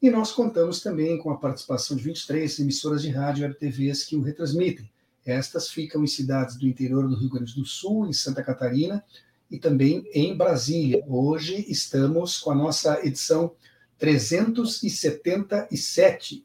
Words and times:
e 0.00 0.10
nós 0.10 0.32
contamos 0.32 0.80
também 0.80 1.18
com 1.18 1.30
a 1.30 1.36
participação 1.36 1.94
de 1.96 2.02
23 2.02 2.58
emissoras 2.60 3.02
de 3.02 3.10
rádio 3.10 3.48
e 3.48 3.54
TVs 3.54 4.04
que 4.04 4.16
o 4.16 4.22
retransmitem. 4.22 4.90
Estas 5.24 5.70
ficam 5.70 6.02
em 6.04 6.06
cidades 6.06 6.56
do 6.56 6.66
interior 6.66 7.08
do 7.08 7.16
Rio 7.16 7.30
Grande 7.30 7.54
do 7.54 7.64
Sul, 7.64 8.06
em 8.06 8.12
Santa 8.12 8.42
Catarina 8.42 9.02
e 9.50 9.58
também 9.58 10.06
em 10.12 10.36
Brasília. 10.36 11.02
Hoje 11.08 11.64
estamos 11.68 12.38
com 12.38 12.50
a 12.50 12.54
nossa 12.54 13.00
edição 13.04 13.52
377 13.98 16.44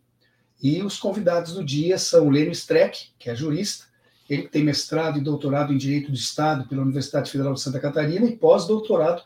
e 0.64 0.82
os 0.82 0.98
convidados 0.98 1.54
do 1.54 1.64
dia 1.64 1.98
são 1.98 2.28
o 2.28 2.30
Lênio 2.30 2.52
Streck, 2.52 3.10
que 3.18 3.30
é 3.30 3.36
jurista, 3.36 3.86
ele 4.30 4.48
tem 4.48 4.64
mestrado 4.64 5.18
e 5.18 5.22
doutorado 5.22 5.74
em 5.74 5.78
Direito 5.78 6.10
do 6.10 6.16
Estado 6.16 6.68
pela 6.68 6.84
Universidade 6.84 7.30
Federal 7.30 7.54
de 7.54 7.62
Santa 7.62 7.80
Catarina 7.80 8.26
e 8.26 8.38
pós-doutorado 8.38 9.24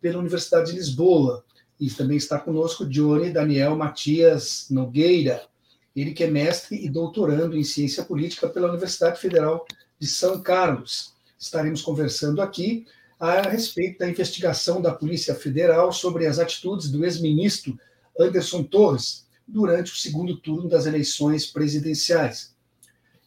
pela 0.00 0.18
Universidade 0.18 0.70
de 0.70 0.76
Lisboa. 0.76 1.44
E 1.80 1.90
também 1.90 2.16
está 2.16 2.38
conosco 2.38 2.84
Johnny 2.84 3.30
Daniel 3.30 3.76
Matias 3.76 4.66
Nogueira, 4.70 5.46
ele 5.94 6.12
que 6.12 6.24
é 6.24 6.30
mestre 6.30 6.84
e 6.84 6.88
doutorando 6.88 7.56
em 7.56 7.64
ciência 7.64 8.04
política 8.04 8.48
pela 8.48 8.68
Universidade 8.68 9.20
Federal 9.20 9.66
de 9.98 10.06
São 10.06 10.40
Carlos. 10.40 11.14
Estaremos 11.38 11.82
conversando 11.82 12.40
aqui 12.40 12.86
a 13.18 13.42
respeito 13.42 13.98
da 13.98 14.08
investigação 14.08 14.80
da 14.80 14.92
Polícia 14.92 15.34
Federal 15.34 15.92
sobre 15.92 16.26
as 16.26 16.38
atitudes 16.38 16.88
do 16.88 17.04
ex-ministro 17.04 17.78
Anderson 18.18 18.62
Torres 18.62 19.26
durante 19.46 19.92
o 19.92 19.96
segundo 19.96 20.36
turno 20.36 20.68
das 20.68 20.86
eleições 20.86 21.46
presidenciais. 21.46 22.54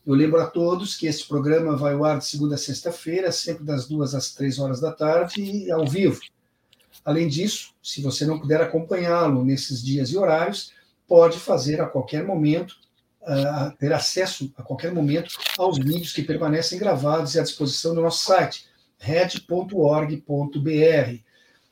Eu 0.05 0.15
lembro 0.15 0.39
a 0.39 0.47
todos 0.47 0.95
que 0.95 1.07
este 1.07 1.27
programa 1.27 1.75
vai 1.75 1.93
ao 1.93 2.03
ar 2.03 2.19
de 2.19 2.25
segunda 2.25 2.55
a 2.55 2.57
sexta-feira, 2.57 3.31
sempre 3.31 3.63
das 3.63 3.87
duas 3.87 4.15
às 4.15 4.33
três 4.33 4.59
horas 4.59 4.79
da 4.79 4.91
tarde, 4.91 5.69
ao 5.71 5.85
vivo. 5.85 6.19
Além 7.03 7.27
disso, 7.27 7.73
se 7.81 8.01
você 8.01 8.25
não 8.25 8.39
puder 8.39 8.61
acompanhá-lo 8.61 9.43
nesses 9.43 9.83
dias 9.83 10.09
e 10.09 10.17
horários, 10.17 10.71
pode 11.07 11.39
fazer 11.39 11.81
a 11.81 11.87
qualquer 11.87 12.23
momento, 12.23 12.75
uh, 13.21 13.75
ter 13.77 13.91
acesso 13.91 14.51
a 14.55 14.63
qualquer 14.63 14.93
momento 14.93 15.35
aos 15.57 15.77
vídeos 15.77 16.13
que 16.13 16.23
permanecem 16.23 16.77
gravados 16.77 17.35
e 17.35 17.39
à 17.39 17.43
disposição 17.43 17.95
do 17.95 18.01
nosso 18.01 18.23
site, 18.23 18.65
red.org.br. 18.97 20.21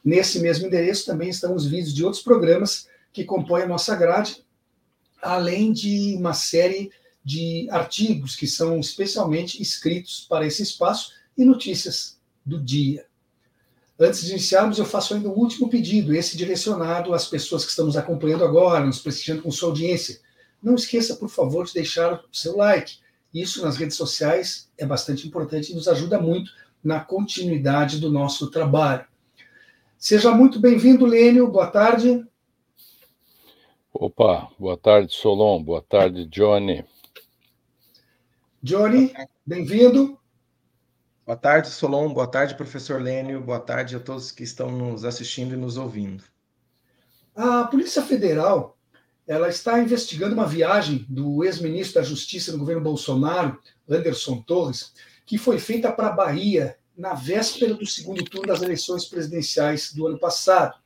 Nesse 0.03 0.39
mesmo 0.39 0.66
endereço 0.66 1.05
também 1.05 1.30
estão 1.30 1.53
os 1.53 1.67
vídeos 1.67 1.93
de 1.93 2.03
outros 2.03 2.23
programas 2.23 2.88
que 3.14 3.23
compõem 3.23 3.64
a 3.64 3.67
nossa 3.67 3.95
grade, 3.95 4.43
além 5.21 5.71
de 5.71 6.16
uma 6.17 6.33
série 6.33 6.91
de 7.23 7.67
artigos 7.69 8.36
que 8.36 8.47
são 8.47 8.80
especialmente 8.80 9.61
escritos 9.61 10.25
para 10.27 10.45
esse 10.45 10.64
espaço 10.64 11.11
e 11.38 11.45
notícias 11.45 12.17
do 12.45 12.59
dia. 12.59 13.08
Antes 14.00 14.23
de 14.23 14.31
iniciarmos, 14.31 14.80
eu 14.80 14.86
faço 14.86 15.14
ainda 15.14 15.28
um 15.28 15.33
último 15.33 15.69
pedido, 15.69 16.16
esse 16.16 16.38
direcionado 16.38 17.14
às 17.14 17.28
pessoas 17.28 17.66
que 17.66 17.72
estamos 17.72 17.97
acompanhando 17.97 18.45
agora, 18.45 18.86
nos 18.86 19.00
prestigiando 19.00 19.42
com 19.42 19.52
sua 19.52 19.69
audiência. 19.69 20.22
Não 20.64 20.75
esqueça, 20.75 21.17
por 21.17 21.28
favor, 21.28 21.66
de 21.66 21.73
deixar 21.73 22.14
o 22.14 22.22
seu 22.31 22.55
like. 22.55 23.00
Isso 23.33 23.61
nas 23.61 23.76
redes 23.76 23.98
sociais 23.98 24.71
é 24.77 24.86
bastante 24.86 25.27
importante 25.27 25.71
e 25.71 25.76
nos 25.76 25.88
ajuda 25.88 26.20
muito 26.20 26.49
na 26.82 27.02
continuidade 27.02 27.99
do 27.99 28.09
nosso 28.09 28.49
trabalho. 28.49 29.05
Seja 29.98 30.32
muito 30.32 30.61
bem-vindo, 30.61 31.05
Lênio. 31.05 31.52
Boa 31.52 31.67
tarde. 31.67 32.26
Opa, 33.93 34.49
boa 34.58 34.77
tarde, 34.77 35.14
Solon. 35.14 35.61
Boa 35.61 35.82
tarde, 35.82 36.26
Johnny. 36.26 36.86
Johnny, 38.64 39.14
bem-vindo. 39.45 40.18
Boa 41.29 41.37
tarde, 41.37 41.69
Solon. 41.69 42.11
Boa 42.11 42.25
tarde, 42.25 42.55
professor 42.55 42.99
Lênio. 42.99 43.39
Boa 43.39 43.59
tarde 43.59 43.95
a 43.95 43.99
todos 43.99 44.31
que 44.31 44.41
estão 44.41 44.71
nos 44.71 45.05
assistindo 45.05 45.53
e 45.53 45.57
nos 45.57 45.77
ouvindo. 45.77 46.23
A 47.35 47.65
Polícia 47.65 48.01
Federal 48.01 48.75
ela 49.27 49.47
está 49.47 49.77
investigando 49.77 50.33
uma 50.33 50.47
viagem 50.47 51.05
do 51.07 51.43
ex-ministro 51.43 52.01
da 52.01 52.07
Justiça 52.07 52.51
no 52.51 52.57
governo 52.57 52.81
Bolsonaro, 52.81 53.59
Anderson 53.87 54.41
Torres, 54.41 54.91
que 55.23 55.37
foi 55.37 55.59
feita 55.59 55.91
para 55.91 56.07
a 56.07 56.13
Bahia 56.13 56.75
na 56.97 57.13
véspera 57.13 57.75
do 57.75 57.85
segundo 57.85 58.23
turno 58.23 58.47
das 58.47 58.63
eleições 58.63 59.05
presidenciais 59.05 59.93
do 59.93 60.07
ano 60.07 60.17
passado. 60.17 60.79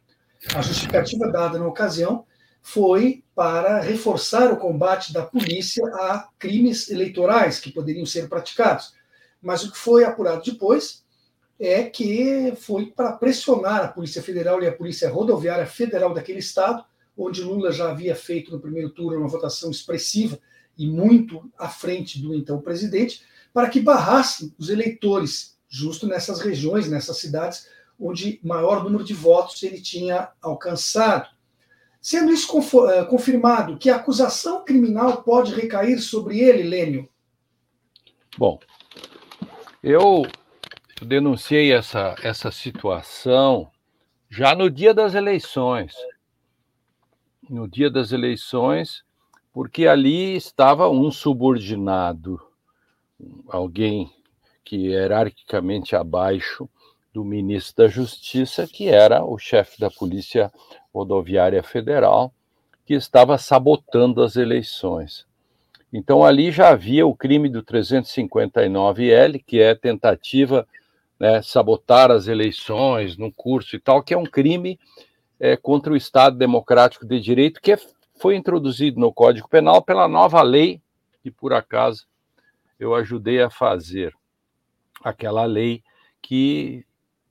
A 0.53 0.61
justificativa 0.61 1.31
dada 1.31 1.57
na 1.57 1.65
ocasião 1.65 2.25
foi 2.61 3.23
para 3.33 3.79
reforçar 3.79 4.51
o 4.51 4.57
combate 4.57 5.13
da 5.13 5.25
polícia 5.25 5.85
a 6.01 6.27
crimes 6.37 6.89
eleitorais 6.89 7.61
que 7.61 7.71
poderiam 7.71 8.05
ser 8.05 8.27
praticados 8.27 9.01
mas 9.43 9.63
o 9.63 9.71
que 9.71 9.77
foi 9.77 10.05
apurado 10.05 10.41
depois 10.43 11.03
é 11.59 11.83
que 11.83 12.53
foi 12.55 12.87
para 12.87 13.11
pressionar 13.13 13.83
a 13.83 13.87
Polícia 13.89 14.23
Federal 14.23 14.63
e 14.63 14.67
a 14.67 14.71
Polícia 14.71 15.09
Rodoviária 15.09 15.65
Federal 15.67 16.13
daquele 16.13 16.39
estado, 16.39 16.83
onde 17.15 17.43
Lula 17.43 17.71
já 17.71 17.91
havia 17.91 18.15
feito 18.15 18.51
no 18.51 18.59
primeiro 18.59 18.89
turno 18.89 19.19
uma 19.19 19.27
votação 19.27 19.69
expressiva 19.69 20.39
e 20.77 20.87
muito 20.87 21.51
à 21.57 21.69
frente 21.69 22.19
do 22.19 22.33
então 22.33 22.59
presidente, 22.59 23.21
para 23.53 23.69
que 23.69 23.79
barrassem 23.79 24.53
os 24.57 24.69
eleitores, 24.69 25.57
justo 25.67 26.07
nessas 26.07 26.39
regiões, 26.39 26.89
nessas 26.89 27.17
cidades, 27.17 27.67
onde 27.99 28.39
maior 28.43 28.83
número 28.83 29.03
de 29.03 29.13
votos 29.13 29.61
ele 29.61 29.79
tinha 29.79 30.29
alcançado. 30.41 31.29
Sendo 32.01 32.33
isso 32.33 32.51
eh, 32.89 33.05
confirmado, 33.05 33.77
que 33.77 33.89
a 33.89 33.97
acusação 33.97 34.65
criminal 34.65 35.21
pode 35.23 35.53
recair 35.53 36.01
sobre 36.01 36.39
ele, 36.39 36.63
Lênio? 36.63 37.07
Bom, 38.37 38.59
eu 39.83 40.25
denunciei 41.01 41.73
essa, 41.73 42.15
essa 42.23 42.49
situação 42.49 43.69
já 44.29 44.55
no 44.55 44.69
dia 44.71 44.93
das 44.93 45.13
eleições. 45.13 45.93
No 47.49 47.67
dia 47.67 47.91
das 47.91 48.13
eleições, 48.13 49.03
porque 49.51 49.85
ali 49.85 50.37
estava 50.37 50.89
um 50.89 51.11
subordinado, 51.11 52.41
alguém 53.49 54.09
que 54.63 54.87
hierarquicamente 54.87 55.97
abaixo 55.97 56.69
do 57.13 57.25
ministro 57.25 57.83
da 57.83 57.89
Justiça, 57.89 58.65
que 58.65 58.87
era 58.87 59.25
o 59.25 59.37
chefe 59.37 59.77
da 59.77 59.91
Polícia 59.91 60.49
Rodoviária 60.93 61.61
Federal, 61.61 62.33
que 62.85 62.93
estava 62.93 63.37
sabotando 63.37 64.23
as 64.23 64.37
eleições. 64.37 65.27
Então, 65.93 66.25
ali 66.25 66.51
já 66.51 66.69
havia 66.69 67.05
o 67.05 67.15
crime 67.15 67.47
do 67.47 67.61
359L, 67.61 69.43
que 69.45 69.61
é 69.61 69.75
tentativa, 69.75 70.67
né, 71.19 71.39
sabotar 71.43 72.09
as 72.09 72.27
eleições 72.27 73.15
no 73.15 73.31
curso 73.31 73.75
e 73.75 73.79
tal, 73.79 74.01
que 74.01 74.11
é 74.11 74.17
um 74.17 74.25
crime 74.25 74.79
é, 75.39 75.55
contra 75.55 75.93
o 75.93 75.95
Estado 75.95 76.35
Democrático 76.35 77.05
de 77.05 77.19
Direito, 77.19 77.61
que 77.61 77.73
é, 77.73 77.79
foi 78.19 78.35
introduzido 78.35 78.99
no 78.99 79.13
Código 79.13 79.47
Penal 79.47 79.83
pela 79.83 80.07
nova 80.07 80.41
lei, 80.41 80.81
que 81.21 81.29
por 81.29 81.53
acaso 81.53 82.07
eu 82.79 82.95
ajudei 82.95 83.39
a 83.39 83.51
fazer. 83.51 84.15
Aquela 85.03 85.45
lei 85.45 85.83
que 86.23 86.83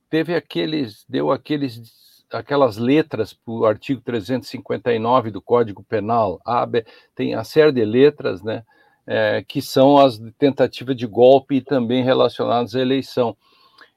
teve 0.08 0.36
aqueles, 0.36 1.04
deu 1.08 1.32
aqueles 1.32 2.11
aquelas 2.32 2.76
letras 2.76 3.32
para 3.32 3.53
o 3.53 3.66
artigo 3.66 4.01
359 4.01 5.30
do 5.30 5.41
Código 5.41 5.83
Penal, 5.83 6.41
a, 6.45 6.65
B, 6.65 6.84
tem 7.15 7.34
a 7.34 7.45
série 7.45 7.72
de 7.72 7.84
letras, 7.84 8.42
né, 8.42 8.65
é, 9.06 9.45
que 9.47 9.60
são 9.60 9.98
as 9.98 10.18
tentativas 10.39 10.97
de 10.97 11.06
golpe 11.06 11.56
e 11.56 11.60
também 11.60 12.03
relacionadas 12.03 12.74
à 12.74 12.80
eleição. 12.80 13.36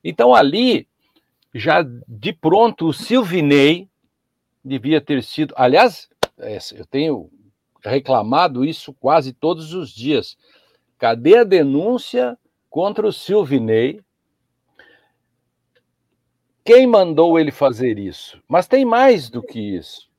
Então, 0.04 0.36
ali, 0.36 0.88
já 1.54 1.86
de 2.08 2.34
pronto, 2.34 2.88
o 2.88 2.94
Silvinei 2.94 3.88
devia 4.64 5.00
ter 5.00 5.24
sido. 5.24 5.54
Aliás, 5.58 6.10
é, 6.38 6.58
eu 6.74 6.86
tenho 6.86 7.30
reclamado 7.84 8.66
isso 8.66 8.94
quase 8.94 9.32
todos 9.32 9.74
os 9.74 9.92
dias. 9.92 10.38
Cadê 10.98 11.38
a 11.38 11.44
denúncia 11.44 12.38
contra 12.70 13.08
o 13.08 13.14
Silvinei 13.14 14.02
quem 16.66 16.88
mandou 16.88 17.40
ele 17.40 17.52
fazer 17.52 18.00
isso? 18.00 18.42
Mas 18.48 18.68
tem 18.68 18.84
mais 18.84 19.30
do 19.30 19.44
que 19.44 19.60
isso. 19.60 20.10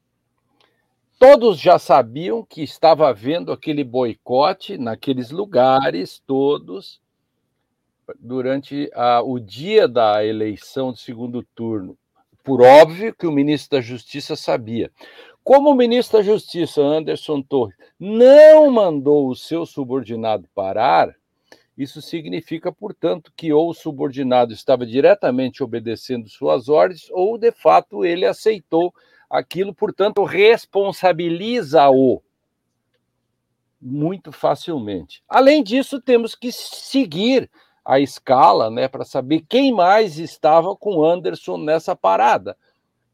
Todos 1.19 1.59
já 1.59 1.77
sabiam 1.77 2.45
que 2.45 2.63
estava 2.63 3.09
havendo 3.09 3.51
aquele 3.51 3.83
boicote 3.83 4.79
naqueles 4.79 5.33
lugares 5.33 6.23
todos 6.25 7.01
durante 8.21 8.89
a, 8.95 9.23
o 9.23 9.41
dia 9.41 9.89
da 9.89 10.25
eleição 10.25 10.93
de 10.93 11.01
segundo 11.01 11.43
turno. 11.55 11.99
Por 12.45 12.63
óbvio 12.63 13.13
que 13.13 13.27
o 13.27 13.33
ministro 13.33 13.79
da 13.79 13.83
Justiça 13.83 14.37
sabia. 14.37 14.93
Como 15.43 15.71
o 15.71 15.75
ministro 15.75 16.19
da 16.19 16.25
Justiça, 16.25 16.81
Anderson 16.81 17.43
Torres, 17.43 17.77
não 17.99 18.71
mandou 18.71 19.29
o 19.29 19.35
seu 19.35 19.67
subordinado 19.67 20.49
parar, 20.55 21.13
isso 21.77 22.01
significa, 22.01 22.73
portanto, 22.73 23.33
que 23.37 23.53
ou 23.53 23.69
o 23.71 23.75
subordinado 23.75 24.53
estava 24.53 24.87
diretamente 24.87 25.63
obedecendo 25.63 26.29
suas 26.29 26.69
ordens, 26.69 27.09
ou 27.11 27.37
de 27.37 27.53
fato 27.53 28.05
ele 28.05 28.25
aceitou 28.25 28.95
aquilo, 29.29 29.75
portanto, 29.75 30.25
responsabiliza-o 30.25 32.23
muito 33.81 34.33
facilmente. 34.33 35.23
Além 35.29 35.63
disso, 35.63 36.01
temos 36.01 36.35
que 36.35 36.51
seguir 36.51 37.51
a 37.85 38.01
escala, 38.01 38.71
né, 38.71 38.89
para 38.89 39.05
saber 39.05 39.45
quem 39.49 39.73
mais 39.73 40.19
estava 40.19 40.75
com 40.75 41.05
Anderson 41.05 41.59
nessa 41.59 41.95
parada. 41.95 42.57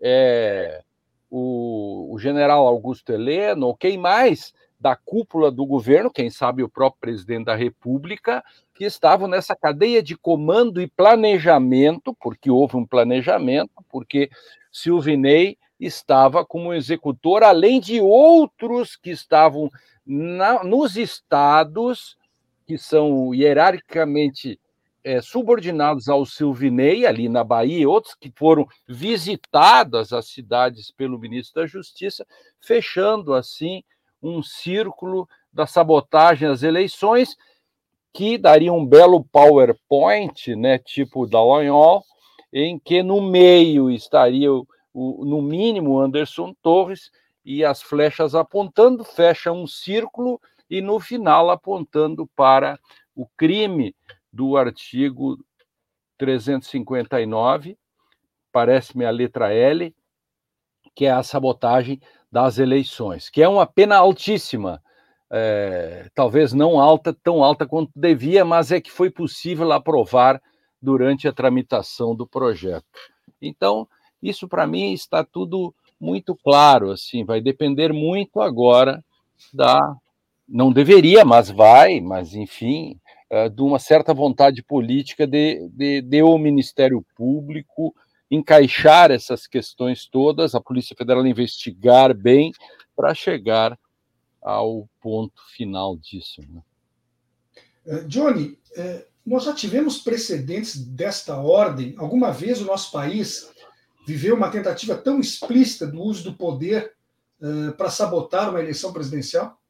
É, 0.00 0.82
o, 1.30 2.14
o 2.14 2.18
general 2.18 2.66
Augusto 2.66 3.12
Heleno, 3.12 3.76
quem 3.76 3.98
mais 3.98 4.54
da 4.82 4.96
cúpula 4.96 5.48
do 5.48 5.64
governo, 5.64 6.10
quem 6.10 6.28
sabe 6.28 6.64
o 6.64 6.68
próprio 6.68 7.00
presidente 7.00 7.44
da 7.44 7.54
República, 7.54 8.42
que 8.74 8.84
estavam 8.84 9.28
nessa 9.28 9.54
cadeia 9.54 10.02
de 10.02 10.16
comando 10.16 10.82
e 10.82 10.88
planejamento, 10.88 12.12
porque 12.20 12.50
houve 12.50 12.76
um 12.76 12.84
planejamento, 12.84 13.70
porque 13.88 14.28
Silvinei 14.72 15.56
estava 15.78 16.44
como 16.44 16.74
executor, 16.74 17.44
além 17.44 17.78
de 17.78 18.00
outros 18.00 18.96
que 18.96 19.10
estavam 19.10 19.70
na, 20.04 20.64
nos 20.64 20.96
estados, 20.96 22.18
que 22.66 22.76
são 22.76 23.32
hierarquicamente 23.32 24.58
é, 25.04 25.20
subordinados 25.20 26.08
ao 26.08 26.26
Silvinei, 26.26 27.06
ali 27.06 27.28
na 27.28 27.44
Bahia, 27.44 27.88
outros 27.88 28.16
que 28.16 28.32
foram 28.34 28.66
visitadas 28.88 30.12
as 30.12 30.26
cidades 30.26 30.90
pelo 30.90 31.20
ministro 31.20 31.62
da 31.62 31.68
Justiça, 31.68 32.26
fechando 32.60 33.32
assim 33.32 33.84
um 34.22 34.42
círculo 34.42 35.28
da 35.52 35.66
sabotagem 35.66 36.48
às 36.48 36.62
eleições, 36.62 37.36
que 38.12 38.38
daria 38.38 38.72
um 38.72 38.84
belo 38.84 39.24
PowerPoint, 39.24 40.54
né, 40.54 40.78
tipo 40.78 41.26
da 41.26 41.42
Loyol, 41.42 42.04
em 42.52 42.78
que 42.78 43.02
no 43.02 43.20
meio 43.22 43.90
estaria, 43.90 44.52
o, 44.52 44.66
o, 44.92 45.24
no 45.24 45.40
mínimo, 45.40 45.98
Anderson 45.98 46.54
Torres 46.62 47.10
e 47.44 47.64
as 47.64 47.82
flechas 47.82 48.34
apontando, 48.34 49.02
fecha 49.02 49.50
um 49.50 49.66
círculo 49.66 50.40
e 50.68 50.80
no 50.80 51.00
final 51.00 51.50
apontando 51.50 52.26
para 52.36 52.78
o 53.14 53.26
crime 53.36 53.94
do 54.32 54.56
artigo 54.56 55.38
359, 56.18 57.76
parece-me 58.52 59.04
a 59.04 59.10
letra 59.10 59.52
L, 59.52 59.94
que 60.94 61.06
é 61.06 61.10
a 61.10 61.22
sabotagem 61.22 62.00
das 62.32 62.58
eleições, 62.58 63.28
que 63.28 63.42
é 63.42 63.48
uma 63.48 63.66
pena 63.66 63.96
altíssima, 63.96 64.82
é, 65.30 66.08
talvez 66.14 66.54
não 66.54 66.80
alta, 66.80 67.12
tão 67.12 67.44
alta 67.44 67.66
quanto 67.66 67.92
devia, 67.94 68.42
mas 68.42 68.72
é 68.72 68.80
que 68.80 68.90
foi 68.90 69.10
possível 69.10 69.70
aprovar 69.70 70.42
durante 70.80 71.28
a 71.28 71.32
tramitação 71.32 72.16
do 72.16 72.26
projeto. 72.26 72.86
Então, 73.40 73.86
isso 74.22 74.48
para 74.48 74.66
mim 74.66 74.94
está 74.94 75.22
tudo 75.22 75.74
muito 76.00 76.34
claro, 76.34 76.90
assim, 76.90 77.22
vai 77.22 77.40
depender 77.40 77.92
muito 77.92 78.40
agora 78.40 79.04
da 79.52 79.94
não 80.48 80.72
deveria, 80.72 81.24
mas 81.24 81.50
vai, 81.50 82.00
mas 82.00 82.34
enfim, 82.34 82.98
é, 83.30 83.48
de 83.48 83.62
uma 83.62 83.78
certa 83.78 84.12
vontade 84.12 84.62
política 84.62 85.26
de, 85.26 85.68
de, 85.68 86.02
de 86.02 86.22
o 86.22 86.36
Ministério 86.36 87.04
Público 87.14 87.94
encaixar 88.32 89.10
essas 89.10 89.46
questões 89.46 90.06
todas, 90.06 90.54
a 90.54 90.60
Polícia 90.60 90.96
Federal 90.96 91.26
investigar 91.26 92.14
bem 92.14 92.50
para 92.96 93.14
chegar 93.14 93.78
ao 94.40 94.88
ponto 95.02 95.42
final 95.54 95.98
disso. 95.98 96.40
Né? 96.48 96.62
Eh, 97.86 98.04
Johnny, 98.04 98.58
eh, 98.74 99.06
nós 99.24 99.44
já 99.44 99.54
tivemos 99.54 99.98
precedentes 99.98 100.82
desta 100.82 101.36
ordem. 101.36 101.94
Alguma 101.98 102.32
vez 102.32 102.62
o 102.62 102.64
nosso 102.64 102.90
país 102.90 103.52
viveu 104.06 104.34
uma 104.34 104.50
tentativa 104.50 104.96
tão 104.96 105.20
explícita 105.20 105.86
do 105.86 106.00
uso 106.00 106.24
do 106.24 106.34
poder 106.34 106.94
eh, 107.42 107.72
para 107.72 107.90
sabotar 107.90 108.48
uma 108.48 108.60
eleição 108.60 108.94
presidencial? 108.94 109.60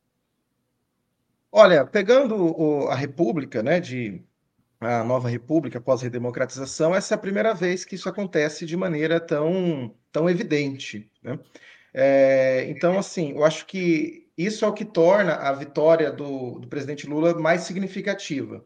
Olha, 1.50 1.84
pegando 1.84 2.86
a 2.88 2.94
República, 2.94 3.60
né, 3.60 3.80
de 3.80 4.22
a 4.82 5.04
nova 5.04 5.28
república 5.28 5.80
pós-redemocratização, 5.80 6.94
essa 6.94 7.14
é 7.14 7.16
a 7.16 7.18
primeira 7.18 7.54
vez 7.54 7.84
que 7.84 7.94
isso 7.94 8.08
acontece 8.08 8.66
de 8.66 8.76
maneira 8.76 9.20
tão, 9.20 9.94
tão 10.10 10.28
evidente. 10.28 11.10
Né? 11.22 11.38
É, 11.94 12.66
então, 12.68 12.98
assim, 12.98 13.32
eu 13.32 13.44
acho 13.44 13.66
que 13.66 14.28
isso 14.36 14.64
é 14.64 14.68
o 14.68 14.72
que 14.72 14.84
torna 14.84 15.34
a 15.34 15.52
vitória 15.52 16.10
do, 16.10 16.58
do 16.58 16.68
presidente 16.68 17.06
Lula 17.06 17.34
mais 17.38 17.62
significativa. 17.62 18.64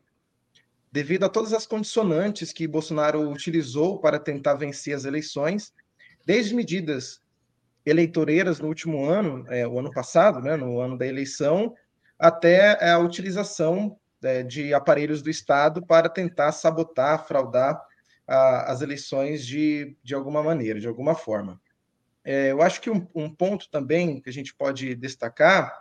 Devido 0.90 1.24
a 1.24 1.28
todas 1.28 1.52
as 1.52 1.66
condicionantes 1.66 2.52
que 2.52 2.66
Bolsonaro 2.66 3.30
utilizou 3.30 3.98
para 3.98 4.18
tentar 4.18 4.54
vencer 4.54 4.94
as 4.94 5.04
eleições, 5.04 5.74
desde 6.24 6.54
medidas 6.54 7.20
eleitoreiras 7.84 8.58
no 8.58 8.68
último 8.68 9.04
ano, 9.04 9.44
é, 9.48 9.66
o 9.66 9.78
ano 9.78 9.90
passado, 9.90 10.40
né, 10.40 10.56
no 10.56 10.80
ano 10.80 10.96
da 10.96 11.06
eleição, 11.06 11.74
até 12.18 12.90
a 12.90 12.98
utilização 12.98 13.98
de 14.46 14.74
aparelhos 14.74 15.22
do 15.22 15.30
Estado 15.30 15.84
para 15.84 16.08
tentar 16.08 16.52
sabotar, 16.52 17.26
fraudar 17.26 17.80
a, 18.26 18.72
as 18.72 18.80
eleições 18.80 19.46
de, 19.46 19.96
de 20.02 20.14
alguma 20.14 20.42
maneira, 20.42 20.80
de 20.80 20.88
alguma 20.88 21.14
forma. 21.14 21.60
É, 22.24 22.50
eu 22.50 22.60
acho 22.60 22.80
que 22.80 22.90
um, 22.90 23.06
um, 23.14 23.32
ponto 23.32 23.70
também 23.70 24.20
que 24.20 24.28
a 24.28 24.32
gente 24.32 24.52
pode 24.52 24.96
destacar 24.96 25.72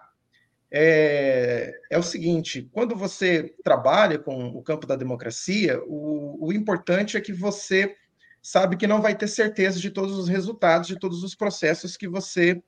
é, 0.69 1.73
é, 1.89 1.97
o 1.97 2.03
seguinte: 2.03 2.69
quando 2.71 2.95
você 2.95 3.55
trabalha 3.63 4.19
com 4.19 4.49
o 4.49 4.61
campo 4.61 4.85
da 4.85 4.95
democracia, 4.95 5.81
o, 5.85 6.47
o 6.47 6.53
importante 6.53 7.17
é 7.17 7.21
que 7.21 7.33
você 7.33 7.95
sabe 8.41 8.77
que 8.77 8.85
não 8.85 9.01
vai 9.01 9.15
ter 9.17 9.27
certeza 9.27 9.79
de 9.79 9.89
todos 9.89 10.15
os 10.19 10.29
resultados, 10.29 10.87
de 10.87 10.99
todos 10.99 11.23
os 11.23 11.33
processos 11.33 11.97
que 11.97 12.07
você 12.07 12.61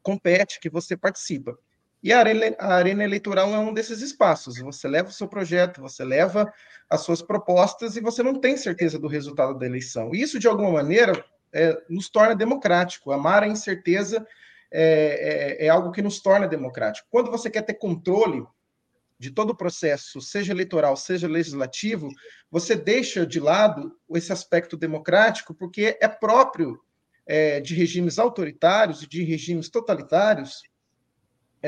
compete, 0.00 0.60
que 0.60 0.70
você 0.70 0.96
participa. 0.96 1.58
E 2.06 2.12
a 2.12 2.20
arena, 2.20 2.56
a 2.60 2.72
arena 2.72 3.02
eleitoral 3.02 3.52
é 3.52 3.58
um 3.58 3.74
desses 3.74 4.00
espaços. 4.00 4.60
Você 4.60 4.86
leva 4.86 5.08
o 5.08 5.12
seu 5.12 5.26
projeto, 5.26 5.80
você 5.80 6.04
leva 6.04 6.54
as 6.88 7.00
suas 7.00 7.20
propostas 7.20 7.96
e 7.96 8.00
você 8.00 8.22
não 8.22 8.40
tem 8.40 8.56
certeza 8.56 8.96
do 8.96 9.08
resultado 9.08 9.58
da 9.58 9.66
eleição. 9.66 10.12
Isso, 10.14 10.38
de 10.38 10.46
alguma 10.46 10.70
maneira, 10.70 11.24
é, 11.52 11.76
nos 11.90 12.08
torna 12.08 12.36
democrático. 12.36 13.10
Amar 13.10 13.42
a 13.42 13.48
incerteza 13.48 14.24
é, 14.70 15.56
é, 15.58 15.66
é, 15.66 15.68
algo 15.68 15.90
que 15.90 16.00
nos 16.00 16.20
torna 16.20 16.46
democrático. 16.46 17.08
Quando 17.10 17.28
você 17.28 17.50
quer 17.50 17.62
ter 17.62 17.74
controle 17.74 18.46
de 19.18 19.32
todo 19.32 19.50
o 19.50 19.56
processo, 19.56 20.20
seja 20.20 20.52
eleitoral, 20.52 20.96
seja 20.96 21.26
legislativo, 21.26 22.08
você 22.48 22.76
deixa 22.76 23.26
de 23.26 23.40
lado 23.40 23.92
esse 24.14 24.32
aspecto 24.32 24.76
democrático, 24.76 25.52
porque 25.52 25.98
é 26.00 26.06
próprio 26.06 26.80
é, 27.26 27.58
de 27.60 27.74
regimes 27.74 28.16
autoritários 28.16 29.02
e 29.02 29.08
de 29.08 29.24
regimes 29.24 29.68
totalitários 29.68 30.62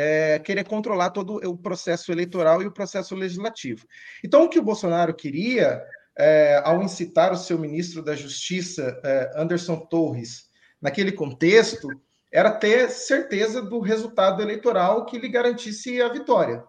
é, 0.01 0.39
querer 0.39 0.63
controlar 0.63 1.11
todo 1.11 1.41
o 1.45 1.57
processo 1.57 2.13
eleitoral 2.13 2.63
e 2.63 2.67
o 2.69 2.71
processo 2.71 3.17
legislativo. 3.17 3.85
Então, 4.23 4.45
o 4.45 4.49
que 4.49 4.61
o 4.61 4.63
Bolsonaro 4.63 5.13
queria, 5.13 5.83
é, 6.17 6.63
ao 6.65 6.81
incitar 6.85 7.33
o 7.33 7.37
seu 7.37 7.59
ministro 7.59 8.01
da 8.01 8.15
Justiça, 8.15 9.01
é, 9.03 9.33
Anderson 9.35 9.77
Torres, 9.77 10.45
naquele 10.81 11.11
contexto, 11.11 11.89
era 12.31 12.53
ter 12.53 12.89
certeza 12.91 13.61
do 13.61 13.81
resultado 13.81 14.41
eleitoral 14.41 15.05
que 15.05 15.19
lhe 15.19 15.29
garantisse 15.29 16.01
a 16.01 16.09
vitória, 16.09 16.63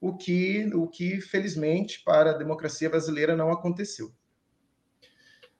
o 0.00 0.16
que, 0.16 0.70
o 0.72 0.86
que 0.86 1.20
felizmente, 1.20 2.04
para 2.04 2.30
a 2.30 2.38
democracia 2.38 2.88
brasileira 2.88 3.34
não 3.34 3.50
aconteceu. 3.50 4.12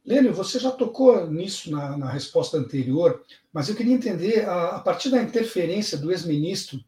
Lênio, 0.04 0.32
você 0.32 0.60
já 0.60 0.70
tocou 0.70 1.28
nisso 1.28 1.72
na, 1.72 1.96
na, 1.96 2.08
resposta 2.08 2.56
anterior, 2.56 3.24
mas 3.52 3.68
eu 3.68 3.74
queria 3.74 3.94
entender, 3.94 4.48
a, 4.48 4.76
a 4.76 4.80
partir 4.80 5.10
da 5.10 5.20
interferência 5.20 5.98
do 5.98 6.12
ex-ministro 6.12 6.78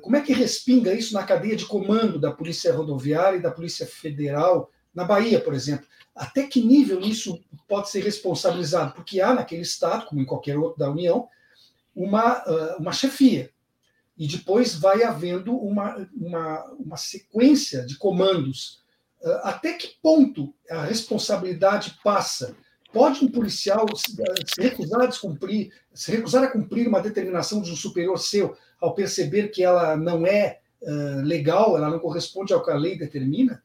como 0.00 0.16
é 0.16 0.20
que 0.20 0.32
respinga 0.32 0.94
isso 0.94 1.14
na 1.14 1.24
cadeia 1.24 1.56
de 1.56 1.66
comando 1.66 2.18
da 2.18 2.32
Polícia 2.32 2.74
Rodoviária 2.74 3.36
e 3.36 3.42
da 3.42 3.50
Polícia 3.50 3.86
Federal, 3.86 4.70
na 4.94 5.04
Bahia, 5.04 5.40
por 5.40 5.54
exemplo? 5.54 5.86
Até 6.14 6.46
que 6.46 6.62
nível 6.62 7.00
isso 7.00 7.42
pode 7.68 7.90
ser 7.90 8.02
responsabilizado? 8.02 8.94
Porque 8.94 9.20
há 9.20 9.34
naquele 9.34 9.62
Estado, 9.62 10.06
como 10.06 10.20
em 10.20 10.26
qualquer 10.26 10.58
outro 10.58 10.78
da 10.78 10.90
União, 10.90 11.28
uma, 11.94 12.42
uma 12.78 12.92
chefia. 12.92 13.50
E 14.16 14.26
depois 14.26 14.74
vai 14.74 15.02
havendo 15.02 15.56
uma, 15.56 16.08
uma, 16.14 16.64
uma 16.78 16.96
sequência 16.96 17.84
de 17.84 17.96
comandos. 17.96 18.82
Até 19.42 19.74
que 19.74 19.96
ponto 20.02 20.54
a 20.70 20.84
responsabilidade 20.84 21.98
passa? 22.04 22.56
Pode 22.92 23.24
um 23.24 23.28
policial 23.28 23.86
se 23.96 24.60
recusar 24.60 25.02
a 25.02 25.20
cumprir, 25.20 25.72
se 25.94 26.12
recusar 26.12 26.44
a 26.44 26.50
cumprir 26.50 26.86
uma 26.86 27.00
determinação 27.00 27.62
de 27.62 27.72
um 27.72 27.76
superior 27.76 28.18
seu 28.18 28.56
ao 28.80 28.94
perceber 28.94 29.48
que 29.48 29.62
ela 29.62 29.96
não 29.96 30.26
é 30.26 30.60
uh, 30.82 31.22
legal, 31.22 31.76
ela 31.76 31.88
não 31.88 31.98
corresponde 31.98 32.52
ao 32.52 32.62
que 32.62 32.70
a 32.70 32.76
lei 32.76 32.98
determina? 32.98 33.62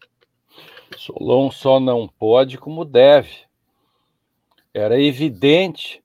Solon 0.95 1.51
só 1.51 1.79
não 1.79 2.07
pode 2.07 2.57
como 2.57 2.85
deve. 2.85 3.45
Era 4.73 5.01
evidente 5.01 6.01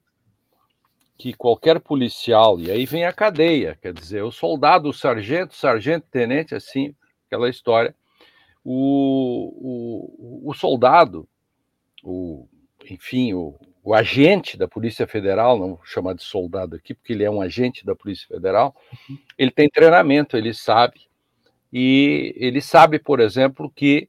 que 1.17 1.33
qualquer 1.33 1.79
policial, 1.79 2.59
e 2.59 2.69
aí 2.69 2.85
vem 2.85 3.05
a 3.05 3.13
cadeia, 3.13 3.77
quer 3.81 3.93
dizer, 3.93 4.23
o 4.23 4.31
soldado, 4.31 4.89
o 4.89 4.93
sargento, 4.93 5.55
sargento, 5.55 6.05
tenente, 6.11 6.53
assim, 6.53 6.93
aquela 7.25 7.49
história, 7.49 7.95
o, 8.65 10.43
o, 10.43 10.49
o 10.49 10.53
soldado, 10.53 11.27
o, 12.03 12.47
enfim, 12.89 13.33
o, 13.33 13.55
o 13.83 13.93
agente 13.93 14.57
da 14.57 14.67
Polícia 14.67 15.05
Federal, 15.05 15.59
não 15.59 15.69
vou 15.69 15.81
chamar 15.83 16.13
de 16.13 16.23
soldado 16.23 16.75
aqui, 16.75 16.93
porque 16.93 17.13
ele 17.13 17.23
é 17.23 17.29
um 17.29 17.41
agente 17.41 17.85
da 17.85 17.95
Polícia 17.95 18.27
Federal, 18.27 18.75
uhum. 19.09 19.17
ele 19.37 19.51
tem 19.51 19.69
treinamento, 19.69 20.37
ele 20.37 20.53
sabe, 20.53 21.01
e 21.71 22.33
ele 22.37 22.61
sabe, 22.61 22.99
por 22.99 23.19
exemplo, 23.19 23.71
que 23.75 24.07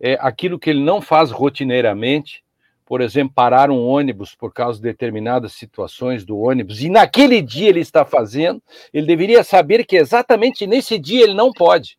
é, 0.00 0.16
aquilo 0.20 0.58
que 0.58 0.70
ele 0.70 0.82
não 0.82 1.00
faz 1.00 1.30
rotineiramente, 1.30 2.44
por 2.86 3.00
exemplo, 3.00 3.34
parar 3.34 3.70
um 3.70 3.86
ônibus 3.86 4.34
por 4.34 4.52
causa 4.52 4.78
de 4.78 4.84
determinadas 4.84 5.52
situações 5.52 6.24
do 6.24 6.38
ônibus, 6.38 6.82
e 6.82 6.88
naquele 6.88 7.42
dia 7.42 7.68
ele 7.68 7.80
está 7.80 8.04
fazendo, 8.04 8.62
ele 8.92 9.06
deveria 9.06 9.42
saber 9.42 9.84
que 9.84 9.96
exatamente 9.96 10.66
nesse 10.66 10.98
dia 10.98 11.24
ele 11.24 11.34
não 11.34 11.52
pode. 11.52 11.98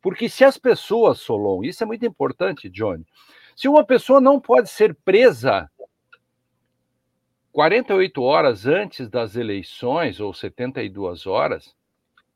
Porque 0.00 0.28
se 0.28 0.44
as 0.44 0.58
pessoas, 0.58 1.20
Solon, 1.20 1.62
isso 1.62 1.82
é 1.82 1.86
muito 1.86 2.04
importante, 2.04 2.68
Johnny, 2.68 3.04
se 3.54 3.68
uma 3.68 3.84
pessoa 3.84 4.20
não 4.20 4.40
pode 4.40 4.68
ser 4.68 4.94
presa 5.04 5.70
48 7.52 8.20
horas 8.20 8.66
antes 8.66 9.08
das 9.08 9.36
eleições, 9.36 10.18
ou 10.18 10.34
72 10.34 11.24
horas, 11.24 11.72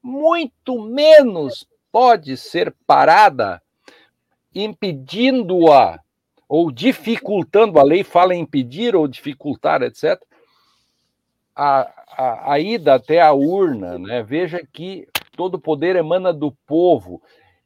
muito 0.00 0.80
menos 0.80 1.66
pode 1.90 2.37
ser 2.37 2.72
parada, 2.87 3.60
impedindo-a 4.54 5.98
ou 6.48 6.70
dificultando, 6.70 7.80
a 7.80 7.82
lei 7.82 8.04
fala 8.04 8.34
em 8.34 8.40
impedir 8.40 8.94
ou 8.94 9.08
dificultar, 9.08 9.82
etc., 9.82 10.22
a, 11.54 11.92
a, 12.16 12.52
a 12.52 12.60
ida 12.60 12.94
até 12.94 13.20
a 13.20 13.32
urna. 13.32 13.98
Né? 13.98 14.22
Veja 14.22 14.66
que 14.72 15.08
todo 15.37 15.58
poder 15.58 15.96
emana 15.96 16.32
do 16.32 16.52
povo. 16.64 17.20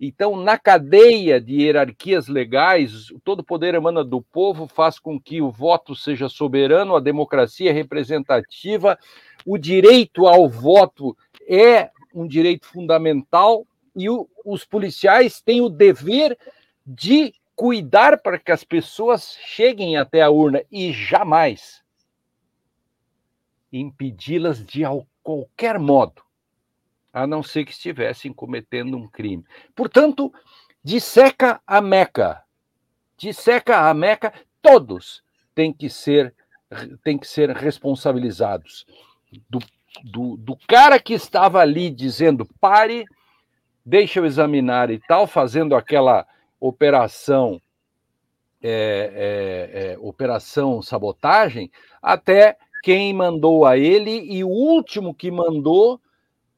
Então, 0.05 0.35
na 0.35 0.59
cadeia 0.59 1.41
de 1.41 1.63
hierarquias 1.63 2.27
legais, 2.27 3.07
todo 3.23 3.45
poder 3.45 3.77
emana 3.77 4.03
do 4.03 4.21
povo, 4.21 4.67
faz 4.67 4.99
com 4.99 5.17
que 5.19 5.41
o 5.41 5.49
voto 5.49 5.95
seja 5.95 6.29
soberano, 6.29 6.97
a 6.97 7.01
democracia 7.01 7.71
é 7.71 7.73
representativa, 7.73 8.99
o 9.47 9.57
direito 9.57 10.27
ao 10.27 10.49
voto 10.49 11.17
é 11.49 11.89
um 12.13 12.27
direito 12.27 12.67
fundamental 12.67 13.65
e 13.95 14.11
o, 14.11 14.29
os 14.45 14.65
policiais 14.65 15.41
têm 15.41 15.61
o 15.61 15.69
dever 15.69 16.37
de 16.85 17.33
cuidar 17.55 18.21
para 18.21 18.41
que 18.41 18.51
as 18.51 18.65
pessoas 18.65 19.39
cheguem 19.47 19.97
até 19.97 20.21
a 20.21 20.31
urna 20.31 20.65
e 20.69 20.93
jamais 20.93 21.81
impedi-las 23.73 24.67
de 24.67 24.83
qualquer 25.23 25.79
modo 25.79 26.25
a 27.13 27.27
não 27.27 27.43
ser 27.43 27.65
que 27.65 27.73
estivessem 27.73 28.33
cometendo 28.33 28.97
um 28.97 29.07
crime. 29.07 29.45
Portanto, 29.75 30.33
disseca 30.83 31.61
a 31.67 31.81
Meca. 31.81 32.43
Disseca 33.17 33.89
a 33.89 33.95
Meca, 33.95 34.33
todos 34.61 35.23
têm 35.55 35.73
que 35.73 35.91
ser, 35.91 36.35
têm 37.05 37.19
que 37.19 37.27
ser 37.27 37.51
responsabilizados. 37.51 38.87
Do, 39.49 39.59
do, 40.05 40.37
do 40.37 40.57
cara 40.67 40.99
que 40.99 41.13
estava 41.13 41.61
ali 41.61 41.91
dizendo 41.91 42.49
pare, 42.61 43.05
deixa 43.85 44.21
eu 44.21 44.27
examinar 44.27 44.91
e 44.91 44.99
tal, 44.99 45.27
fazendo 45.27 45.75
aquela 45.75 46.27
operação 46.59 47.61
é, 48.63 48.71
é, 48.71 49.93
é, 49.93 49.99
operação 49.99 50.81
sabotagem, 50.81 51.71
até 52.01 52.57
quem 52.83 53.13
mandou 53.13 53.67
a 53.67 53.77
ele 53.77 54.25
e 54.33 54.45
o 54.45 54.49
último 54.49 55.13
que 55.13 55.31
mandou 55.31 56.01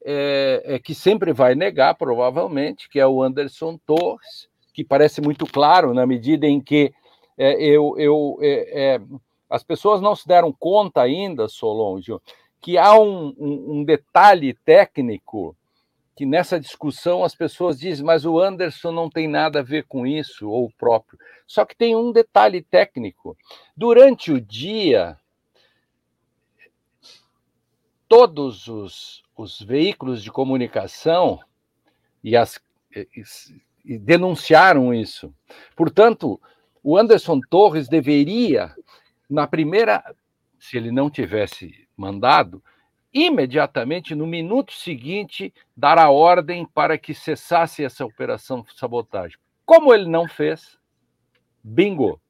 é, 0.04 0.62
é, 0.64 0.78
que 0.78 0.94
sempre 0.94 1.32
vai 1.32 1.54
negar, 1.54 1.94
provavelmente, 1.94 2.88
que 2.88 3.00
é 3.00 3.06
o 3.06 3.23
Anderson 3.23 3.78
Torres, 3.87 4.49
que 4.73 4.84
parece 4.84 5.20
muito 5.20 5.46
claro 5.46 5.94
na 5.94 6.06
medida 6.06 6.46
em 6.46 6.61
que 6.61 6.92
é, 7.38 7.54
eu, 7.62 7.94
eu 7.96 8.38
é, 8.40 8.94
é, 8.94 9.00
as 9.49 9.62
pessoas 9.62 10.00
não 10.00 10.14
se 10.14 10.26
deram 10.26 10.52
conta 10.52 11.00
ainda, 11.00 11.49
Solonge, 11.49 12.12
que 12.61 12.76
há 12.76 12.99
um, 12.99 13.34
um, 13.38 13.78
um, 13.78 13.84
detalhe 13.84 14.52
técnico 14.52 15.56
que 16.16 16.25
nessa 16.25 16.61
discussão 16.61 17.25
as 17.25 17.34
pessoas 17.34 17.78
dizem, 17.78 18.04
mas 18.04 18.25
o 18.25 18.38
Anderson 18.38 18.92
não 18.92 19.11
tem 19.11 19.26
nada 19.26 19.61
a 19.61 19.62
ver 19.62 19.84
com 19.88 20.06
isso, 20.06 20.49
ou 20.49 20.66
o 20.66 20.73
próprio. 20.73 21.18
Só 21.46 21.64
que 21.64 21.76
tem 21.76 21.96
um 21.96 22.12
detalhe 22.12 22.62
técnico. 22.62 23.37
Durante 23.76 24.30
o 24.30 24.40
dia, 24.40 25.18
todos 28.08 28.68
os, 28.68 29.24
os 29.36 29.60
veículos 29.60 30.22
de 30.22 30.30
comunicação 30.30 31.40
e, 32.22 32.36
as, 32.36 32.60
e, 32.94 33.06
e 33.84 33.98
denunciaram 33.98 34.94
isso. 34.94 35.34
Portanto, 35.76 36.40
o 36.82 36.96
Anderson 36.96 37.40
Torres 37.48 37.88
deveria, 37.88 38.74
na 39.28 39.46
primeira, 39.46 40.02
se 40.58 40.76
ele 40.76 40.90
não 40.90 41.10
tivesse 41.10 41.88
mandado, 41.96 42.62
imediatamente, 43.12 44.14
no 44.14 44.26
minuto 44.26 44.72
seguinte, 44.72 45.54
dar 45.76 45.98
a 45.98 46.10
ordem 46.10 46.66
para 46.66 46.98
que 46.98 47.14
cessasse 47.14 47.84
essa 47.84 48.04
operação 48.04 48.62
de 48.62 48.76
sabotagem. 48.76 49.38
Como 49.64 49.94
ele 49.94 50.08
não 50.08 50.28
fez, 50.28 50.76
bingo. 51.62 52.20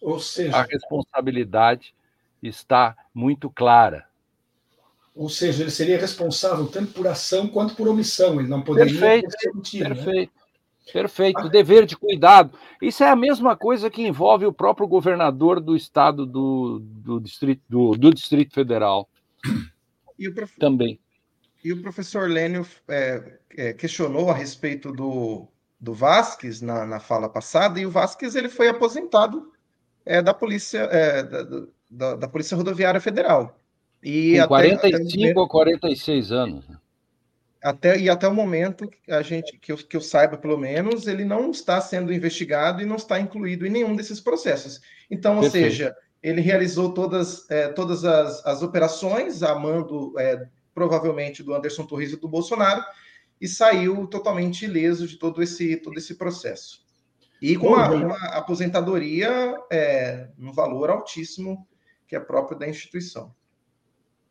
Ou 0.00 0.18
seja, 0.18 0.56
a 0.56 0.62
responsabilidade 0.62 1.94
está 2.42 2.96
muito 3.12 3.50
clara. 3.50 4.08
Ou 5.20 5.28
seja, 5.28 5.62
ele 5.62 5.70
seria 5.70 5.98
responsável 5.98 6.66
tanto 6.66 6.94
por 6.94 7.06
ação 7.06 7.46
quanto 7.46 7.74
por 7.74 7.86
omissão. 7.86 8.40
Ele 8.40 8.48
não 8.48 8.62
poderia 8.62 8.90
perfeito, 8.90 9.30
ser 9.38 9.50
omitido, 9.50 9.94
perfeito, 9.94 10.32
né? 10.34 10.92
perfeito. 10.94 11.48
Dever 11.50 11.84
de 11.84 11.94
cuidado. 11.94 12.58
Isso 12.80 13.04
é 13.04 13.10
a 13.10 13.14
mesma 13.14 13.54
coisa 13.54 13.90
que 13.90 14.00
envolve 14.00 14.46
o 14.46 14.52
próprio 14.52 14.88
governador 14.88 15.60
do 15.60 15.76
estado 15.76 16.24
do, 16.24 16.78
do, 16.82 17.20
distrito, 17.20 17.60
do, 17.68 17.90
do 17.90 18.14
Distrito 18.14 18.54
Federal. 18.54 19.10
Prof... 20.34 20.58
Também. 20.58 20.98
E 21.62 21.70
o 21.70 21.82
professor 21.82 22.26
Lênio 22.26 22.66
é, 22.88 23.40
é, 23.58 23.72
questionou 23.74 24.30
a 24.30 24.34
respeito 24.34 24.90
do, 24.90 25.46
do 25.78 25.92
Vasques 25.92 26.62
na, 26.62 26.86
na 26.86 26.98
fala 26.98 27.28
passada, 27.28 27.78
e 27.78 27.84
o 27.84 27.90
Vasques 27.90 28.34
ele 28.34 28.48
foi 28.48 28.68
aposentado 28.68 29.52
é, 30.06 30.22
da 30.22 30.32
polícia 30.32 30.78
é, 30.78 31.22
da, 31.22 31.42
da, 31.90 32.16
da, 32.16 32.28
Polícia 32.28 32.56
Rodoviária 32.56 33.02
Federal. 33.02 33.59
E 34.02 34.36
Com 34.46 34.54
até, 34.54 34.76
45 34.76 35.30
até, 35.30 35.40
ou 35.40 35.48
46 35.48 36.32
anos. 36.32 36.68
Né? 36.68 36.76
Até, 37.62 37.98
e 37.98 38.08
até 38.08 38.26
o 38.26 38.34
momento, 38.34 38.90
a 39.08 39.20
gente 39.20 39.58
que 39.58 39.70
eu, 39.70 39.76
que 39.76 39.96
eu 39.96 40.00
saiba, 40.00 40.38
pelo 40.38 40.56
menos, 40.56 41.06
ele 41.06 41.24
não 41.24 41.50
está 41.50 41.80
sendo 41.80 42.12
investigado 42.12 42.80
e 42.80 42.86
não 42.86 42.96
está 42.96 43.20
incluído 43.20 43.66
em 43.66 43.70
nenhum 43.70 43.94
desses 43.94 44.18
processos. 44.18 44.80
Então, 45.10 45.36
ou 45.36 45.42
Perfeito. 45.42 45.70
seja, 45.70 45.96
ele 46.22 46.40
realizou 46.40 46.94
todas, 46.94 47.48
é, 47.50 47.68
todas 47.68 48.04
as, 48.04 48.44
as 48.46 48.62
operações, 48.62 49.42
a 49.42 49.54
mando 49.54 50.18
é, 50.18 50.48
provavelmente 50.74 51.42
do 51.42 51.54
Anderson 51.54 51.84
Torres 51.84 52.12
e 52.12 52.16
do 52.16 52.28
Bolsonaro, 52.28 52.82
e 53.38 53.46
saiu 53.46 54.06
totalmente 54.06 54.64
ileso 54.64 55.06
de 55.06 55.18
todo 55.18 55.42
esse, 55.42 55.76
todo 55.76 55.98
esse 55.98 56.14
processo. 56.14 56.80
E 57.40 57.56
com 57.56 57.68
uma, 57.68 57.90
uma 57.90 58.24
aposentadoria 58.28 59.30
é, 59.70 60.28
no 60.36 60.52
valor 60.52 60.90
altíssimo 60.90 61.66
que 62.06 62.16
é 62.16 62.20
próprio 62.20 62.58
da 62.58 62.68
instituição. 62.68 63.34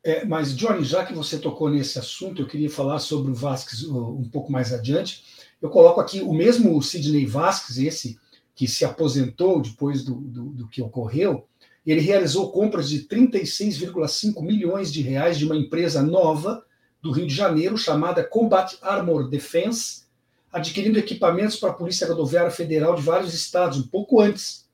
É, 0.03 0.23
mas, 0.25 0.55
Johnny, 0.55 0.83
já 0.83 1.05
que 1.05 1.13
você 1.13 1.37
tocou 1.37 1.69
nesse 1.69 1.99
assunto, 1.99 2.41
eu 2.41 2.47
queria 2.47 2.69
falar 2.69 2.99
sobre 2.99 3.31
o 3.31 3.35
Vasquez 3.35 3.83
um 3.83 4.29
pouco 4.29 4.51
mais 4.51 4.73
adiante. 4.73 5.23
Eu 5.61 5.69
coloco 5.69 5.99
aqui 5.99 6.21
o 6.21 6.33
mesmo 6.33 6.81
Sidney 6.81 7.25
Vasquez, 7.25 7.77
esse 7.77 8.19
que 8.55 8.67
se 8.67 8.85
aposentou 8.85 9.61
depois 9.61 10.03
do, 10.03 10.15
do, 10.15 10.45
do 10.51 10.67
que 10.67 10.81
ocorreu, 10.81 11.47
ele 11.85 12.01
realizou 12.01 12.51
compras 12.51 12.89
de 12.89 13.07
36,5 13.07 14.41
milhões 14.41 14.91
de 14.91 15.01
reais 15.01 15.37
de 15.37 15.45
uma 15.45 15.55
empresa 15.55 16.01
nova 16.01 16.63
do 17.01 17.11
Rio 17.11 17.25
de 17.25 17.33
Janeiro, 17.33 17.77
chamada 17.77 18.23
Combat 18.23 18.77
Armor 18.81 19.29
Defense, 19.29 20.03
adquirindo 20.51 20.99
equipamentos 20.99 21.55
para 21.55 21.69
a 21.69 21.73
Polícia 21.73 22.07
Rodoviária 22.07 22.51
Federal 22.51 22.95
de 22.95 23.01
vários 23.01 23.33
estados, 23.33 23.79
um 23.79 23.87
pouco 23.87 24.19
antes, 24.19 24.67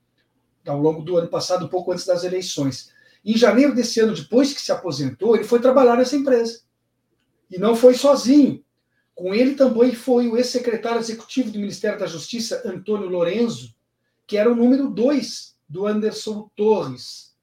ao 0.65 0.79
longo 0.79 1.03
do 1.03 1.17
ano 1.17 1.27
passado, 1.27 1.65
um 1.65 1.69
pouco 1.69 1.91
antes 1.91 2.05
das 2.05 2.23
eleições. 2.23 2.91
Em 3.25 3.35
janeiro 3.35 3.73
desse 3.73 3.99
ano, 3.99 4.13
depois 4.13 4.53
que 4.53 4.61
se 4.61 4.71
aposentou, 4.71 5.35
ele 5.35 5.43
foi 5.43 5.59
trabalhar 5.59 5.97
nessa 5.97 6.15
empresa. 6.15 6.61
E 7.49 7.57
não 7.57 7.75
foi 7.75 7.95
sozinho. 7.95 8.63
Com 9.15 9.33
ele 9.33 9.55
também 9.55 9.95
foi 9.95 10.27
o 10.27 10.37
ex-secretário 10.37 10.99
executivo 10.99 11.49
do 11.49 11.57
Ministério 11.57 11.97
da 11.97 12.05
Justiça, 12.05 12.61
Antônio 12.65 13.09
Lorenzo, 13.09 13.73
que 14.27 14.37
era 14.37 14.51
o 14.51 14.55
número 14.55 14.89
dois 14.89 15.57
do 15.67 15.87
Anderson 15.87 16.51
Torres. 16.55 17.35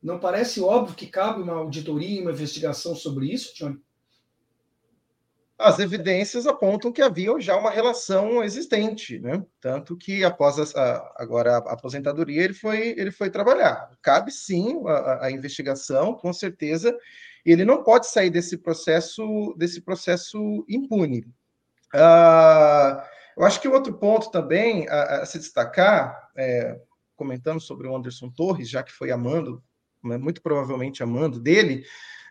Não 0.00 0.20
parece 0.20 0.60
óbvio 0.60 0.94
que 0.94 1.06
cabe 1.06 1.42
uma 1.42 1.54
auditoria 1.54 2.22
uma 2.22 2.30
investigação 2.30 2.94
sobre 2.94 3.32
isso, 3.32 3.52
Johnny? 3.56 3.80
As 5.58 5.80
evidências 5.80 6.46
apontam 6.46 6.92
que 6.92 7.02
havia 7.02 7.38
já 7.40 7.56
uma 7.56 7.70
relação 7.70 8.44
existente, 8.44 9.18
né? 9.18 9.44
Tanto 9.60 9.96
que 9.96 10.22
após 10.22 10.72
agora 11.16 11.56
a 11.56 11.72
aposentadoria 11.72 12.44
ele 12.44 12.54
foi 12.54 12.94
ele 12.96 13.10
foi 13.10 13.28
trabalhar. 13.28 13.90
Cabe 14.00 14.30
sim 14.30 14.80
a, 14.86 15.26
a 15.26 15.30
investigação, 15.32 16.14
com 16.14 16.32
certeza. 16.32 16.96
Ele 17.44 17.64
não 17.64 17.82
pode 17.82 18.06
sair 18.06 18.30
desse 18.30 18.56
processo 18.56 19.52
desse 19.58 19.80
processo 19.80 20.64
impune. 20.68 21.26
Uh, 21.92 23.02
eu 23.36 23.44
acho 23.44 23.60
que 23.60 23.68
outro 23.68 23.94
ponto 23.94 24.30
também 24.30 24.88
a, 24.88 25.22
a 25.22 25.26
se 25.26 25.38
destacar, 25.38 26.30
é, 26.36 26.78
comentando 27.16 27.60
sobre 27.60 27.88
o 27.88 27.96
Anderson 27.96 28.30
Torres, 28.30 28.68
já 28.68 28.82
que 28.82 28.92
foi 28.92 29.10
amando, 29.10 29.62
né, 30.04 30.18
muito 30.18 30.40
provavelmente 30.40 31.02
amando 31.02 31.40
dele, 31.40 31.84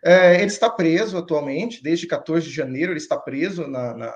é, 0.04 0.36
ele 0.36 0.46
está 0.46 0.70
preso 0.70 1.18
atualmente, 1.18 1.82
desde 1.82 2.08
14 2.08 2.48
de 2.48 2.54
janeiro, 2.54 2.92
ele 2.92 3.00
está 3.00 3.18
preso 3.18 3.68
na, 3.68 3.96
na, 3.96 4.13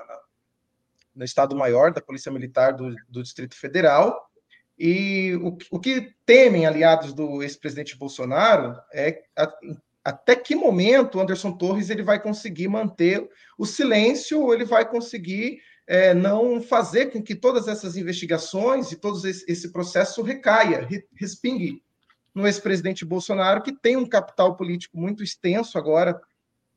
no 1.14 1.24
Estado-Maior 1.24 1.92
da 1.92 2.00
Polícia 2.00 2.32
Militar 2.32 2.72
do, 2.72 2.94
do 3.08 3.22
Distrito 3.22 3.56
Federal. 3.56 4.28
E 4.78 5.34
o, 5.36 5.58
o, 5.70 5.78
que 5.78 6.14
temem 6.24 6.66
aliados 6.66 7.12
do 7.12 7.42
ex-presidente 7.42 7.96
Bolsonaro 7.96 8.76
é 8.92 9.22
a, 9.36 9.52
até 10.04 10.34
que 10.34 10.56
momento 10.56 11.20
Anderson 11.20 11.52
Torres 11.52 11.90
ele 11.90 12.02
vai 12.02 12.20
conseguir 12.20 12.68
manter 12.68 13.28
o 13.56 13.64
silêncio 13.64 14.40
ou 14.40 14.52
ele 14.52 14.64
vai 14.64 14.88
conseguir 14.88 15.60
é, 15.86 16.14
não 16.14 16.60
fazer 16.60 17.06
com 17.12 17.22
que 17.22 17.34
todas 17.34 17.68
essas 17.68 17.96
investigações 17.96 18.90
e 18.90 18.96
todo 18.96 19.24
esse, 19.28 19.44
esse 19.46 19.70
processo 19.70 20.22
recaia, 20.22 20.88
respingue 21.14 21.82
no 22.34 22.46
ex-presidente 22.46 23.04
Bolsonaro, 23.04 23.62
que 23.62 23.72
tem 23.72 23.96
um 23.96 24.08
capital 24.08 24.56
político 24.56 24.98
muito 24.98 25.22
extenso 25.22 25.76
agora, 25.76 26.20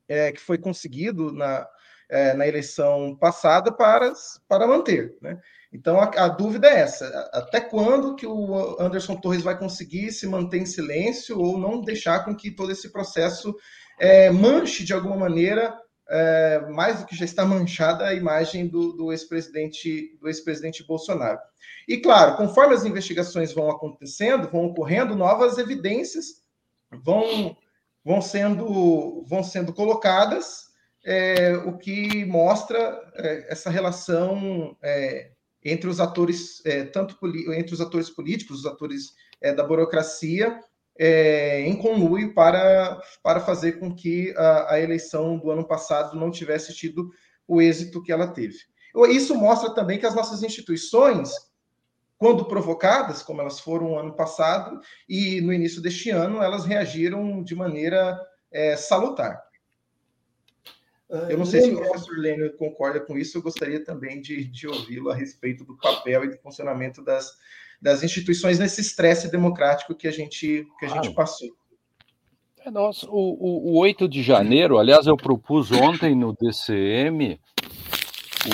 é, 0.08 0.32
que 0.32 0.42
foi 0.42 0.58
conseguido 0.58 1.32
na, 1.32 1.68
é, 2.10 2.34
na 2.34 2.48
eleição 2.48 3.16
passada 3.16 3.72
para, 3.72 4.14
para 4.48 4.68
manter. 4.68 5.18
Né? 5.22 5.40
Então, 5.72 6.00
a, 6.00 6.06
a, 6.06 6.28
dúvida 6.28 6.68
é 6.68 6.80
essa: 6.80 7.08
até 7.34 7.60
quando 7.60 8.16
que 8.16 8.26
o 8.26 8.80
Anderson 8.80 9.16
Torres 9.16 9.44
vai 9.44 9.58
conseguir 9.58 10.12
se 10.12 10.28
manter 10.28 10.60
em 10.60 10.66
silêncio 10.66 11.40
ou 11.40 11.58
não 11.58 11.82
deixar 11.82 12.24
com 12.24 12.36
que 12.36 12.52
todo 12.52 12.72
esse 12.72 12.92
processo 12.92 13.56
é, 14.00 14.30
manche 14.30 14.84
de 14.84 14.94
alguma 14.94 15.18
maneira 15.18 15.76
é, 16.10 16.60
mais 16.70 17.00
do 17.00 17.06
que 17.06 17.16
já 17.16 17.26
está 17.26 17.46
manchada 17.46 18.06
a 18.06 18.14
imagem 18.14 18.68
do, 18.68 18.94
do 18.94 19.12
ex-presidente 19.12 20.18
do 20.20 20.28
ex-presidente 20.28 20.86
Bolsonaro. 20.86 21.40
E 21.88 21.98
claro, 21.98 22.36
conforme 22.38 22.74
as 22.74 22.86
investigações 22.86 23.54
vão 23.54 23.70
acontecendo, 23.70 24.50
vão 24.50 24.66
ocorrendo 24.66 25.16
novas 25.16 25.58
evidências, 25.58 26.42
vão 27.04 27.58
vão 28.04 28.22
sendo 28.22 29.26
vão 29.28 29.44
sendo 29.44 29.74
colocadas, 29.74 30.66
é, 31.04 31.56
o 31.58 31.78
que 31.78 32.26
mostra 32.26 33.00
é, 33.16 33.52
essa 33.52 33.70
relação 33.70 34.78
é, 34.84 35.32
entre 35.64 35.90
os 35.90 36.00
atores 36.00 36.64
é, 36.66 36.84
tanto 36.84 37.18
entre 37.54 37.74
os 37.74 37.82
atores 37.82 38.10
políticos, 38.10 38.60
os 38.60 38.66
atores 38.66 39.14
é, 39.42 39.54
da 39.54 39.64
burocracia 39.64 40.60
é, 40.98 41.62
em 41.62 41.76
conluio 41.76 42.34
para, 42.34 43.00
para 43.22 43.42
fazer 43.42 43.74
com 43.74 43.94
que 43.94 44.34
a, 44.38 44.74
a, 44.74 44.82
eleição 44.82 45.38
do 45.38 45.52
ano 45.52 45.68
passado 45.68 46.18
não 46.18 46.32
tivesse 46.32 46.74
tido 46.74 47.12
o 47.48 47.62
êxito 47.62 48.02
que 48.02 48.12
ela 48.12 48.28
teve. 48.28 48.58
Isso 49.10 49.36
mostra 49.36 49.74
também 49.74 50.00
que 50.00 50.06
as 50.06 50.16
nossas 50.16 50.42
instituições, 50.42 51.32
quando 52.18 52.46
provocadas, 52.46 53.22
como 53.22 53.42
elas 53.42 53.60
foram 53.60 53.90
no 53.90 54.00
ano 54.00 54.16
passado 54.16 54.80
e 55.08 55.42
no 55.42 55.52
início 55.52 55.82
deste 55.82 56.10
ano, 56.10 56.42
elas 56.42 56.66
reagiram 56.66 57.44
de 57.44 57.54
maneira 57.56 58.18
é, 58.52 58.78
salutar. 58.78 59.45
Ah, 61.12 61.28
eu 61.30 61.38
não 61.38 61.46
sei 61.46 61.62
se 61.62 61.72
o 61.72 61.78
professor 61.78 62.18
Lênio 62.18 62.56
concorda 62.58 63.00
com 63.00 63.18
isso, 63.18 63.38
eu 63.38 63.42
gostaria 63.42 63.84
também 63.84 64.22
de, 64.22 64.46
de 64.46 64.68
ouvi-lo 64.68 65.10
a 65.10 65.16
respeito 65.16 65.64
do 65.64 65.78
papel 65.78 66.26
e 66.26 66.30
do 66.30 66.38
funcionamento 66.38 67.04
das, 67.04 67.32
das 67.82 68.04
instituições 68.04 68.58
nesse 68.58 68.82
estresse 68.82 69.30
democrático 69.30 69.94
que 69.94 70.08
a 70.08 70.12
gente, 70.12 70.68
que 70.80 70.86
a 70.86 70.90
gente 70.90 71.14
passou. 71.14 71.50
É, 72.66 72.72
nossa, 72.72 73.08
o, 73.08 73.12
o, 73.12 73.74
o 73.74 73.78
8 73.78 74.08
de 74.08 74.24
janeiro, 74.24 74.80
aliás, 74.80 75.06
eu 75.06 75.16
propus 75.16 75.72
ontem 75.72 76.16
no 76.16 76.34
DCM 76.34 77.40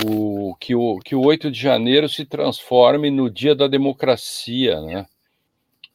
o, 0.05 0.53
que, 0.59 0.75
o, 0.75 0.99
que 0.99 1.15
o 1.15 1.21
8 1.21 1.49
de 1.49 1.59
janeiro 1.59 2.09
se 2.09 2.25
transforme 2.25 3.09
no 3.09 3.29
dia 3.29 3.55
da 3.55 3.67
democracia, 3.67 4.81
né? 4.81 5.05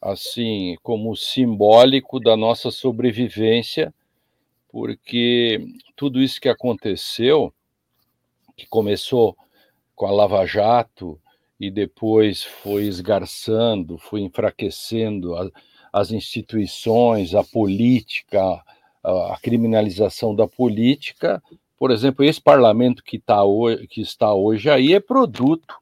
Assim, 0.01 0.75
como 0.81 1.15
simbólico 1.15 2.19
da 2.19 2.35
nossa 2.35 2.71
sobrevivência, 2.71 3.93
porque 4.77 5.59
tudo 5.95 6.21
isso 6.21 6.39
que 6.39 6.47
aconteceu, 6.47 7.51
que 8.55 8.67
começou 8.67 9.35
com 9.95 10.05
a 10.05 10.11
Lava 10.11 10.45
Jato, 10.45 11.19
e 11.59 11.71
depois 11.71 12.43
foi 12.43 12.83
esgarçando, 12.83 13.97
foi 13.97 14.21
enfraquecendo 14.21 15.35
a, 15.35 15.49
as 15.91 16.11
instituições, 16.11 17.33
a 17.33 17.43
política, 17.43 18.39
a, 19.03 19.33
a, 19.33 19.39
criminalização 19.41 20.35
da 20.35 20.47
política. 20.47 21.41
Por 21.75 21.89
exemplo, 21.89 22.23
esse 22.23 22.39
parlamento 22.39 23.03
que, 23.03 23.17
tá 23.17 23.43
hoje, 23.43 23.87
que 23.87 24.01
está 24.01 24.31
hoje 24.31 24.69
aí 24.69 24.93
é 24.93 24.99
produto 24.99 25.73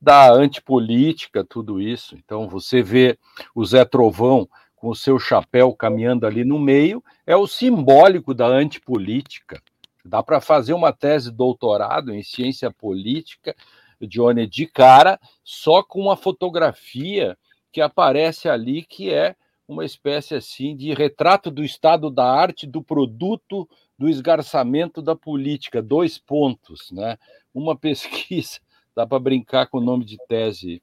da 0.00 0.32
antipolítica, 0.32 1.42
tudo 1.42 1.80
isso. 1.80 2.14
Então, 2.14 2.48
você 2.48 2.80
vê 2.80 3.18
o 3.56 3.64
Zé 3.64 3.84
Trovão 3.84 4.48
com 4.86 4.90
o 4.90 4.94
seu 4.94 5.18
chapéu 5.18 5.74
caminhando 5.74 6.28
ali 6.28 6.44
no 6.44 6.60
meio, 6.60 7.02
é 7.26 7.34
o 7.34 7.48
simbólico 7.48 8.32
da 8.32 8.46
antipolítica. 8.46 9.60
Dá 10.04 10.22
para 10.22 10.40
fazer 10.40 10.74
uma 10.74 10.92
tese 10.92 11.28
de 11.28 11.36
doutorado 11.36 12.14
em 12.14 12.22
ciência 12.22 12.70
política 12.70 13.52
Johnny 14.00 14.46
de 14.46 14.64
cara, 14.64 15.18
só 15.42 15.82
com 15.82 16.02
uma 16.02 16.16
fotografia 16.16 17.36
que 17.72 17.80
aparece 17.80 18.48
ali, 18.48 18.84
que 18.84 19.12
é 19.12 19.34
uma 19.66 19.84
espécie 19.84 20.36
assim 20.36 20.76
de 20.76 20.94
retrato 20.94 21.50
do 21.50 21.64
estado 21.64 22.08
da 22.08 22.24
arte, 22.24 22.64
do 22.64 22.80
produto, 22.80 23.68
do 23.98 24.08
esgarçamento 24.08 25.02
da 25.02 25.16
política, 25.16 25.82
dois 25.82 26.16
pontos, 26.16 26.92
né? 26.92 27.18
Uma 27.52 27.74
pesquisa, 27.76 28.60
dá 28.94 29.04
para 29.04 29.18
brincar 29.18 29.66
com 29.66 29.78
o 29.78 29.84
nome 29.84 30.04
de 30.04 30.16
tese. 30.28 30.80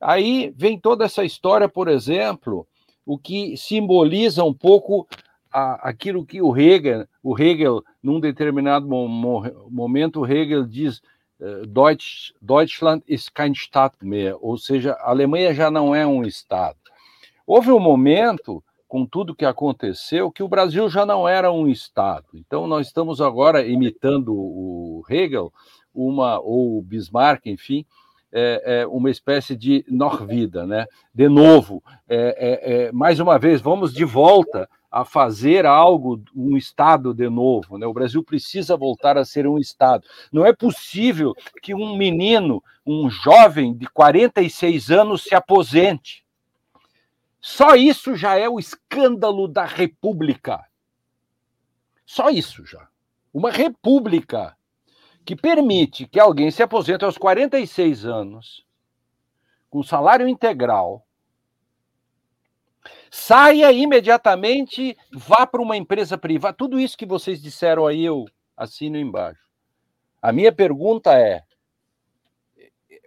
Aí 0.00 0.50
vem 0.56 0.80
toda 0.80 1.04
essa 1.04 1.22
história, 1.22 1.68
por 1.68 1.88
exemplo, 1.88 2.66
o 3.04 3.18
que 3.18 3.56
simboliza 3.56 4.44
um 4.44 4.54
pouco 4.54 5.06
a, 5.52 5.88
aquilo 5.88 6.24
que 6.24 6.40
o 6.40 6.56
Hegel, 6.56 7.06
o 7.22 7.38
Hegel, 7.38 7.82
num 8.02 8.18
determinado 8.18 8.86
momento, 8.88 10.26
Hegel 10.26 10.66
diz 10.66 11.02
eh, 11.40 11.66
Deutsch, 11.66 12.32
Deutschland 12.40 13.02
ist 13.06 13.34
kein 13.34 13.54
Staat 13.54 13.94
mehr, 14.00 14.36
ou 14.40 14.56
seja, 14.56 14.92
a 14.92 15.10
Alemanha 15.10 15.52
já 15.52 15.70
não 15.70 15.94
é 15.94 16.06
um 16.06 16.22
Estado. 16.22 16.78
Houve 17.46 17.72
um 17.72 17.80
momento, 17.80 18.62
com 18.86 19.04
tudo 19.04 19.34
que 19.34 19.44
aconteceu, 19.44 20.30
que 20.30 20.42
o 20.42 20.48
Brasil 20.48 20.88
já 20.88 21.04
não 21.04 21.28
era 21.28 21.50
um 21.50 21.66
Estado. 21.66 22.26
Então, 22.34 22.66
nós 22.66 22.86
estamos 22.86 23.20
agora 23.20 23.66
imitando 23.66 24.34
o 24.34 25.02
Hegel, 25.08 25.52
uma, 25.94 26.38
ou 26.38 26.78
o 26.78 26.82
Bismarck, 26.82 27.46
enfim, 27.46 27.84
é, 28.32 28.80
é 28.80 28.86
uma 28.86 29.10
espécie 29.10 29.54
de 29.54 29.84
Norvida, 29.88 30.66
né? 30.66 30.86
De 31.14 31.28
novo, 31.28 31.82
é, 32.08 32.16
é, 32.16 32.86
é, 32.86 32.92
mais 32.92 33.20
uma 33.20 33.38
vez, 33.38 33.60
vamos 33.60 33.92
de 33.92 34.04
volta 34.04 34.68
a 34.90 35.04
fazer 35.04 35.64
algo, 35.64 36.22
um 36.34 36.56
Estado 36.56 37.14
de 37.14 37.28
novo. 37.28 37.78
Né? 37.78 37.86
O 37.86 37.94
Brasil 37.94 38.22
precisa 38.22 38.76
voltar 38.76 39.16
a 39.16 39.24
ser 39.24 39.46
um 39.46 39.58
Estado. 39.58 40.06
Não 40.30 40.44
é 40.44 40.52
possível 40.52 41.34
que 41.62 41.74
um 41.74 41.96
menino, 41.96 42.62
um 42.86 43.08
jovem 43.08 43.74
de 43.74 43.86
46 43.86 44.90
anos, 44.90 45.22
se 45.22 45.34
aposente. 45.34 46.24
Só 47.40 47.74
isso 47.74 48.14
já 48.14 48.38
é 48.38 48.48
o 48.48 48.58
escândalo 48.58 49.48
da 49.48 49.64
República. 49.64 50.64
Só 52.04 52.28
isso 52.28 52.64
já. 52.66 52.86
Uma 53.32 53.50
república 53.50 54.54
que 55.24 55.36
permite 55.36 56.06
que 56.06 56.18
alguém 56.20 56.50
se 56.50 56.62
aposente 56.62 57.04
aos 57.04 57.16
46 57.16 58.04
anos, 58.04 58.64
com 59.70 59.82
salário 59.82 60.28
integral, 60.28 61.06
Saia 63.14 63.70
imediatamente, 63.70 64.96
vá 65.12 65.46
para 65.46 65.60
uma 65.60 65.76
empresa 65.76 66.16
privada. 66.16 66.56
Tudo 66.56 66.80
isso 66.80 66.96
que 66.96 67.04
vocês 67.04 67.42
disseram 67.42 67.86
aí, 67.86 68.02
eu 68.02 68.24
assino 68.56 68.96
embaixo. 68.96 69.42
A 70.20 70.32
minha 70.32 70.50
pergunta 70.50 71.12
é: 71.12 71.42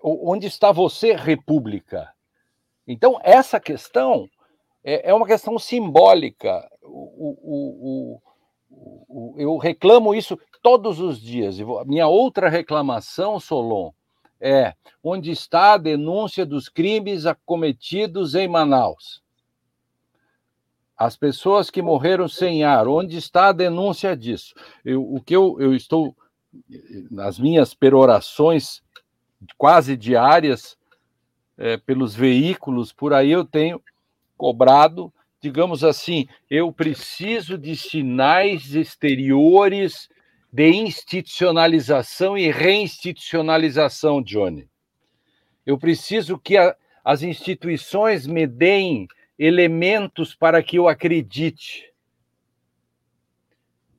onde 0.04 0.46
está 0.46 0.72
você, 0.72 1.14
República? 1.14 2.14
Então, 2.88 3.20
essa 3.24 3.60
questão 3.60 4.30
é, 4.84 5.10
é 5.10 5.14
uma 5.14 5.26
questão 5.26 5.58
simbólica. 5.58 6.70
O, 6.84 6.88
o, 6.88 8.16
o, 8.16 8.22
eu 9.38 9.58
reclamo 9.58 10.14
isso 10.14 10.38
todos 10.62 11.00
os 11.00 11.20
dias. 11.20 11.58
Minha 11.86 12.08
outra 12.08 12.50
reclamação, 12.50 13.40
Solon, 13.40 13.92
é 14.40 14.74
onde 15.04 15.32
está 15.32 15.74
a 15.74 15.78
denúncia 15.78 16.46
dos 16.46 16.70
crimes 16.70 17.24
cometidos 17.46 18.36
em 18.36 18.48
Manaus? 18.48 19.24
as 20.98 21.18
pessoas 21.18 21.70
que 21.70 21.82
morreram 21.82 22.28
sem 22.28 22.64
ar, 22.64 22.88
onde 22.88 23.18
está 23.18 23.50
a 23.50 23.52
denúncia 23.52 24.16
disso? 24.16 24.54
Eu, 24.84 25.04
o 25.04 25.22
que 25.22 25.36
eu, 25.36 25.58
eu 25.60 25.76
estou 25.76 26.16
nas 27.12 27.38
minhas 27.38 27.74
perorações 27.74 28.82
quase 29.58 29.98
diárias 29.98 30.78
é, 31.58 31.78
pelos 31.78 32.16
veículos, 32.16 32.94
por 32.94 33.14
aí 33.14 33.32
eu 33.32 33.44
tenho 33.44 33.82
cobrado, 34.38 35.14
digamos 35.46 35.84
assim, 35.84 36.28
eu 36.50 36.74
preciso 36.74 37.56
de 37.56 37.76
sinais 37.76 38.74
exteriores 38.74 40.10
de 40.52 40.72
institucionalização 40.72 42.36
e 42.36 42.50
reinstitucionalização, 42.50 44.24
Johnny. 44.24 44.68
Eu 45.64 45.78
preciso 45.78 46.40
que 46.40 46.58
a, 46.58 46.76
as 47.04 47.22
instituições 47.22 48.26
me 48.26 48.48
deem 48.48 49.08
elementos 49.38 50.34
para 50.34 50.64
que 50.64 50.80
eu 50.80 50.88
acredite. 50.88 51.94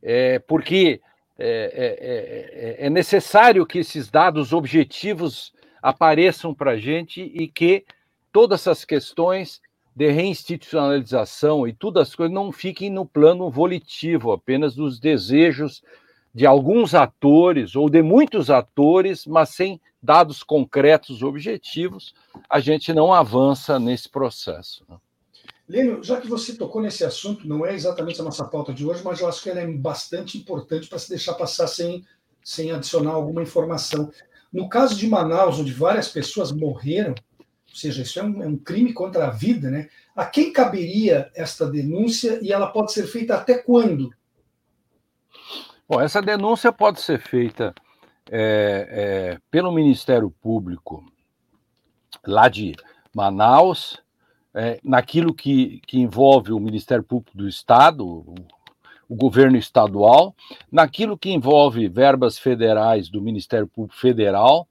É, 0.02 0.40
porque 0.40 1.00
é, 1.38 2.74
é, 2.80 2.82
é, 2.82 2.86
é 2.86 2.90
necessário 2.90 3.64
que 3.64 3.78
esses 3.78 4.10
dados 4.10 4.52
objetivos 4.52 5.52
apareçam 5.80 6.52
para 6.52 6.72
a 6.72 6.76
gente 6.76 7.20
e 7.20 7.46
que 7.46 7.84
todas 8.32 8.62
essas 8.62 8.84
questões 8.84 9.60
de 9.96 10.10
reinstitucionalização 10.10 11.66
e 11.66 11.72
todas 11.72 12.08
as 12.08 12.14
coisas 12.14 12.34
não 12.34 12.52
fiquem 12.52 12.90
no 12.90 13.06
plano 13.06 13.50
volitivo, 13.50 14.30
apenas 14.30 14.74
dos 14.74 15.00
desejos 15.00 15.82
de 16.34 16.44
alguns 16.44 16.94
atores 16.94 17.74
ou 17.74 17.88
de 17.88 18.02
muitos 18.02 18.50
atores, 18.50 19.24
mas 19.24 19.48
sem 19.48 19.80
dados 20.02 20.42
concretos 20.42 21.22
objetivos, 21.22 22.14
a 22.48 22.60
gente 22.60 22.92
não 22.92 23.10
avança 23.10 23.78
nesse 23.78 24.06
processo. 24.06 24.84
Né? 24.86 24.96
Lênio, 25.66 26.04
já 26.04 26.20
que 26.20 26.28
você 26.28 26.54
tocou 26.54 26.82
nesse 26.82 27.02
assunto, 27.02 27.48
não 27.48 27.64
é 27.64 27.74
exatamente 27.74 28.20
a 28.20 28.24
nossa 28.24 28.44
pauta 28.44 28.74
de 28.74 28.86
hoje, 28.86 29.02
mas 29.02 29.18
eu 29.18 29.28
acho 29.28 29.42
que 29.42 29.48
ela 29.48 29.60
é 29.60 29.66
bastante 29.66 30.36
importante 30.36 30.88
para 30.88 30.98
se 30.98 31.08
deixar 31.08 31.32
passar 31.32 31.68
sem, 31.68 32.04
sem 32.44 32.70
adicionar 32.70 33.12
alguma 33.12 33.42
informação. 33.42 34.10
No 34.52 34.68
caso 34.68 34.94
de 34.94 35.08
Manaus, 35.08 35.58
onde 35.58 35.72
várias 35.72 36.08
pessoas 36.08 36.52
morreram, 36.52 37.14
ou 37.76 37.80
seja, 37.80 38.02
isso 38.02 38.18
é 38.18 38.22
um, 38.22 38.42
é 38.42 38.46
um 38.46 38.56
crime 38.56 38.94
contra 38.94 39.26
a 39.26 39.30
vida, 39.30 39.70
né? 39.70 39.90
A 40.16 40.24
quem 40.24 40.50
caberia 40.50 41.30
esta 41.34 41.70
denúncia 41.70 42.38
e 42.40 42.50
ela 42.50 42.68
pode 42.68 42.90
ser 42.90 43.06
feita 43.06 43.34
até 43.34 43.58
quando? 43.58 44.10
Bom, 45.86 46.00
essa 46.00 46.22
denúncia 46.22 46.72
pode 46.72 47.02
ser 47.02 47.20
feita 47.20 47.74
é, 48.30 48.88
é, 48.90 49.38
pelo 49.50 49.70
Ministério 49.70 50.30
Público 50.40 51.04
lá 52.26 52.48
de 52.48 52.74
Manaus, 53.14 54.02
é, 54.54 54.80
naquilo 54.82 55.34
que, 55.34 55.82
que 55.86 56.00
envolve 56.00 56.52
o 56.52 56.58
Ministério 56.58 57.04
Público 57.04 57.36
do 57.36 57.46
Estado, 57.46 58.06
o, 58.06 58.34
o 59.06 59.14
governo 59.14 59.58
estadual, 59.58 60.34
naquilo 60.72 61.18
que 61.18 61.30
envolve 61.30 61.88
verbas 61.88 62.38
federais 62.38 63.10
do 63.10 63.20
Ministério 63.20 63.68
Público 63.68 64.00
Federal. 64.00 64.66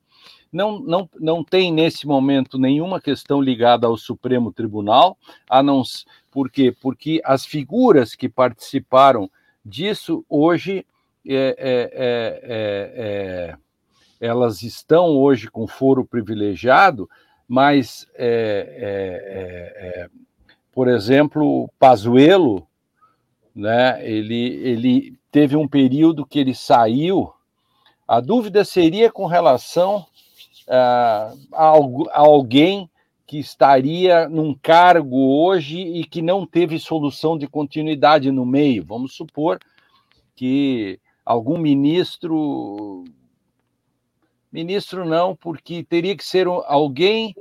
Não, 0.55 0.79
não, 0.79 1.09
não 1.19 1.43
tem 1.43 1.69
nesse 1.69 2.07
momento 2.07 2.57
nenhuma 2.57 3.01
questão 3.01 3.41
ligada 3.41 3.87
ao 3.87 3.97
Supremo 3.97 4.53
Tribunal, 4.53 5.17
a 5.49 5.61
não 5.61 5.83
por 6.31 6.49
quê? 6.49 6.73
Porque 6.81 7.21
as 7.25 7.45
figuras 7.45 8.15
que 8.15 8.29
participaram 8.29 9.29
disso 9.65 10.25
hoje 10.29 10.85
é, 11.27 11.55
é, 11.57 11.91
é, 11.93 12.91
é, 12.95 13.57
elas 14.21 14.61
estão 14.61 15.17
hoje 15.17 15.51
com 15.51 15.67
foro 15.67 16.05
privilegiado, 16.05 17.09
mas, 17.45 18.07
por 20.71 20.87
exemplo, 20.87 21.69
Pazuello, 21.77 22.65
né, 23.53 23.99
ele, 24.09 24.53
ele 24.63 25.19
teve 25.29 25.57
um 25.57 25.67
período 25.67 26.25
que 26.25 26.39
ele 26.39 26.55
saiu, 26.55 27.33
a 28.07 28.21
dúvida 28.21 28.63
seria 28.63 29.11
com 29.11 29.25
relação 29.25 30.05
a, 30.67 31.33
a 31.53 32.19
alguém 32.19 32.89
que 33.27 33.39
estaria 33.39 34.29
num 34.29 34.53
cargo 34.53 35.17
hoje 35.17 35.79
e 35.79 36.03
que 36.03 36.21
não 36.21 36.45
teve 36.45 36.77
solução 36.77 37.37
de 37.37 37.47
continuidade 37.47 38.31
no 38.31 38.45
meio. 38.45 38.85
Vamos 38.85 39.15
supor 39.15 39.59
que 40.35 40.99
algum 41.25 41.57
ministro. 41.57 43.03
Ministro 44.51 45.03
não, 45.03 45.35
porque 45.35 45.83
teria 45.83 46.15
que 46.15 46.23
ser 46.23 46.47
alguém 46.47 47.35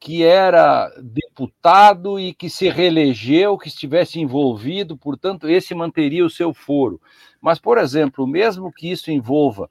que 0.00 0.22
era 0.22 0.88
deputado 1.02 2.20
e 2.20 2.34
que 2.34 2.50
se 2.50 2.68
reelegeu, 2.68 3.56
que 3.58 3.68
estivesse 3.68 4.20
envolvido, 4.20 4.96
portanto, 4.96 5.48
esse 5.48 5.74
manteria 5.74 6.24
o 6.24 6.30
seu 6.30 6.52
foro. 6.52 7.00
Mas, 7.40 7.58
por 7.58 7.78
exemplo, 7.78 8.26
mesmo 8.26 8.72
que 8.72 8.90
isso 8.90 9.10
envolva 9.10 9.68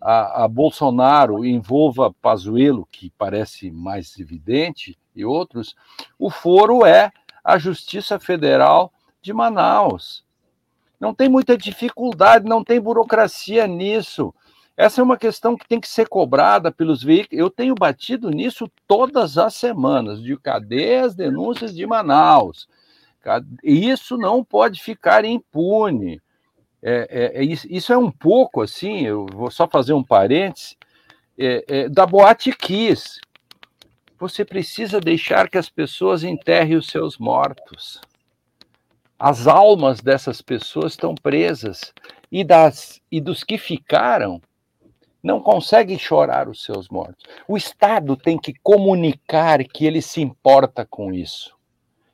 a, 0.00 0.44
a 0.44 0.48
Bolsonaro, 0.48 1.44
envolva 1.44 2.12
Pazuello, 2.22 2.88
que 2.90 3.12
parece 3.18 3.70
mais 3.70 4.18
evidente, 4.18 4.98
e 5.14 5.24
outros, 5.24 5.74
o 6.18 6.30
foro 6.30 6.86
é 6.86 7.12
a 7.44 7.58
Justiça 7.58 8.18
Federal 8.18 8.92
de 9.20 9.32
Manaus. 9.32 10.24
Não 10.98 11.14
tem 11.14 11.28
muita 11.28 11.56
dificuldade, 11.56 12.48
não 12.48 12.62
tem 12.62 12.80
burocracia 12.80 13.66
nisso. 13.66 14.34
Essa 14.76 15.00
é 15.00 15.04
uma 15.04 15.18
questão 15.18 15.56
que 15.56 15.68
tem 15.68 15.80
que 15.80 15.88
ser 15.88 16.08
cobrada 16.08 16.72
pelos 16.72 17.02
veículos. 17.02 17.38
Eu 17.38 17.50
tenho 17.50 17.74
batido 17.74 18.30
nisso 18.30 18.70
todas 18.86 19.36
as 19.36 19.54
semanas, 19.54 20.22
de 20.22 20.36
cadê 20.38 20.96
as 20.96 21.14
denúncias 21.14 21.74
de 21.74 21.86
Manaus? 21.86 22.68
Isso 23.62 24.16
não 24.16 24.42
pode 24.42 24.82
ficar 24.82 25.24
impune. 25.24 26.20
É, 26.82 27.32
é, 27.34 27.42
é, 27.42 27.44
isso 27.44 27.92
é 27.92 27.98
um 27.98 28.10
pouco 28.10 28.62
assim, 28.62 29.06
eu 29.06 29.26
vou 29.32 29.50
só 29.50 29.68
fazer 29.68 29.92
um 29.92 30.02
parêntese, 30.02 30.76
é, 31.38 31.64
é, 31.68 31.88
da 31.88 32.06
Boate 32.06 32.52
Kiss. 32.52 33.20
Você 34.18 34.44
precisa 34.44 35.00
deixar 35.00 35.48
que 35.48 35.58
as 35.58 35.68
pessoas 35.68 36.22
enterrem 36.22 36.76
os 36.76 36.86
seus 36.86 37.18
mortos. 37.18 38.00
As 39.18 39.46
almas 39.46 40.00
dessas 40.00 40.40
pessoas 40.40 40.92
estão 40.92 41.14
presas 41.14 41.92
e, 42.32 42.42
das, 42.42 43.00
e 43.10 43.20
dos 43.20 43.44
que 43.44 43.58
ficaram 43.58 44.40
não 45.22 45.40
conseguem 45.40 45.98
chorar 45.98 46.48
os 46.48 46.64
seus 46.64 46.88
mortos. 46.88 47.26
O 47.46 47.56
Estado 47.56 48.16
tem 48.16 48.38
que 48.38 48.54
comunicar 48.62 49.62
que 49.64 49.84
ele 49.84 50.00
se 50.00 50.22
importa 50.22 50.86
com 50.86 51.12
isso. 51.12 51.54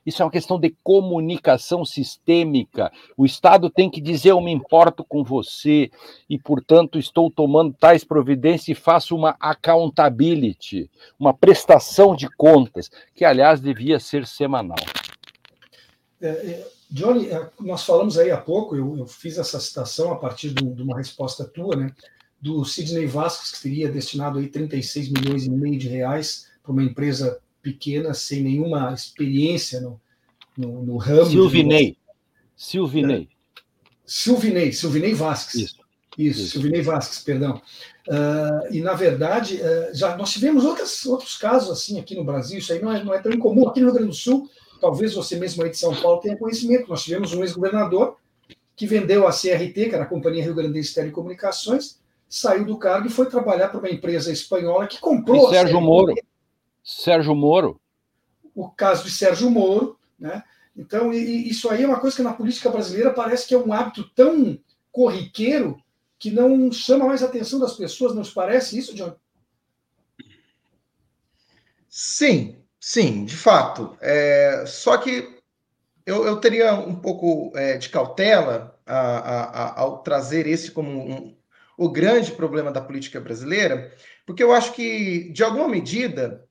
Isso 0.07 0.21
é 0.21 0.25
uma 0.25 0.31
questão 0.31 0.57
de 0.57 0.73
comunicação 0.81 1.83
sistêmica. 1.83 2.89
O 3.17 3.25
Estado 3.25 3.69
tem 3.69 3.89
que 3.89 3.99
dizer: 3.99 4.29
eu 4.29 4.39
me 4.39 4.53
importo 4.53 5.03
com 5.03 5.21
você 5.21 5.91
e, 6.29 6.39
portanto, 6.39 6.97
estou 6.97 7.29
tomando 7.29 7.75
tais 7.77 8.05
providências 8.05 8.69
e 8.69 8.81
faço 8.81 9.13
uma 9.13 9.35
accountability, 9.37 10.89
uma 11.19 11.33
prestação 11.33 12.15
de 12.15 12.29
contas, 12.37 12.89
que, 13.13 13.25
aliás, 13.25 13.59
devia 13.59 13.99
ser 13.99 14.25
semanal. 14.25 14.77
É, 16.21 16.29
é 16.29 16.67
Johnny, 16.89 17.27
é, 17.27 17.49
nós 17.59 17.83
falamos 17.83 18.17
aí 18.17 18.31
há 18.31 18.37
pouco, 18.37 18.77
eu, 18.77 18.97
eu 18.97 19.05
fiz 19.05 19.37
essa 19.37 19.59
citação 19.59 20.13
a 20.13 20.15
partir 20.15 20.51
do, 20.51 20.73
de 20.73 20.81
uma 20.81 20.95
resposta 20.95 21.43
tua, 21.43 21.75
né, 21.75 21.91
do 22.39 22.63
Sidney 22.63 23.07
Vasquez, 23.07 23.51
que 23.51 23.61
teria 23.61 23.91
destinado 23.91 24.39
aí 24.39 24.47
36 24.47 25.09
milhões 25.09 25.45
e 25.45 25.49
meio 25.49 25.77
de 25.77 25.89
reais 25.89 26.47
para 26.63 26.71
uma 26.71 26.81
empresa 26.81 27.41
pequena, 27.67 28.13
sem 28.13 28.41
nenhuma 28.41 28.93
experiência 28.93 29.81
no, 29.81 29.99
no, 30.57 30.83
no 30.83 30.97
ramo. 30.97 31.29
Silvinei. 31.29 31.91
De... 31.91 31.97
Silvinei. 32.55 33.29
Silvinei, 34.05 34.71
Silvinei 34.71 35.13
Vasquez. 35.13 35.63
Isso. 35.63 35.77
Isso, 36.17 36.41
Isso. 36.41 36.51
Silvinei 36.51 36.81
Vasquez, 36.81 37.19
perdão. 37.19 37.61
Uh, 38.07 38.73
e, 38.73 38.79
na 38.79 38.93
verdade, 38.93 39.55
uh, 39.55 39.93
já 39.93 40.15
nós 40.15 40.31
tivemos 40.31 40.63
outras, 40.63 41.05
outros 41.05 41.37
casos 41.37 41.69
assim 41.69 41.99
aqui 41.99 42.15
no 42.15 42.23
Brasil, 42.23 42.57
isso 42.57 42.71
aí 42.71 42.81
não 42.81 42.91
é, 42.91 43.03
não 43.03 43.13
é 43.13 43.21
tão 43.21 43.31
incomum. 43.31 43.67
Aqui 43.67 43.81
no 43.81 43.87
Rio 43.87 43.95
Grande 43.95 44.09
do 44.11 44.15
Sul, 44.15 44.49
talvez 44.79 45.13
você 45.13 45.35
mesmo 45.35 45.61
aí 45.61 45.69
de 45.69 45.77
São 45.77 45.93
Paulo 45.93 46.21
tenha 46.21 46.37
conhecimento. 46.37 46.87
Nós 46.87 47.03
tivemos 47.03 47.33
um 47.33 47.43
ex-governador 47.43 48.15
que 48.75 48.87
vendeu 48.87 49.27
a 49.27 49.31
CRT, 49.31 49.73
que 49.73 49.93
era 49.93 50.03
a 50.03 50.07
Companhia 50.07 50.43
Rio 50.43 50.55
Grandense 50.55 50.89
de 50.89 50.95
Telecomunicações, 50.95 51.99
saiu 52.29 52.65
do 52.65 52.77
cargo 52.77 53.07
e 53.07 53.11
foi 53.11 53.25
trabalhar 53.27 53.67
para 53.67 53.79
uma 53.79 53.89
empresa 53.89 54.31
espanhola 54.31 54.87
que 54.87 54.99
comprou. 54.99 55.47
E 55.47 55.49
Sérgio 55.51 55.81
Moro. 55.81 56.13
Sérgio 56.89 57.35
Moro. 57.35 57.79
O 58.55 58.69
caso 58.69 59.03
de 59.03 59.11
Sérgio 59.11 59.49
Moro, 59.49 59.99
né? 60.17 60.43
Então, 60.75 61.13
e, 61.13 61.49
isso 61.49 61.69
aí 61.69 61.83
é 61.83 61.87
uma 61.87 61.99
coisa 61.99 62.15
que 62.15 62.23
na 62.23 62.33
política 62.33 62.69
brasileira 62.69 63.13
parece 63.13 63.47
que 63.47 63.53
é 63.53 63.57
um 63.57 63.73
hábito 63.73 64.09
tão 64.15 64.57
corriqueiro 64.91 65.81
que 66.17 66.31
não 66.31 66.71
chama 66.71 67.05
mais 67.05 67.21
a 67.21 67.27
atenção 67.27 67.59
das 67.59 67.73
pessoas, 67.73 68.15
não 68.15 68.23
te 68.23 68.33
parece 68.33 68.77
isso, 68.77 68.95
John? 68.95 69.15
Sim, 71.89 72.57
Sim, 72.79 73.25
de 73.25 73.35
fato. 73.35 73.97
É, 73.99 74.63
só 74.65 74.97
que 74.97 75.41
eu, 76.05 76.25
eu, 76.25 76.37
teria 76.39 76.73
um 76.73 76.95
pouco 76.95 77.51
é, 77.53 77.77
de 77.77 77.89
cautela 77.89 78.79
a, 78.85 78.97
a, 78.97 79.43
a, 79.43 79.79
ao 79.81 80.01
trazer 80.03 80.47
esse 80.47 80.71
como 80.71 80.89
um, 80.89 81.37
o 81.77 81.89
grande 81.89 82.31
problema 82.31 82.71
da 82.71 82.79
política 82.79 83.19
brasileira, 83.19 83.93
porque 84.25 84.41
eu 84.41 84.53
acho 84.53 84.71
que, 84.71 85.29
de 85.33 85.43
alguma 85.43 85.67
medida, 85.67 86.46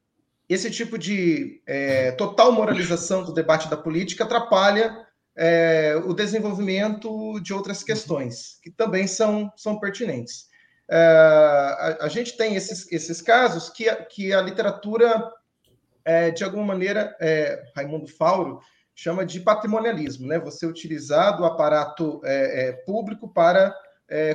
esse 0.48 0.70
tipo 0.70 0.96
de 0.96 1.60
é, 1.66 2.12
total 2.12 2.52
moralização 2.52 3.24
do 3.24 3.32
debate 3.32 3.68
da 3.68 3.76
política 3.76 4.24
atrapalha 4.24 5.06
é, 5.36 5.94
o 6.04 6.14
desenvolvimento 6.14 7.38
de 7.40 7.52
outras 7.52 7.82
questões, 7.82 8.58
que 8.62 8.70
também 8.70 9.06
são, 9.06 9.52
são 9.54 9.78
pertinentes. 9.78 10.48
é, 10.88 10.96
a, 10.96 12.06
a, 12.06 12.08
gente 12.08 12.36
tem 12.36 12.54
esses, 12.54 12.90
esses 12.90 13.20
casos 13.20 13.68
que, 13.68 13.92
que 14.06 14.32
a 14.32 14.40
literatura, 14.40 15.30
é, 16.04 16.30
de 16.30 16.42
alguma 16.42 16.64
maneira, 16.64 17.14
é, 17.20 17.62
Raimundo 17.76 18.06
Fauro 18.06 18.60
chama 18.94 19.26
de 19.26 19.40
patrimonialismo, 19.40 20.26
né? 20.26 20.38
Você 20.38 20.64
utilizar 20.64 21.36
do 21.36 21.44
aparato 21.44 22.20
é, 22.24 22.72
público 22.86 23.28
para 23.28 23.74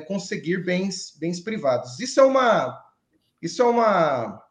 conseguir 0.06 0.66
bens, 0.66 1.16
bens 1.18 1.40
privados. 1.40 1.98
Isso 2.00 2.20
é 2.20 2.24
uma, 2.24 2.78
isso 3.42 3.62
é 3.62 3.66
uma, 3.66 4.44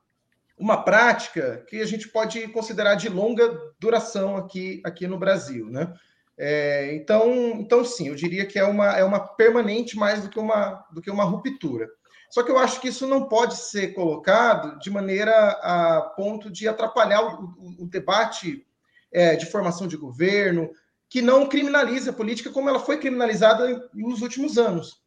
uma 0.60 0.84
prática 0.84 1.64
que 1.66 1.80
a 1.80 1.86
gente 1.86 2.06
pode 2.08 2.46
considerar 2.48 2.94
de 2.94 3.08
longa 3.08 3.50
duração 3.78 4.36
aqui, 4.36 4.82
aqui 4.84 5.06
no 5.06 5.18
Brasil, 5.18 5.70
né? 5.70 5.92
É, 6.36 6.94
então, 6.94 7.32
então, 7.58 7.84
sim, 7.84 8.08
eu 8.08 8.14
diria 8.14 8.46
que 8.46 8.58
é 8.58 8.64
uma, 8.64 8.96
é 8.96 9.02
uma 9.02 9.20
permanente 9.20 9.96
mais 9.96 10.22
do 10.22 10.28
que 10.28 10.38
uma, 10.38 10.84
do 10.92 11.00
que 11.00 11.10
uma 11.10 11.24
ruptura. 11.24 11.88
Só 12.30 12.42
que 12.42 12.50
eu 12.50 12.58
acho 12.58 12.80
que 12.80 12.88
isso 12.88 13.06
não 13.06 13.26
pode 13.26 13.56
ser 13.56 13.94
colocado 13.94 14.78
de 14.78 14.90
maneira 14.90 15.32
a 15.62 16.02
ponto 16.14 16.50
de 16.50 16.68
atrapalhar 16.68 17.22
o, 17.22 17.44
o, 17.58 17.84
o 17.84 17.86
debate 17.88 18.66
é, 19.10 19.36
de 19.36 19.46
formação 19.46 19.86
de 19.86 19.96
governo, 19.96 20.70
que 21.08 21.22
não 21.22 21.48
criminalize 21.48 22.08
a 22.08 22.12
política 22.12 22.50
como 22.50 22.68
ela 22.68 22.78
foi 22.78 22.98
criminalizada 22.98 23.88
nos 23.92 24.22
últimos 24.22 24.58
anos. 24.58 24.99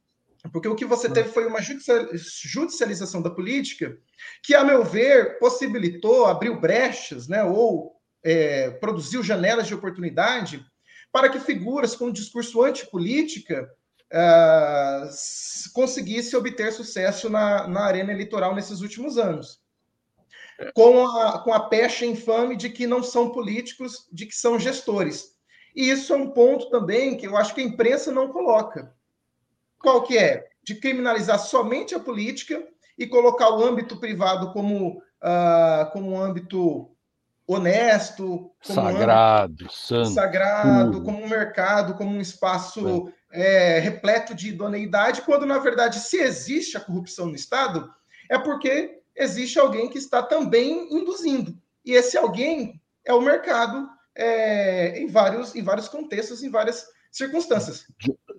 Porque 0.51 0.67
o 0.67 0.75
que 0.75 0.86
você 0.86 1.10
teve 1.10 1.29
foi 1.29 1.45
uma 1.45 1.62
judicialização 1.62 3.21
da 3.21 3.29
política 3.29 3.97
que, 4.43 4.53
a 4.53 4.63
meu 4.63 4.84
ver, 4.84 5.39
possibilitou, 5.39 6.25
abriu 6.25 6.60
brechas, 6.60 7.27
né, 7.29 7.43
ou 7.43 7.93
é, 8.23 8.69
produziu 8.71 9.23
janelas 9.23 9.67
de 9.67 9.73
oportunidade 9.73 10.65
para 11.12 11.29
que 11.29 11.39
figuras 11.39 11.95
com 11.95 12.12
discurso 12.12 12.62
antipolítica 12.62 13.69
uh, 14.12 15.10
conseguisse 15.73 16.36
obter 16.36 16.73
sucesso 16.73 17.29
na, 17.29 17.67
na 17.67 17.82
arena 17.82 18.12
eleitoral 18.12 18.53
nesses 18.53 18.82
últimos 18.82 19.17
anos. 19.17 19.62
Com 20.75 21.08
a, 21.08 21.43
com 21.43 21.53
a 21.53 21.67
pecha 21.69 22.06
infame 22.06 22.56
de 22.56 22.69
que 22.69 22.86
não 22.86 23.01
são 23.01 23.32
políticos, 23.32 24.08
de 24.12 24.25
que 24.25 24.36
são 24.36 24.60
gestores. 24.60 25.34
E 25.75 25.89
isso 25.89 26.13
é 26.13 26.15
um 26.15 26.32
ponto 26.32 26.69
também 26.69 27.17
que 27.17 27.27
eu 27.27 27.38
acho 27.38 27.56
que 27.56 27.62
a 27.62 27.63
imprensa 27.63 28.12
não 28.12 28.32
coloca 28.32 28.93
qual 29.84 30.02
que 30.02 30.17
é? 30.17 30.48
De 30.63 30.76
criminalizar 30.76 31.38
somente 31.38 31.93
a 31.93 32.00
política 32.00 32.65
e 32.98 33.06
colocar 33.06 33.50
o 33.50 33.63
âmbito 33.63 34.00
privado 34.00 34.54
como, 34.54 35.00
uh, 35.22 35.91
como 35.91 36.12
um 36.12 36.19
âmbito 36.19 36.89
honesto, 37.46 38.50
sagrado, 38.62 39.52
âmbito, 39.52 39.74
santo, 39.74 40.10
sagrado, 40.12 40.91
puro. 40.93 41.04
como 41.04 41.22
um 41.22 41.28
mercado, 41.28 41.96
como 41.96 42.15
um 42.15 42.22
espaço 42.22 43.12
é, 43.30 43.80
repleto 43.80 44.34
de 44.34 44.50
idoneidade, 44.50 45.24
quando 45.24 45.46
na 45.46 45.60
verdade, 45.60 46.00
se 46.00 46.17
existe 46.17 46.78
a 46.78 46.80
corrupção 46.80 47.26
no 47.26 47.36
Estado, 47.36 47.93
é 48.30 48.39
porque 48.39 49.02
existe 49.13 49.60
alguém 49.60 49.89
que 49.89 49.98
está 49.98 50.24
também 50.24 50.88
induzindo. 50.93 51.58
E 51.84 51.91
esse 51.91 52.17
alguém 52.17 52.82
é 53.04 53.13
o 53.13 53.19
mercado 53.19 53.89
é, 54.15 54.98
em, 54.98 55.08
vários, 55.08 55.54
em 55.54 55.62
vários 55.62 55.89
contextos, 55.89 56.41
em 56.41 56.50
várias 56.50 56.88
circunstâncias. 57.13 57.86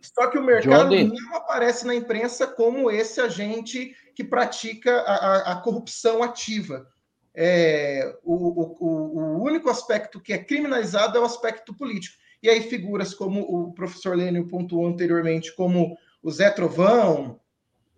Só 0.03 0.27
que 0.27 0.37
o 0.37 0.43
mercado 0.43 0.95
não 0.95 1.37
aparece 1.37 1.87
na 1.87 1.95
imprensa 1.95 2.47
como 2.47 2.91
esse 2.91 3.21
agente 3.21 3.97
que 4.15 4.25
pratica 4.25 5.01
a, 5.03 5.15
a, 5.15 5.53
a 5.53 5.57
corrupção 5.57 6.23
ativa. 6.23 6.87
É, 7.33 8.17
o, 8.23 8.35
o, 8.35 9.19
o, 9.19 9.43
único 9.43 9.71
aspecto 9.71 10.21
que 10.21 10.33
é 10.33 10.39
criminalizado 10.39 11.17
é 11.17 11.21
o 11.21 11.25
aspecto 11.25 11.73
político. 11.75 12.17
E 12.43 12.51
aí 12.51 12.61
figuras 12.63 13.15
como 13.15 13.41
o 13.41 13.73
professor 13.73 14.17
Lênio 14.17 14.47
pontuou 14.47 14.87
anteriormente, 14.87 15.55
como 15.55 15.97
o 16.23 16.31
Zé 16.31 16.51
Trovão, 16.51 17.41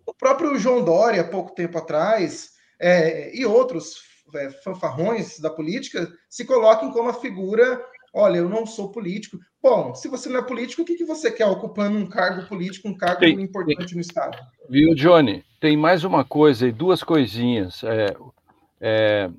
o 0.05 0.13
próprio 0.13 0.57
João 0.57 0.83
Dória, 0.83 1.29
pouco 1.29 1.53
tempo 1.53 1.77
atrás, 1.77 2.51
é, 2.79 3.35
e 3.35 3.45
outros 3.45 3.97
é, 4.33 4.49
fanfarrões 4.63 5.39
da 5.39 5.49
política, 5.49 6.11
se 6.29 6.45
coloquem 6.45 6.91
como 6.91 7.09
a 7.09 7.13
figura 7.13 7.83
olha, 8.17 8.37
eu 8.37 8.49
não 8.49 8.65
sou 8.65 8.91
político. 8.91 9.37
Bom, 9.69 9.93
se 9.93 10.07
você 10.07 10.29
não 10.29 10.39
é 10.39 10.41
político, 10.41 10.81
o 10.81 10.85
que, 10.85 10.95
que 10.95 11.03
você 11.03 11.29
quer 11.29 11.45
ocupando 11.45 11.97
um 11.97 12.07
cargo 12.07 12.47
político, 12.47 12.87
um 12.87 12.95
cargo 12.95 13.19
tem, 13.19 13.33
importante 13.41 13.87
tem, 13.87 13.95
no 13.95 13.99
Estado? 13.99 14.37
Viu, 14.69 14.95
Johnny? 14.95 15.43
Tem 15.59 15.75
mais 15.75 16.05
uma 16.05 16.23
coisa 16.23 16.65
e 16.65 16.71
duas 16.71 17.03
coisinhas. 17.03 17.83
É, 17.83 18.15
é, 18.79 19.29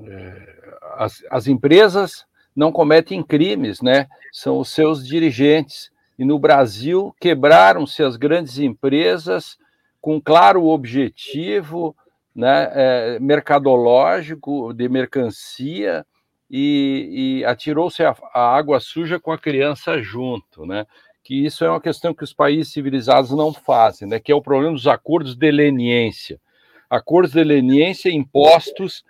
é, 0.00 0.76
as, 0.94 1.24
as 1.28 1.48
empresas 1.48 2.24
não 2.54 2.70
cometem 2.70 3.20
crimes, 3.20 3.82
né? 3.82 4.06
São 4.32 4.60
os 4.60 4.68
seus 4.68 5.04
dirigentes. 5.04 5.90
E 6.16 6.24
no 6.24 6.38
Brasil 6.38 7.12
quebraram-se 7.18 8.00
as 8.04 8.14
grandes 8.14 8.60
empresas 8.60 9.58
com 10.00 10.20
claro 10.20 10.66
objetivo 10.66 11.96
né, 12.32 12.70
é, 12.74 13.18
mercadológico 13.18 14.72
de 14.72 14.88
mercancia 14.88 16.06
e, 16.50 17.40
e 17.40 17.44
atirou-se 17.44 18.02
a, 18.02 18.16
a, 18.32 18.56
água 18.56 18.80
suja 18.80 19.20
com 19.20 19.30
a 19.32 19.38
criança 19.38 20.00
junto, 20.00 20.64
né? 20.64 20.86
Que 21.22 21.44
isso 21.44 21.64
é 21.64 21.68
uma 21.70 21.80
questão 21.80 22.14
que 22.14 22.24
os 22.24 22.32
países 22.32 22.72
civilizados 22.72 23.30
não 23.30 23.52
fazem, 23.52 24.08
né? 24.08 24.18
Que 24.18 24.32
é 24.32 24.34
o 24.34 24.42
problema 24.42 24.72
dos 24.72 24.86
acordos 24.86 25.36
de 25.36 25.50
leniência. 25.50 26.40
Acordos 26.88 27.32
de 27.32 27.44
leniência 27.44 28.10
impostos 28.10 29.04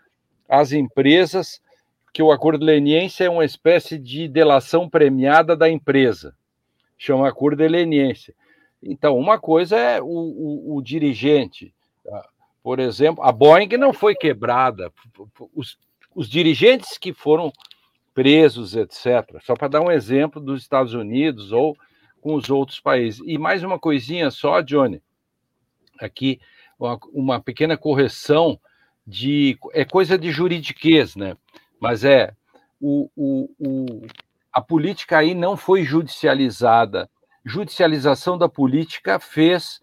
às 0.48 0.72
empresas, 0.72 1.60
que 2.12 2.22
o 2.22 2.32
acordo 2.32 2.60
de 2.60 2.64
leniência 2.66 3.24
é 3.24 3.30
uma 3.30 3.44
espécie 3.44 3.98
de 3.98 4.26
delação 4.26 4.88
premiada 4.88 5.56
da 5.56 5.70
empresa, 5.70 6.34
chama 6.96 7.28
acordo 7.28 7.58
de 7.58 7.68
leniência. 7.68 8.34
Então, 8.82 9.16
uma 9.16 9.38
coisa 9.38 9.76
é 9.76 10.00
o, 10.00 10.06
o, 10.06 10.76
o 10.76 10.82
dirigente, 10.82 11.72
tá? 12.04 12.28
por 12.62 12.80
exemplo, 12.80 13.22
a 13.22 13.30
Boeing 13.30 13.68
não 13.76 13.92
foi 13.92 14.14
quebrada, 14.14 14.92
os, 15.54 15.78
os 16.18 16.28
dirigentes 16.28 16.98
que 16.98 17.12
foram 17.12 17.52
presos, 18.12 18.74
etc. 18.74 19.40
Só 19.40 19.54
para 19.54 19.68
dar 19.68 19.80
um 19.80 19.92
exemplo 19.92 20.42
dos 20.42 20.60
Estados 20.60 20.92
Unidos 20.92 21.52
ou 21.52 21.76
com 22.20 22.34
os 22.34 22.50
outros 22.50 22.80
países. 22.80 23.22
E 23.24 23.38
mais 23.38 23.62
uma 23.62 23.78
coisinha 23.78 24.28
só, 24.28 24.60
Johnny, 24.60 25.00
aqui 26.00 26.40
uma, 26.76 26.98
uma 27.12 27.40
pequena 27.40 27.76
correção 27.76 28.58
de 29.06 29.56
é 29.72 29.84
coisa 29.84 30.18
de 30.18 30.32
juridiquês, 30.32 31.14
né? 31.14 31.36
Mas 31.78 32.02
é 32.02 32.34
o, 32.80 33.08
o, 33.14 33.50
o, 33.56 34.02
a 34.52 34.60
política 34.60 35.18
aí 35.18 35.36
não 35.36 35.56
foi 35.56 35.84
judicializada. 35.84 37.08
Judicialização 37.44 38.36
da 38.36 38.48
política 38.48 39.20
fez 39.20 39.80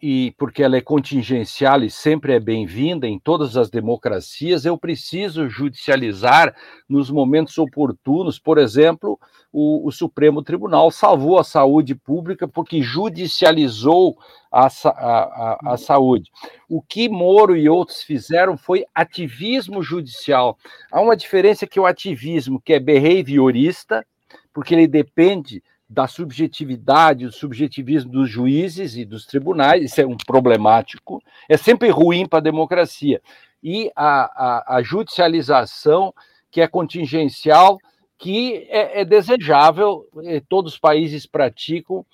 e 0.00 0.34
porque 0.36 0.62
ela 0.62 0.76
é 0.76 0.80
contingencial 0.80 1.82
e 1.82 1.90
sempre 1.90 2.34
é 2.34 2.40
bem-vinda 2.40 3.06
em 3.06 3.18
todas 3.18 3.56
as 3.56 3.70
democracias, 3.70 4.66
eu 4.66 4.76
preciso 4.76 5.48
judicializar 5.48 6.54
nos 6.86 7.10
momentos 7.10 7.56
oportunos. 7.56 8.38
Por 8.38 8.58
exemplo, 8.58 9.18
o, 9.50 9.88
o 9.88 9.90
Supremo 9.90 10.42
Tribunal 10.42 10.90
salvou 10.90 11.38
a 11.38 11.44
saúde 11.44 11.94
pública 11.94 12.46
porque 12.46 12.82
judicializou 12.82 14.18
a, 14.52 14.66
a, 14.66 14.90
a, 14.90 15.58
a 15.72 15.76
saúde. 15.78 16.30
O 16.68 16.82
que 16.82 17.08
Moro 17.08 17.56
e 17.56 17.66
outros 17.66 18.02
fizeram 18.02 18.58
foi 18.58 18.84
ativismo 18.94 19.82
judicial. 19.82 20.58
Há 20.92 21.00
uma 21.00 21.16
diferença 21.16 21.66
que 21.66 21.80
o 21.80 21.86
ativismo, 21.86 22.60
que 22.60 22.74
é 22.74 22.78
behaviorista, 22.78 24.06
porque 24.52 24.74
ele 24.74 24.86
depende 24.86 25.62
da 25.88 26.06
subjetividade, 26.08 27.26
do 27.26 27.32
subjetivismo 27.32 28.10
dos 28.10 28.28
juízes 28.28 28.96
e 28.96 29.04
dos 29.04 29.24
tribunais, 29.24 29.84
isso 29.84 30.00
é 30.00 30.06
um 30.06 30.16
problemático, 30.16 31.22
é 31.48 31.56
sempre 31.56 31.88
ruim 31.90 32.26
para 32.26 32.40
a 32.40 32.42
democracia. 32.42 33.22
E 33.62 33.90
a, 33.94 34.24
a, 34.24 34.76
a, 34.76 34.82
judicialização, 34.82 36.12
que 36.50 36.60
é 36.60 36.66
contingencial, 36.66 37.78
que 38.18 38.66
é, 38.68 39.00
é 39.00 39.04
desejável, 39.04 40.06
todos 40.48 40.74
os 40.74 40.78
países 40.78 41.26
praticam, 41.26 42.04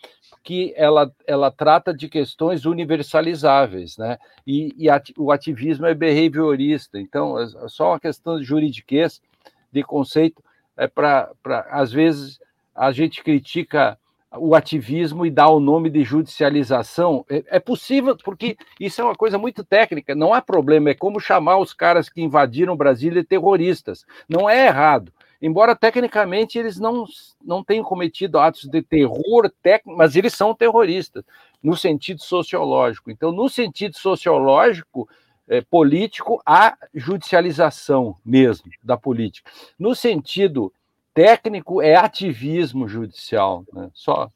que 0.42 0.74
ela, 0.76 1.10
ela 1.26 1.50
trata 1.50 1.94
de 1.94 2.08
questões 2.08 2.64
universalizáveis, 2.64 3.96
né? 3.96 4.18
E, 4.46 4.74
e 4.76 4.88
o 5.16 5.30
ativismo 5.30 5.86
é 5.86 5.94
behaviorista, 5.94 6.98
então 6.98 7.38
é 7.38 7.46
só 7.68 7.90
uma 7.90 8.00
questão 8.00 8.38
de 8.38 8.44
juridiquês, 8.44 9.22
de 9.70 9.82
conceito, 9.82 10.42
é 10.76 10.88
para, 10.88 11.30
às 11.70 11.92
vezes, 11.92 12.40
a 12.74 12.92
gente 12.92 13.22
critica 13.22 13.98
o 14.36 14.54
ativismo 14.54 15.26
e 15.26 15.30
dá 15.30 15.48
o 15.48 15.60
nome 15.60 15.90
de 15.90 16.02
judicialização. 16.02 17.24
É, 17.28 17.44
é, 17.48 17.60
possível, 17.60 18.16
porque 18.24 18.56
isso 18.80 19.00
é 19.00 19.04
uma 19.04 19.14
coisa 19.14 19.38
muito 19.38 19.62
técnica, 19.62 20.14
não 20.14 20.32
há 20.32 20.40
problema, 20.40 20.90
é 20.90 20.94
como 20.94 21.20
chamar 21.20 21.58
os 21.58 21.72
caras 21.72 22.08
que 22.08 22.22
invadiram 22.22 22.76
Brasília 22.76 23.22
de 23.22 23.28
terroristas. 23.28 24.04
Não 24.28 24.48
é 24.48 24.66
errado. 24.66 25.12
Embora 25.40 25.74
tecnicamente 25.74 26.56
eles 26.56 26.78
não, 26.78 27.04
não 27.44 27.64
tenham 27.64 27.84
cometido 27.84 28.38
atos 28.38 28.62
de 28.62 28.80
terror 28.80 29.50
técnico, 29.60 29.98
mas 29.98 30.14
eles 30.14 30.34
são 30.34 30.54
terroristas, 30.54 31.24
no 31.60 31.76
sentido 31.76 32.22
sociológico. 32.22 33.10
Então, 33.10 33.32
no 33.32 33.48
sentido 33.48 33.98
sociológico, 33.98 35.08
é, 35.48 35.60
político, 35.60 36.40
há 36.46 36.76
judicialização 36.94 38.16
mesmo 38.24 38.70
da 38.84 38.96
política. 38.96 39.50
No 39.76 39.96
sentido 39.96 40.72
técnico 41.14 41.82
é 41.82 41.94
ativismo 41.94 42.88
judicial, 42.88 43.64
né? 43.72 43.90
só 43.94 44.30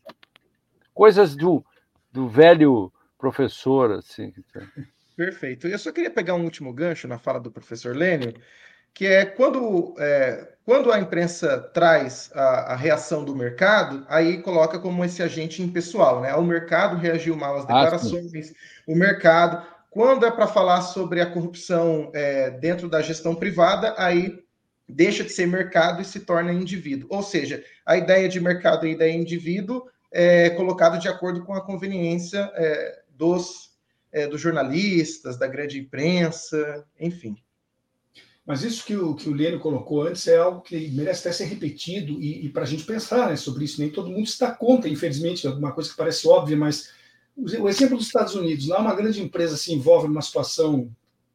coisas 0.95 1.37
do, 1.37 1.65
do 2.11 2.29
velho 2.29 2.93
professor, 3.19 3.93
assim. 3.93 4.33
Perfeito. 5.17 5.67
Eu 5.69 5.79
só 5.79 5.93
queria 5.93 6.11
pegar 6.11 6.35
um 6.35 6.45
último 6.45 6.73
gancho 6.73 7.07
na 7.07 7.19
fala 7.19 7.39
do 7.41 7.51
professor 7.51 7.95
Lênio, 7.95 8.35
que 8.93 9.07
é 9.07 9.27
quando, 9.27 9.95
é, 9.99 10.55
quando 10.65 10.91
a 10.91 10.99
imprensa 10.99 11.59
traz 11.59 12.31
a, 12.35 12.73
a, 12.73 12.77
reação 12.77 13.25
do 13.25 13.37
mercado, 13.37 14.07
aí 14.09 14.41
coloca 14.41 14.79
como 14.79 15.05
esse 15.05 15.23
agente 15.23 15.62
impessoal, 15.62 16.23
né? 16.23 16.35
O 16.35 16.43
mercado 16.43 16.97
reagiu 16.97 17.37
mal 17.37 17.57
às 17.57 17.65
ah, 17.65 17.67
declarações, 17.67 18.33
ah, 18.35 18.55
o 18.87 18.95
mercado. 18.95 19.67
Quando 19.91 20.27
é 20.27 20.31
para 20.31 20.47
falar 20.47 20.83
sobre 20.83 21.21
a 21.21 21.31
corrupção 21.31 22.11
é, 22.15 22.51
dentro 22.51 22.89
da 22.89 23.01
gestão 23.01 23.35
privada, 23.35 23.95
aí 23.99 24.46
deixa 24.88 25.25
de 25.25 25.31
ser 25.31 25.46
mercado 25.46 26.01
e 26.01 26.05
se 26.05 26.20
torna 26.20 26.53
indivíduo. 26.53 27.09
Ou 27.11 27.22
seja, 27.22 27.64
a 27.85 27.96
ideia 27.96 28.29
de 28.29 28.40
mercado 28.40 28.87
e 28.87 28.90
a 28.90 28.92
ideia 28.92 29.12
de 29.12 29.18
indivíduo 29.18 29.87
é 30.12 30.51
colocado 30.51 31.01
de 31.01 31.09
acordo 31.09 31.44
com 31.44 31.55
a 31.55 31.61
conveniência 31.61 32.51
é, 32.55 33.03
dos, 33.11 33.72
é, 34.12 34.27
dos 34.27 34.40
jornalistas, 34.40 35.37
da 35.37 35.46
grande 35.46 35.79
imprensa, 35.79 36.87
enfim. 36.99 37.37
Mas 38.46 38.62
isso 38.62 38.85
que 38.85 38.96
o, 38.96 39.16
que 39.16 39.29
o 39.29 39.35
Lênin 39.35 39.59
colocou 39.59 40.03
antes 40.03 40.27
é 40.29 40.37
algo 40.37 40.61
que 40.61 40.88
merece 40.92 41.20
até 41.20 41.33
ser 41.33 41.46
repetido 41.46 42.12
e, 42.20 42.46
e 42.46 42.49
para 42.49 42.62
a 42.62 42.66
gente 42.66 42.85
pensar 42.85 43.29
né, 43.29 43.37
sobre 43.37 43.64
isso. 43.64 43.81
Nem 43.81 43.90
todo 43.90 44.09
mundo 44.09 44.25
está 44.25 44.53
contra, 44.53 44.88
infelizmente, 44.88 45.46
é 45.46 45.51
uma 45.51 45.72
coisa 45.72 45.90
que 45.90 45.96
parece 45.96 46.29
óbvia, 46.29 46.57
mas 46.57 46.92
o, 47.37 47.42
o 47.62 47.68
exemplo 47.68 47.96
dos 47.96 48.07
Estados 48.07 48.37
Unidos, 48.37 48.68
lá 48.68 48.81
uma 48.81 48.94
grande 48.94 49.20
empresa 49.20 49.57
se 49.57 49.72
envolve 49.72 50.07
numa 50.07 50.22
situação 50.22 50.88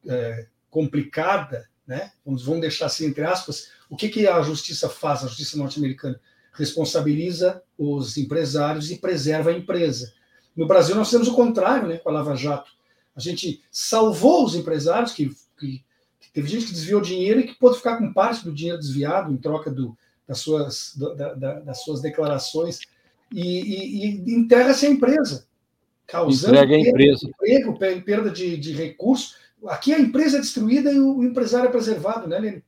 é, 0.08 0.48
complicada, 0.70 1.70
né? 1.92 2.10
Vamos, 2.26 2.46
deixar 2.62 2.86
assim 2.86 3.06
entre 3.06 3.26
aspas, 3.26 3.70
o 3.90 3.98
que, 3.98 4.08
que 4.08 4.26
a 4.26 4.42
justiça 4.42 4.88
faz, 4.88 5.26
a 5.26 5.28
justiça 5.28 5.58
norte-americana? 5.58 6.18
Responsabiliza 6.54 7.62
os 7.78 8.18
empresários 8.18 8.90
e 8.90 8.98
preserva 8.98 9.50
a 9.50 9.54
empresa. 9.54 10.14
No 10.56 10.66
Brasil, 10.66 10.96
nós 10.96 11.12
temos 11.12 11.28
o 11.28 11.36
contrário, 11.36 11.90
né, 11.90 11.98
com 11.98 12.10
a 12.10 12.14
Lava 12.14 12.34
Jato. 12.34 12.72
A 13.14 13.20
gente 13.20 13.62
salvou 13.70 14.46
os 14.46 14.56
empresários, 14.56 15.12
que, 15.12 15.36
que, 15.60 15.84
que 16.22 16.32
teve 16.32 16.48
gente 16.48 16.68
que 16.68 16.72
desviou 16.72 17.02
dinheiro 17.02 17.42
e 17.42 17.48
que 17.48 17.60
pôde 17.60 17.76
ficar 17.76 17.98
com 17.98 18.14
parte 18.14 18.46
do 18.46 18.54
dinheiro 18.54 18.80
desviado 18.80 19.34
em 19.34 19.38
troca 19.38 19.70
do, 19.70 19.98
das, 20.26 20.40
suas, 20.40 20.96
da, 20.96 21.34
da, 21.34 21.60
das 21.60 21.84
suas 21.84 22.00
declarações, 22.00 22.80
e, 23.34 23.42
e, 23.42 24.32
e 24.32 24.34
enterra-se 24.34 24.86
a 24.86 24.90
empresa, 24.90 25.46
causando 26.08 26.56
Entrega 26.56 26.74
a 26.74 26.80
empresa. 26.80 27.28
Emprego, 27.28 27.78
perda 27.78 28.30
de, 28.30 28.56
de 28.56 28.72
recursos, 28.72 29.41
Aqui 29.68 29.94
a 29.94 30.00
empresa 30.00 30.38
é 30.38 30.42
destruída 30.42 30.92
e 30.92 31.00
o 31.00 31.24
empresário 31.24 31.68
é 31.68 31.72
preservado, 31.72 32.28
né, 32.28 32.40
Lênin? 32.40 32.64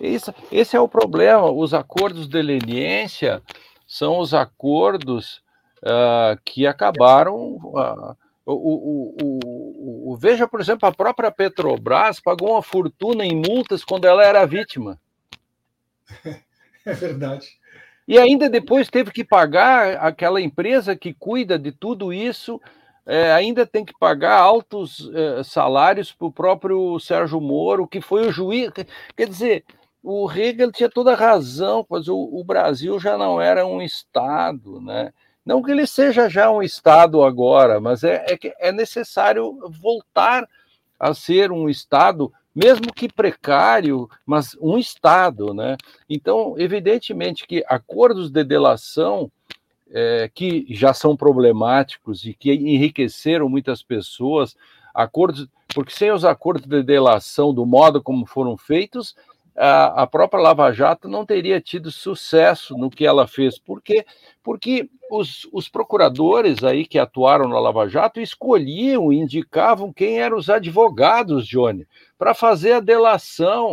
Isso, 0.00 0.32
esse 0.50 0.76
é 0.76 0.80
o 0.80 0.88
problema. 0.88 1.50
Os 1.50 1.74
acordos 1.74 2.26
de 2.26 2.40
leniência 2.40 3.42
são 3.86 4.18
os 4.18 4.32
acordos 4.32 5.42
uh, 5.82 6.40
que 6.44 6.66
acabaram. 6.66 7.56
Uh, 7.56 8.16
o, 8.46 8.54
o, 8.54 9.16
o, 9.22 10.12
o, 10.12 10.16
veja, 10.16 10.48
por 10.48 10.60
exemplo, 10.60 10.88
a 10.88 10.92
própria 10.92 11.30
Petrobras 11.30 12.18
pagou 12.18 12.52
uma 12.52 12.62
fortuna 12.62 13.24
em 13.24 13.36
multas 13.36 13.84
quando 13.84 14.06
ela 14.06 14.24
era 14.24 14.46
vítima. 14.46 14.98
É 16.82 16.94
verdade. 16.94 17.46
E 18.08 18.18
ainda 18.18 18.48
depois 18.48 18.88
teve 18.88 19.12
que 19.12 19.22
pagar 19.22 19.98
aquela 19.98 20.40
empresa 20.40 20.96
que 20.96 21.12
cuida 21.12 21.58
de 21.58 21.70
tudo 21.70 22.10
isso 22.10 22.58
é, 23.06 23.32
ainda 23.32 23.66
tem 23.66 23.84
que 23.84 23.92
pagar 23.98 24.38
altos 24.38 25.10
é, 25.14 25.42
salários 25.42 26.12
para 26.12 26.26
o 26.26 26.32
próprio 26.32 26.98
Sérgio 27.00 27.40
Moro, 27.40 27.86
que 27.86 28.00
foi 28.00 28.26
o 28.26 28.32
juiz. 28.32 28.70
Quer 29.16 29.28
dizer, 29.28 29.64
o 30.02 30.30
Hegel 30.30 30.72
tinha 30.72 30.88
toda 30.88 31.12
a 31.12 31.16
razão, 31.16 31.84
pois 31.86 32.08
o, 32.08 32.16
o, 32.16 32.42
Brasil 32.44 32.98
já 32.98 33.18
não 33.18 33.40
era 33.40 33.66
um 33.66 33.82
Estado, 33.82 34.80
né? 34.80 35.12
Não 35.44 35.62
que 35.62 35.70
ele 35.70 35.86
seja 35.86 36.28
já 36.28 36.50
um 36.50 36.62
Estado 36.62 37.22
agora, 37.22 37.80
mas 37.80 38.04
é, 38.04 38.24
é, 38.28 38.68
é 38.68 38.72
necessário 38.72 39.58
voltar 39.80 40.46
a 40.98 41.14
ser 41.14 41.50
um 41.50 41.68
Estado, 41.68 42.32
mesmo 42.54 42.92
que 42.92 43.08
precário, 43.12 44.08
mas 44.24 44.56
um 44.60 44.78
Estado, 44.78 45.52
né? 45.54 45.76
Então, 46.08 46.54
evidentemente 46.58 47.46
que 47.46 47.64
acordos 47.68 48.30
de 48.30 48.44
delação 48.44 49.30
é, 49.92 50.30
que 50.32 50.66
já 50.70 50.94
são 50.94 51.16
problemáticos 51.16 52.24
e 52.24 52.34
que 52.34 52.52
enriqueceram 52.52 53.48
muitas 53.48 53.82
pessoas, 53.82 54.56
acordos, 54.94 55.48
porque 55.74 55.92
sem 55.92 56.10
os 56.10 56.24
acordos 56.24 56.66
de 56.66 56.82
delação 56.82 57.52
do 57.52 57.66
modo 57.66 58.02
como 58.02 58.26
foram 58.26 58.56
feitos, 58.56 59.14
a, 59.56 60.02
a 60.02 60.06
própria 60.06 60.40
Lava 60.40 60.72
Jato 60.72 61.08
não 61.08 61.26
teria 61.26 61.60
tido 61.60 61.90
sucesso 61.90 62.76
no 62.78 62.90
que 62.90 63.04
ela 63.04 63.26
fez. 63.26 63.58
Por 63.58 63.82
quê? 63.82 64.06
Porque 64.42 64.88
os, 65.10 65.46
os 65.52 65.68
procuradores 65.68 66.62
aí 66.64 66.86
que 66.86 66.98
atuaram 66.98 67.48
na 67.48 67.58
Lava 67.58 67.88
Jato 67.88 68.20
escolhiam, 68.20 69.12
indicavam 69.12 69.92
quem 69.92 70.18
eram 70.18 70.38
os 70.38 70.48
advogados, 70.48 71.46
Johnny, 71.46 71.86
para 72.18 72.32
fazer 72.32 72.72
a 72.72 72.80
delação. 72.80 73.72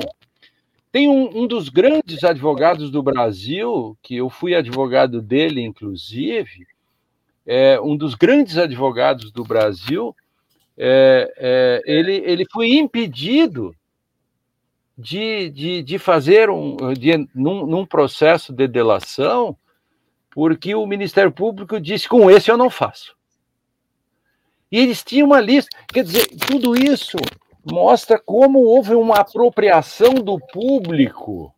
Tem 0.98 1.08
um, 1.08 1.44
um, 1.44 1.46
dos 1.46 1.70
grandes 1.70 2.24
advogados 2.24 2.90
do 2.90 3.04
Brasil, 3.04 3.96
que 4.02 4.16
eu 4.16 4.32
fui 4.32 4.56
advogado 4.56 5.22
dele, 5.22 5.62
inclusive, 5.62 6.66
é, 7.46 7.80
um 7.80 7.96
dos 7.96 8.16
grandes 8.16 8.58
advogados 8.58 9.32
do 9.32 9.44
Brasil, 9.44 10.16
é, 10.76 11.32
é, 11.38 11.82
ele, 11.86 12.16
ele 12.26 12.46
foi 12.52 12.70
impedido 12.70 13.76
de, 14.98 15.52
de, 15.52 15.84
de 15.84 16.00
fazer 16.00 16.50
um, 16.50 16.76
de, 16.94 17.30
num, 17.36 17.68
num 17.68 17.86
processo 17.86 18.52
de 18.52 18.68
delação, 18.68 19.56
porque 20.32 20.74
o 20.74 20.88
Ministério 20.88 21.32
Público 21.32 21.80
disse: 21.80 22.10
com 22.10 22.32
esse 22.32 22.50
eu 22.50 22.58
não 22.58 22.72
faço. 22.72 23.16
E 24.72 24.80
eles 24.80 25.04
tinham 25.04 25.28
uma 25.28 25.40
lista. 25.40 25.78
Quer 25.94 26.04
dizer, 26.04 26.26
tudo 26.48 26.76
isso 26.76 27.18
mostra 27.72 28.20
como 28.20 28.60
houve 28.60 28.96
uma 28.96 29.18
apropriação 29.18 30.14
do 30.14 30.40
público 30.40 31.54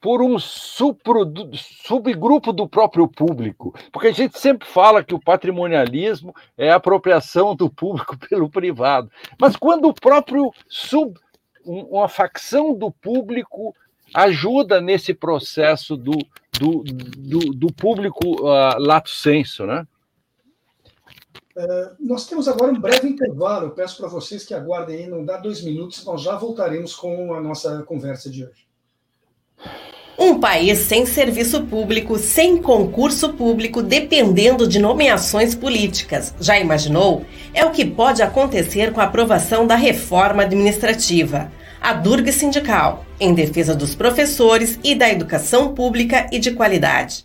por 0.00 0.20
um 0.20 0.36
subgrupo 0.36 2.52
do 2.52 2.68
próprio 2.68 3.06
público. 3.06 3.72
Porque 3.92 4.08
a 4.08 4.12
gente 4.12 4.36
sempre 4.36 4.66
fala 4.66 5.04
que 5.04 5.14
o 5.14 5.20
patrimonialismo 5.20 6.34
é 6.58 6.70
a 6.70 6.76
apropriação 6.76 7.54
do 7.54 7.70
público 7.70 8.18
pelo 8.28 8.50
privado. 8.50 9.08
Mas 9.40 9.54
quando 9.54 9.86
o 9.86 9.94
próprio 9.94 10.50
sub, 10.68 11.14
uma 11.64 12.08
facção 12.08 12.74
do 12.74 12.90
público 12.90 13.72
ajuda 14.12 14.80
nesse 14.80 15.14
processo 15.14 15.96
do, 15.96 16.18
do, 16.58 16.82
do, 16.82 17.38
do 17.54 17.72
público 17.72 18.42
uh, 18.42 18.76
lato 18.78 19.10
senso, 19.10 19.64
né? 19.64 19.86
Uh, 21.56 21.94
nós 22.00 22.26
temos 22.26 22.48
agora 22.48 22.72
um 22.72 22.80
breve 22.80 23.08
intervalo. 23.08 23.66
Eu 23.66 23.70
peço 23.70 23.98
para 23.98 24.08
vocês 24.08 24.44
que 24.44 24.54
aguardem 24.54 24.96
aí, 24.96 25.06
não 25.06 25.24
dá 25.24 25.36
dois 25.36 25.62
minutos, 25.62 26.04
nós 26.04 26.22
já 26.22 26.36
voltaremos 26.36 26.94
com 26.94 27.34
a 27.34 27.40
nossa 27.40 27.82
conversa 27.82 28.30
de 28.30 28.44
hoje. 28.44 28.66
Um 30.18 30.38
país 30.38 30.78
sem 30.78 31.04
serviço 31.04 31.64
público, 31.64 32.18
sem 32.18 32.60
concurso 32.60 33.32
público, 33.32 33.82
dependendo 33.82 34.68
de 34.68 34.78
nomeações 34.78 35.54
políticas. 35.54 36.34
Já 36.40 36.58
imaginou? 36.58 37.24
É 37.52 37.64
o 37.64 37.70
que 37.70 37.84
pode 37.84 38.22
acontecer 38.22 38.92
com 38.92 39.00
a 39.00 39.04
aprovação 39.04 39.66
da 39.66 39.74
reforma 39.74 40.42
administrativa. 40.42 41.50
A 41.80 41.92
Durga 41.92 42.30
Sindical, 42.30 43.04
em 43.18 43.34
defesa 43.34 43.74
dos 43.74 43.94
professores 43.94 44.78
e 44.84 44.94
da 44.94 45.10
educação 45.10 45.74
pública 45.74 46.28
e 46.30 46.38
de 46.38 46.52
qualidade. 46.52 47.24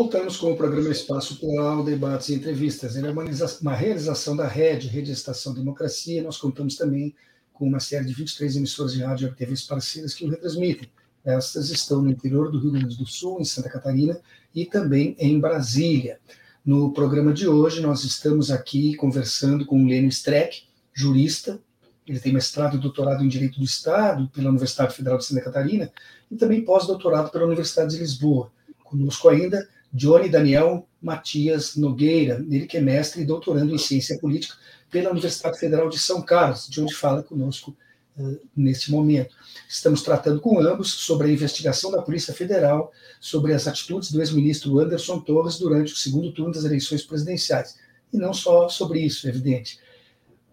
Voltamos 0.00 0.38
com 0.38 0.52
o 0.52 0.56
programa 0.56 0.88
Espaço 0.88 1.38
Plural, 1.38 1.84
debates 1.84 2.30
e 2.30 2.34
entrevistas. 2.34 2.96
Ele 2.96 3.08
é 3.08 3.10
uma, 3.10 3.74
realização 3.74 4.34
da 4.34 4.48
Rede, 4.48 4.88
Rede 4.88 5.12
Estação 5.12 5.52
Democracia. 5.52 6.22
Nós 6.22 6.38
contamos 6.38 6.74
também 6.74 7.14
com 7.52 7.66
uma 7.66 7.80
série 7.80 8.06
de 8.06 8.14
23 8.14 8.56
emissoras 8.56 8.94
de 8.94 9.02
rádio 9.02 9.28
e 9.28 9.34
TVs 9.34 9.64
parceiras 9.64 10.14
que 10.14 10.24
o 10.24 10.30
retransmitem. 10.30 10.90
Estas 11.22 11.68
estão 11.68 12.00
no 12.00 12.08
interior 12.08 12.50
do 12.50 12.58
Rio 12.58 12.70
Grande 12.70 12.96
do 12.96 13.04
Sul, 13.04 13.42
em 13.42 13.44
Santa 13.44 13.68
Catarina 13.68 14.18
e 14.54 14.64
também 14.64 15.14
em 15.18 15.38
Brasília. 15.38 16.18
No 16.64 16.94
programa 16.94 17.34
de 17.34 17.46
hoje, 17.46 17.82
nós 17.82 18.02
estamos 18.02 18.50
aqui 18.50 18.94
conversando 18.94 19.66
com 19.66 19.84
o 19.84 19.86
Lênio 19.86 20.08
Streck, 20.08 20.62
jurista. 20.94 21.60
Ele 22.06 22.18
tem 22.18 22.32
mestrado 22.32 22.78
e 22.78 22.80
doutorado 22.80 23.22
em 23.22 23.28
Direito 23.28 23.58
do 23.58 23.66
Estado 23.66 24.30
pela 24.30 24.48
Universidade 24.48 24.96
Federal 24.96 25.18
de 25.18 25.26
Santa 25.26 25.42
Catarina 25.42 25.92
e 26.30 26.36
também 26.36 26.64
pós-doutorado 26.64 27.30
pela 27.30 27.44
Universidade 27.44 27.90
de 27.90 27.98
Lisboa. 27.98 28.50
Conosco 28.82 29.28
ainda 29.28 29.68
Johnny 29.92 30.28
Daniel 30.28 30.86
Matias 31.00 31.76
Nogueira, 31.76 32.44
ele 32.48 32.66
que 32.66 32.76
é 32.76 32.80
mestre 32.80 33.22
e 33.22 33.24
doutorando 33.24 33.74
em 33.74 33.78
ciência 33.78 34.18
política 34.18 34.54
pela 34.90 35.10
Universidade 35.10 35.58
Federal 35.58 35.88
de 35.88 35.98
São 35.98 36.22
Carlos, 36.22 36.68
de 36.68 36.80
onde 36.80 36.94
fala 36.94 37.22
conosco 37.22 37.76
uh, 38.18 38.40
neste 38.56 38.90
momento. 38.90 39.34
Estamos 39.68 40.02
tratando 40.02 40.40
com 40.40 40.60
ambos 40.60 40.90
sobre 40.90 41.28
a 41.28 41.32
investigação 41.32 41.90
da 41.90 42.02
Polícia 42.02 42.34
Federal 42.34 42.92
sobre 43.20 43.54
as 43.54 43.66
atitudes 43.66 44.10
do 44.10 44.20
ex-ministro 44.20 44.78
Anderson 44.78 45.20
Torres 45.20 45.58
durante 45.58 45.92
o 45.92 45.96
segundo 45.96 46.32
turno 46.32 46.52
das 46.52 46.64
eleições 46.64 47.02
presidenciais. 47.02 47.76
E 48.12 48.16
não 48.16 48.34
só 48.34 48.68
sobre 48.68 49.00
isso, 49.00 49.26
é 49.26 49.30
evidente. 49.30 49.78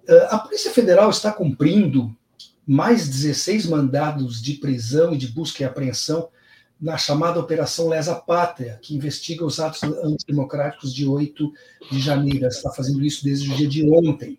Uh, 0.07 0.27
a 0.29 0.39
Polícia 0.39 0.71
Federal 0.71 1.09
está 1.09 1.31
cumprindo 1.31 2.15
mais 2.65 3.07
16 3.07 3.65
mandados 3.65 4.41
de 4.41 4.53
prisão 4.55 5.13
e 5.13 5.17
de 5.17 5.27
busca 5.27 5.63
e 5.63 5.65
apreensão 5.65 6.29
na 6.79 6.97
chamada 6.97 7.39
Operação 7.39 7.89
Lesa 7.89 8.15
Pátria, 8.15 8.79
que 8.81 8.95
investiga 8.95 9.43
os 9.43 9.59
atos 9.59 9.81
antidemocráticos 9.83 10.93
de 10.93 11.07
8 11.07 11.51
de 11.91 11.99
janeiro. 11.99 12.45
Está 12.47 12.71
fazendo 12.71 13.03
isso 13.03 13.23
desde 13.23 13.51
o 13.51 13.55
dia 13.55 13.67
de 13.67 13.89
ontem. 13.89 14.37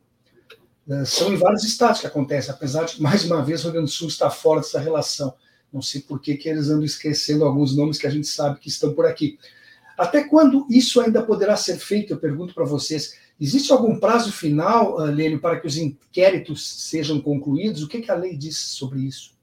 É, 0.88 1.04
são 1.04 1.32
em 1.32 1.36
vários 1.36 1.64
estados 1.64 2.00
que 2.00 2.06
acontece, 2.06 2.50
apesar 2.50 2.84
de, 2.84 3.02
mais 3.02 3.24
uma 3.24 3.44
vez, 3.44 3.60
o 3.60 3.64
Rio 3.64 3.72
Grande 3.72 3.90
do 3.90 3.92
Sul 3.92 4.08
está 4.08 4.30
fora 4.30 4.60
dessa 4.60 4.78
relação. 4.78 5.34
Não 5.72 5.82
sei 5.82 6.00
por 6.00 6.20
que, 6.20 6.36
que 6.36 6.48
eles 6.48 6.68
andam 6.68 6.84
esquecendo 6.84 7.44
alguns 7.44 7.76
nomes 7.76 7.98
que 7.98 8.06
a 8.06 8.10
gente 8.10 8.26
sabe 8.26 8.58
que 8.58 8.68
estão 8.68 8.94
por 8.94 9.04
aqui. 9.04 9.38
Até 9.98 10.24
quando 10.24 10.66
isso 10.70 11.00
ainda 11.00 11.22
poderá 11.22 11.56
ser 11.56 11.76
feito? 11.76 12.12
Eu 12.12 12.18
pergunto 12.18 12.54
para 12.54 12.64
vocês. 12.64 13.16
Existe 13.38 13.72
algum 13.72 13.98
prazo 13.98 14.32
final, 14.32 14.96
Lênio, 14.96 15.40
para 15.40 15.60
que 15.60 15.66
os 15.66 15.76
inquéritos 15.76 16.66
sejam 16.84 17.20
concluídos? 17.20 17.82
O 17.82 17.88
que, 17.88 18.00
que 18.00 18.10
a 18.10 18.14
lei 18.14 18.36
diz 18.36 18.56
sobre 18.56 19.00
isso? 19.00 19.36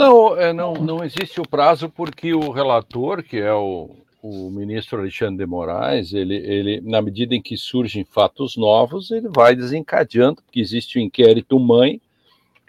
Não, 0.00 0.34
é, 0.34 0.50
não, 0.50 0.72
não 0.72 1.04
existe 1.04 1.42
o 1.42 1.46
prazo 1.46 1.90
porque 1.90 2.32
o 2.32 2.50
relator, 2.50 3.22
que 3.22 3.36
é 3.36 3.52
o, 3.52 3.90
o 4.22 4.50
ministro 4.50 4.98
Alexandre 4.98 5.36
de 5.36 5.46
Moraes, 5.46 6.14
ele, 6.14 6.36
ele, 6.36 6.80
na 6.80 7.02
medida 7.02 7.34
em 7.34 7.42
que 7.42 7.54
surgem 7.54 8.02
fatos 8.02 8.56
novos, 8.56 9.10
ele 9.10 9.28
vai 9.28 9.54
desencadeando, 9.54 10.40
porque 10.42 10.58
existe 10.58 10.98
o 10.98 11.02
inquérito 11.02 11.60
mãe, 11.60 12.00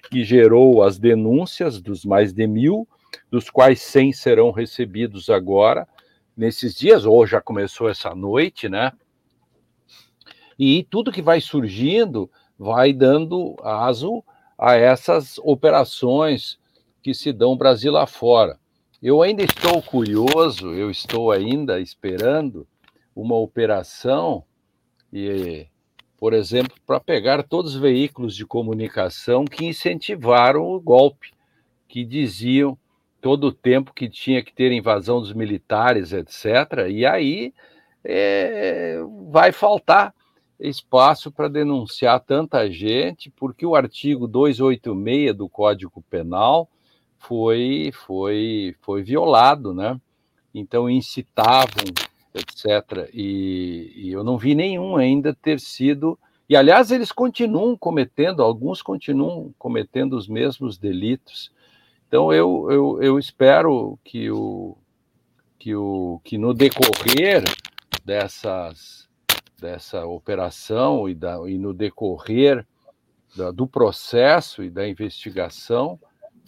que 0.10 0.26
gerou 0.26 0.84
as 0.84 1.00
denúncias 1.00 1.82
dos 1.82 2.04
mais 2.04 2.34
de 2.34 2.46
mil, 2.46 2.86
dos 3.32 3.50
quais 3.50 3.82
100 3.82 4.12
serão 4.12 4.52
recebidos 4.52 5.30
agora, 5.30 5.88
nesses 6.36 6.76
dias, 6.76 7.06
ou 7.06 7.26
já 7.26 7.40
começou 7.40 7.90
essa 7.90 8.14
noite, 8.14 8.68
né? 8.68 8.92
E 10.60 10.86
tudo 10.90 11.14
que 11.14 11.22
vai 11.22 11.40
surgindo 11.40 12.30
vai 12.60 12.92
dando 12.92 13.56
aso 13.64 14.22
a 14.58 14.76
essas 14.76 15.40
operações 15.46 16.60
que 17.02 17.14
se 17.14 17.34
dão 17.34 17.58
Brasil 17.58 17.96
afora. 17.98 18.60
Eu 19.02 19.22
ainda 19.22 19.44
estou 19.44 19.82
curioso, 19.82 20.74
eu 20.74 20.92
estou 20.92 21.32
ainda 21.32 21.80
esperando 21.80 22.68
uma 23.16 23.36
operação, 23.36 24.44
e, 25.12 25.66
por 26.18 26.34
exemplo, 26.34 26.76
para 26.86 27.00
pegar 27.00 27.44
todos 27.44 27.76
os 27.76 27.82
veículos 27.82 28.36
de 28.36 28.46
comunicação 28.46 29.44
que 29.44 29.66
incentivaram 29.66 30.64
o 30.64 30.80
golpe, 30.80 31.32
que 31.88 32.06
diziam 32.06 32.78
todo 33.20 33.48
o 33.48 33.52
tempo 33.52 33.94
que 33.94 34.08
tinha 34.08 34.44
que 34.44 34.54
ter 34.54 34.72
invasão 34.72 35.20
dos 35.20 35.34
militares, 35.34 36.14
etc. 36.14 36.88
E 36.90 37.06
aí 37.06 37.54
é, 38.04 39.00
vai 39.30 39.52
faltar 39.52 40.14
espaço 40.60 41.32
para 41.32 41.48
denunciar 41.48 42.20
tanta 42.20 42.70
gente, 42.70 43.32
porque 43.32 43.66
o 43.66 43.76
artigo 43.76 44.28
286 44.28 45.36
do 45.36 45.50
Código 45.50 46.04
Penal 46.10 46.70
foi, 47.22 47.92
foi, 47.94 48.76
foi 48.82 49.04
violado, 49.04 49.74
né? 49.74 50.00
Então 50.54 50.90
incitavam, 50.90 51.86
etc. 52.34 53.10
E, 53.14 53.94
e, 53.96 54.12
eu 54.12 54.24
não 54.24 54.38
vi 54.38 54.56
nenhum 54.56 54.98
ainda 54.98 55.34
ter 55.34 55.60
sido. 55.60 56.18
E 56.50 56.56
aliás, 56.56 56.92
eles 56.92 57.12
continuam 57.12 57.78
cometendo, 57.78 58.42
alguns 58.42 58.82
continuam 58.82 59.54
cometendo 59.58 60.18
os 60.18 60.28
mesmos 60.28 60.78
delitos. 60.78 61.52
Então 62.08 62.34
eu, 62.34 62.68
eu, 62.70 63.02
eu 63.02 63.20
espero 63.20 63.98
que 64.04 64.30
o 64.30 64.76
que 65.58 65.76
o 65.76 66.20
que 66.24 66.40
no 66.40 66.56
decorrer 66.56 67.44
dessas 68.04 69.08
dessa 69.60 70.08
operação 70.08 71.08
e, 71.08 71.14
da, 71.14 71.38
e 71.48 71.56
no 71.58 71.72
decorrer 71.72 72.66
da, 73.38 73.52
do 73.52 73.68
processo 73.68 74.64
e 74.64 74.72
da 74.72 74.90
investigação 74.90 76.00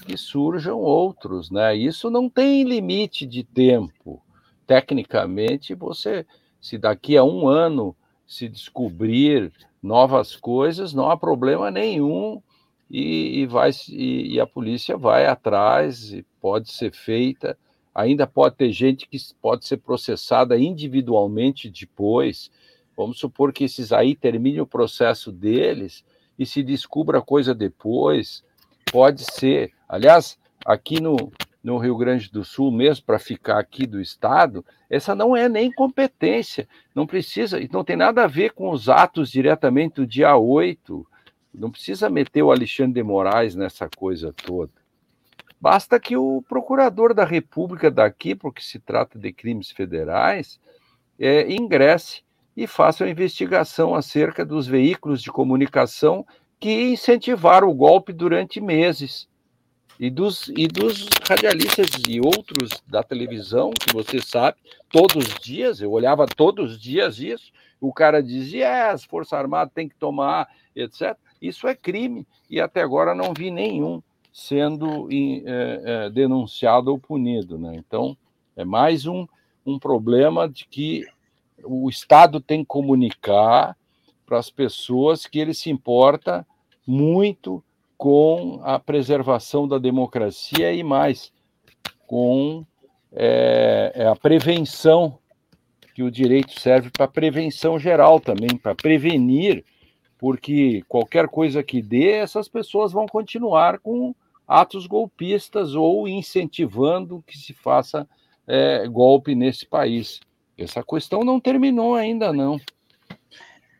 que 0.05 0.17
surjam 0.17 0.79
outros, 0.79 1.49
né? 1.49 1.75
Isso 1.75 2.09
não 2.09 2.29
tem 2.29 2.63
limite 2.63 3.25
de 3.25 3.43
tempo. 3.43 4.21
Tecnicamente, 4.65 5.73
você, 5.73 6.25
se 6.59 6.77
daqui 6.77 7.17
a 7.17 7.23
um 7.23 7.47
ano 7.47 7.95
se 8.25 8.47
descobrir 8.47 9.51
novas 9.81 10.35
coisas, 10.35 10.93
não 10.93 11.09
há 11.09 11.17
problema 11.17 11.69
nenhum 11.69 12.41
e, 12.89 13.41
e 13.41 13.45
vai 13.45 13.71
e, 13.89 14.35
e, 14.35 14.39
a 14.39 14.47
polícia 14.47 14.97
vai 14.97 15.25
atrás 15.25 16.13
e 16.13 16.25
pode 16.39 16.71
ser 16.71 16.93
feita. 16.93 17.57
Ainda 17.93 18.25
pode 18.25 18.55
ter 18.55 18.71
gente 18.71 19.07
que 19.07 19.17
pode 19.41 19.67
ser 19.67 19.77
processada 19.77 20.57
individualmente 20.57 21.69
depois. 21.69 22.49
Vamos 22.95 23.19
supor 23.19 23.51
que 23.51 23.65
esses 23.65 23.91
aí 23.91 24.15
terminem 24.15 24.61
o 24.61 24.67
processo 24.67 25.31
deles 25.31 26.03
e 26.37 26.45
se 26.45 26.63
descubra 26.63 27.21
coisa 27.21 27.53
depois. 27.53 28.43
Pode 28.93 29.23
ser. 29.23 29.71
Aliás, 29.89 30.37
aqui 30.63 31.01
no, 31.01 31.31
no 31.63 31.79
Rio 31.79 31.97
Grande 31.97 32.31
do 32.31 32.45
Sul, 32.45 32.71
mesmo 32.71 33.03
para 33.03 33.17
ficar 33.17 33.57
aqui 33.57 33.87
do 33.87 33.99
Estado, 33.99 34.63
essa 34.87 35.15
não 35.15 35.35
é 35.35 35.49
nem 35.49 35.71
competência, 35.71 36.67
não 36.93 37.07
precisa, 37.07 37.59
não 37.71 37.83
tem 37.83 37.95
nada 37.95 38.23
a 38.23 38.27
ver 38.27 38.51
com 38.51 38.69
os 38.69 38.89
atos 38.89 39.31
diretamente 39.31 39.95
do 39.95 40.05
dia 40.05 40.37
8, 40.37 41.07
não 41.51 41.71
precisa 41.71 42.07
meter 42.07 42.43
o 42.43 42.51
Alexandre 42.51 42.93
de 42.93 43.01
Moraes 43.01 43.55
nessa 43.55 43.89
coisa 43.89 44.31
toda. 44.31 44.71
Basta 45.59 45.99
que 45.99 46.15
o 46.15 46.43
procurador 46.47 47.15
da 47.15 47.25
República 47.25 47.89
daqui, 47.89 48.35
porque 48.35 48.61
se 48.61 48.77
trata 48.77 49.17
de 49.17 49.33
crimes 49.33 49.71
federais, 49.71 50.59
é, 51.19 51.51
ingresse 51.51 52.21
e 52.55 52.67
faça 52.67 53.03
uma 53.03 53.09
investigação 53.09 53.95
acerca 53.95 54.45
dos 54.45 54.67
veículos 54.67 55.19
de 55.19 55.31
comunicação 55.31 56.23
que 56.63 56.93
incentivaram 56.93 57.67
o 57.67 57.73
golpe 57.73 58.13
durante 58.13 58.61
meses 58.61 59.27
e 59.99 60.09
dos, 60.09 60.47
e 60.55 60.65
dos 60.65 61.09
radialistas 61.27 61.89
e 62.07 62.21
outros 62.21 62.81
da 62.87 63.03
televisão, 63.03 63.71
que 63.71 63.93
você 63.93 64.21
sabe, 64.21 64.57
todos 64.89 65.27
os 65.27 65.33
dias, 65.43 65.81
eu 65.81 65.91
olhava 65.91 66.25
todos 66.25 66.71
os 66.71 66.81
dias 66.81 67.19
isso, 67.19 67.51
o 67.81 67.91
cara 67.91 68.23
dizia, 68.23 68.65
é, 68.65 68.89
as 68.91 69.03
Forças 69.03 69.33
Armadas 69.33 69.73
têm 69.73 69.89
que 69.89 69.95
tomar, 69.97 70.47
etc. 70.73 71.17
Isso 71.41 71.67
é 71.67 71.75
crime, 71.75 72.25
e 72.49 72.61
até 72.61 72.81
agora 72.81 73.13
não 73.13 73.33
vi 73.33 73.51
nenhum 73.51 74.01
sendo 74.31 75.09
é, 75.11 75.81
é, 75.83 76.09
denunciado 76.11 76.91
ou 76.91 76.97
punido. 76.97 77.57
Né? 77.57 77.73
Então, 77.75 78.15
é 78.55 78.63
mais 78.63 79.05
um, 79.05 79.27
um 79.65 79.77
problema 79.77 80.47
de 80.47 80.65
que 80.65 81.05
o 81.61 81.89
Estado 81.89 82.39
tem 82.39 82.61
que 82.61 82.67
comunicar 82.67 83.75
para 84.25 84.39
as 84.39 84.49
pessoas 84.49 85.25
que 85.25 85.39
ele 85.39 85.53
se 85.53 85.69
importa 85.69 86.47
muito 86.85 87.63
com 87.97 88.59
a 88.63 88.77
preservação 88.77 89.67
da 89.67 89.77
democracia 89.77 90.73
e 90.73 90.83
mais, 90.83 91.31
com 92.05 92.65
é, 93.11 93.91
é 93.95 94.07
a 94.07 94.15
prevenção, 94.15 95.17
que 95.93 96.03
o 96.03 96.11
direito 96.11 96.59
serve 96.59 96.89
para 96.89 97.07
prevenção 97.07 97.77
geral 97.77 98.19
também, 98.19 98.57
para 98.57 98.73
prevenir, 98.73 99.63
porque 100.17 100.83
qualquer 100.87 101.27
coisa 101.27 101.61
que 101.61 101.81
dê, 101.81 102.11
essas 102.11 102.47
pessoas 102.47 102.91
vão 102.91 103.05
continuar 103.05 103.79
com 103.79 104.15
atos 104.47 104.87
golpistas 104.87 105.75
ou 105.75 106.07
incentivando 106.07 107.23
que 107.27 107.37
se 107.37 107.53
faça 107.53 108.07
é, 108.47 108.87
golpe 108.87 109.35
nesse 109.35 109.65
país. 109.65 110.19
Essa 110.57 110.83
questão 110.83 111.23
não 111.23 111.39
terminou 111.39 111.95
ainda, 111.95 112.33
não. 112.33 112.59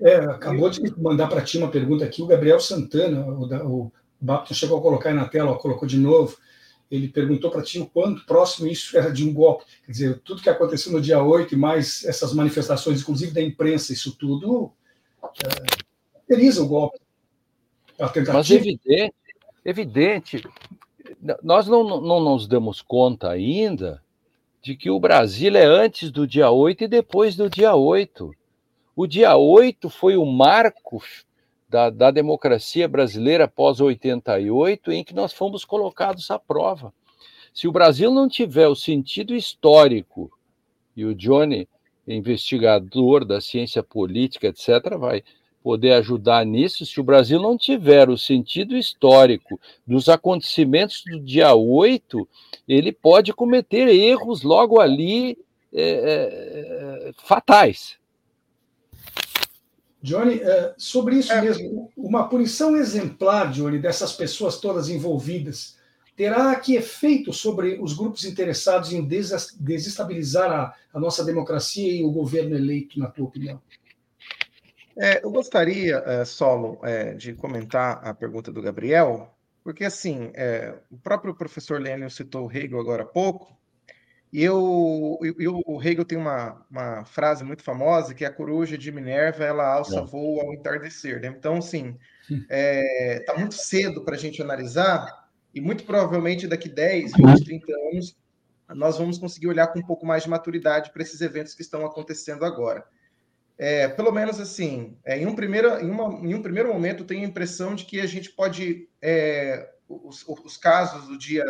É, 0.03 0.15
acabou 0.17 0.69
de 0.69 0.81
mandar 0.99 1.27
para 1.27 1.41
ti 1.41 1.57
uma 1.57 1.69
pergunta 1.69 2.03
aqui, 2.03 2.21
o 2.21 2.27
Gabriel 2.27 2.59
Santana, 2.59 3.25
o, 3.25 3.85
o 3.85 3.91
Bapton 4.19 4.53
chegou 4.53 4.77
a 4.77 4.81
colocar 4.81 5.09
aí 5.09 5.15
na 5.15 5.29
tela, 5.29 5.51
ó, 5.51 5.55
colocou 5.55 5.87
de 5.87 5.97
novo. 5.97 6.37
Ele 6.91 7.07
perguntou 7.07 7.49
para 7.49 7.61
ti 7.61 7.79
o 7.79 7.85
quanto 7.85 8.25
próximo 8.25 8.67
isso 8.67 8.97
era 8.97 9.09
de 9.09 9.27
um 9.27 9.33
golpe. 9.33 9.63
Quer 9.85 9.91
dizer, 9.91 10.21
tudo 10.23 10.41
que 10.41 10.49
aconteceu 10.49 10.91
no 10.91 10.99
dia 10.99 11.23
8 11.23 11.53
e 11.53 11.57
mais 11.57 12.03
essas 12.03 12.33
manifestações, 12.33 13.01
inclusive 13.01 13.31
da 13.31 13.41
imprensa, 13.41 13.93
isso 13.93 14.15
tudo 14.17 14.73
é, 15.23 16.59
o 16.59 16.67
golpe. 16.67 16.99
Mas 18.33 18.51
evidente, 18.51 19.15
evidente, 19.63 20.43
nós 21.41 21.65
não, 21.65 22.01
não 22.01 22.19
nos 22.19 22.45
damos 22.45 22.81
conta 22.81 23.29
ainda 23.29 24.03
de 24.61 24.75
que 24.75 24.89
o 24.89 24.99
Brasil 24.99 25.55
é 25.55 25.65
antes 25.65 26.11
do 26.11 26.27
dia 26.27 26.51
8 26.51 26.83
e 26.83 26.87
depois 26.87 27.35
do 27.35 27.49
dia 27.49 27.73
8. 27.73 28.33
O 28.95 29.07
dia 29.07 29.35
8 29.35 29.89
foi 29.89 30.15
o 30.15 30.25
marco 30.25 31.01
da, 31.67 31.89
da 31.89 32.11
democracia 32.11 32.87
brasileira 32.87 33.47
pós 33.47 33.81
88 33.81 34.91
em 34.91 35.03
que 35.03 35.15
nós 35.15 35.33
fomos 35.33 35.65
colocados 35.65 36.29
à 36.29 36.37
prova. 36.37 36.93
Se 37.51 37.67
o 37.67 37.71
Brasil 37.71 38.11
não 38.11 38.29
tiver 38.29 38.67
o 38.67 38.75
sentido 38.75 39.35
histórico, 39.35 40.31
e 40.95 41.05
o 41.05 41.15
Johnny, 41.15 41.67
investigador 42.07 43.25
da 43.25 43.41
ciência 43.41 43.81
política, 43.81 44.47
etc., 44.47 44.95
vai 44.99 45.23
poder 45.63 45.93
ajudar 45.93 46.45
nisso, 46.45 46.85
se 46.85 46.99
o 46.99 47.03
Brasil 47.03 47.41
não 47.41 47.57
tiver 47.57 48.09
o 48.09 48.17
sentido 48.17 48.77
histórico 48.77 49.59
dos 49.87 50.09
acontecimentos 50.09 51.03
do 51.09 51.19
dia 51.19 51.55
8, 51.55 52.27
ele 52.67 52.91
pode 52.91 53.33
cometer 53.33 53.87
erros 53.87 54.43
logo 54.43 54.79
ali 54.79 55.37
é, 55.73 55.81
é, 55.81 57.11
fatais. 57.23 57.97
Johnny, 60.03 60.41
é, 60.41 60.73
sobre 60.77 61.15
isso 61.15 61.31
é. 61.31 61.41
mesmo, 61.41 61.89
uma 61.95 62.27
punição 62.27 62.75
exemplar, 62.75 63.49
Johnny, 63.49 63.79
dessas 63.79 64.11
pessoas 64.11 64.57
todas 64.57 64.89
envolvidas, 64.89 65.77
terá 66.13 66.53
que 66.57 66.75
efeito 66.75 67.31
sobre 67.31 67.79
os 67.81 67.93
grupos 67.93 68.25
interessados 68.25 68.91
em 68.91 69.01
desestabilizar 69.01 70.51
a, 70.51 70.75
a 70.93 70.99
nossa 70.99 71.23
democracia 71.23 71.89
e 71.89 72.03
o 72.03 72.11
governo 72.11 72.53
eleito, 72.53 72.99
na 72.99 73.09
tua 73.09 73.25
opinião? 73.25 73.61
É, 74.97 75.23
eu 75.23 75.31
gostaria, 75.31 76.03
é, 76.05 76.25
Solo, 76.25 76.79
é, 76.83 77.13
de 77.13 77.33
comentar 77.33 78.05
a 78.05 78.13
pergunta 78.13 78.51
do 78.51 78.61
Gabriel, 78.61 79.33
porque 79.63 79.85
assim, 79.85 80.33
o 80.91 80.97
próprio 80.97 81.33
professor 81.33 81.79
Lênio 81.79 82.09
citou 82.09 82.45
o 82.45 82.51
Hegel 82.51 82.81
agora 82.81 83.03
há 83.03 83.05
pouco, 83.05 83.57
e, 84.33 84.43
eu, 84.43 85.19
e, 85.21 85.47
o 85.47 85.81
Hegel 85.81 86.03
tem 86.03 86.17
uma, 86.17 86.65
uma 86.69 87.05
frase 87.05 87.43
muito 87.43 87.63
famosa 87.63 88.13
que 88.13 88.25
é 88.25 88.27
a 88.27 88.33
coruja 88.33 88.77
de 88.77 88.91
Minerva, 88.91 89.43
ela 89.43 89.75
alça 89.75 89.99
é. 89.99 90.05
voo 90.05 90.41
ao 90.41 90.53
entardecer. 90.53 91.21
Né? 91.21 91.27
Então, 91.27 91.57
assim, 91.57 91.97
está 92.29 92.45
é, 92.49 93.23
tá 93.25 93.37
muito 93.37 93.53
cedo 93.53 94.03
para 94.03 94.15
a 94.15 94.19
gente 94.19 94.41
analisar, 94.41 95.29
e 95.53 95.61
muito 95.61 95.83
provavelmente 95.83 96.47
daqui 96.47 96.67
10, 96.67 97.13
20, 97.13 97.45
30 97.45 97.71
anos, 97.91 98.17
nós 98.69 98.97
vamos 98.97 99.19
conseguir 99.19 99.47
olhar 99.47 99.67
com 99.67 99.79
um 99.79 99.85
pouco 99.85 100.05
mais 100.05 100.23
de 100.23 100.29
maturidade 100.29 100.91
para 100.91 101.03
esses 101.03 101.21
eventos 101.21 101.53
que 101.53 101.61
estão 101.61 101.85
acontecendo 101.85 102.43
agora 102.43 102.83
é, 103.57 103.87
pelo 103.87 104.11
menos 104.11 104.39
assim, 104.39 104.97
é, 105.05 105.17
em, 105.17 105.25
um 105.25 105.35
primeiro, 105.35 105.79
em, 105.79 105.89
uma, 105.89 106.27
em 106.27 106.33
um 106.33 106.41
primeiro 106.41 106.73
momento, 106.73 107.05
tenho 107.05 107.21
a 107.21 107.27
impressão 107.27 107.75
de 107.75 107.85
que 107.85 107.99
a 107.99 108.05
gente 108.05 108.31
pode, 108.31 108.89
é, 109.01 109.69
os, 109.87 110.27
os, 110.27 110.57
casos 110.57 111.07
do 111.07 111.17
dia, 111.17 111.43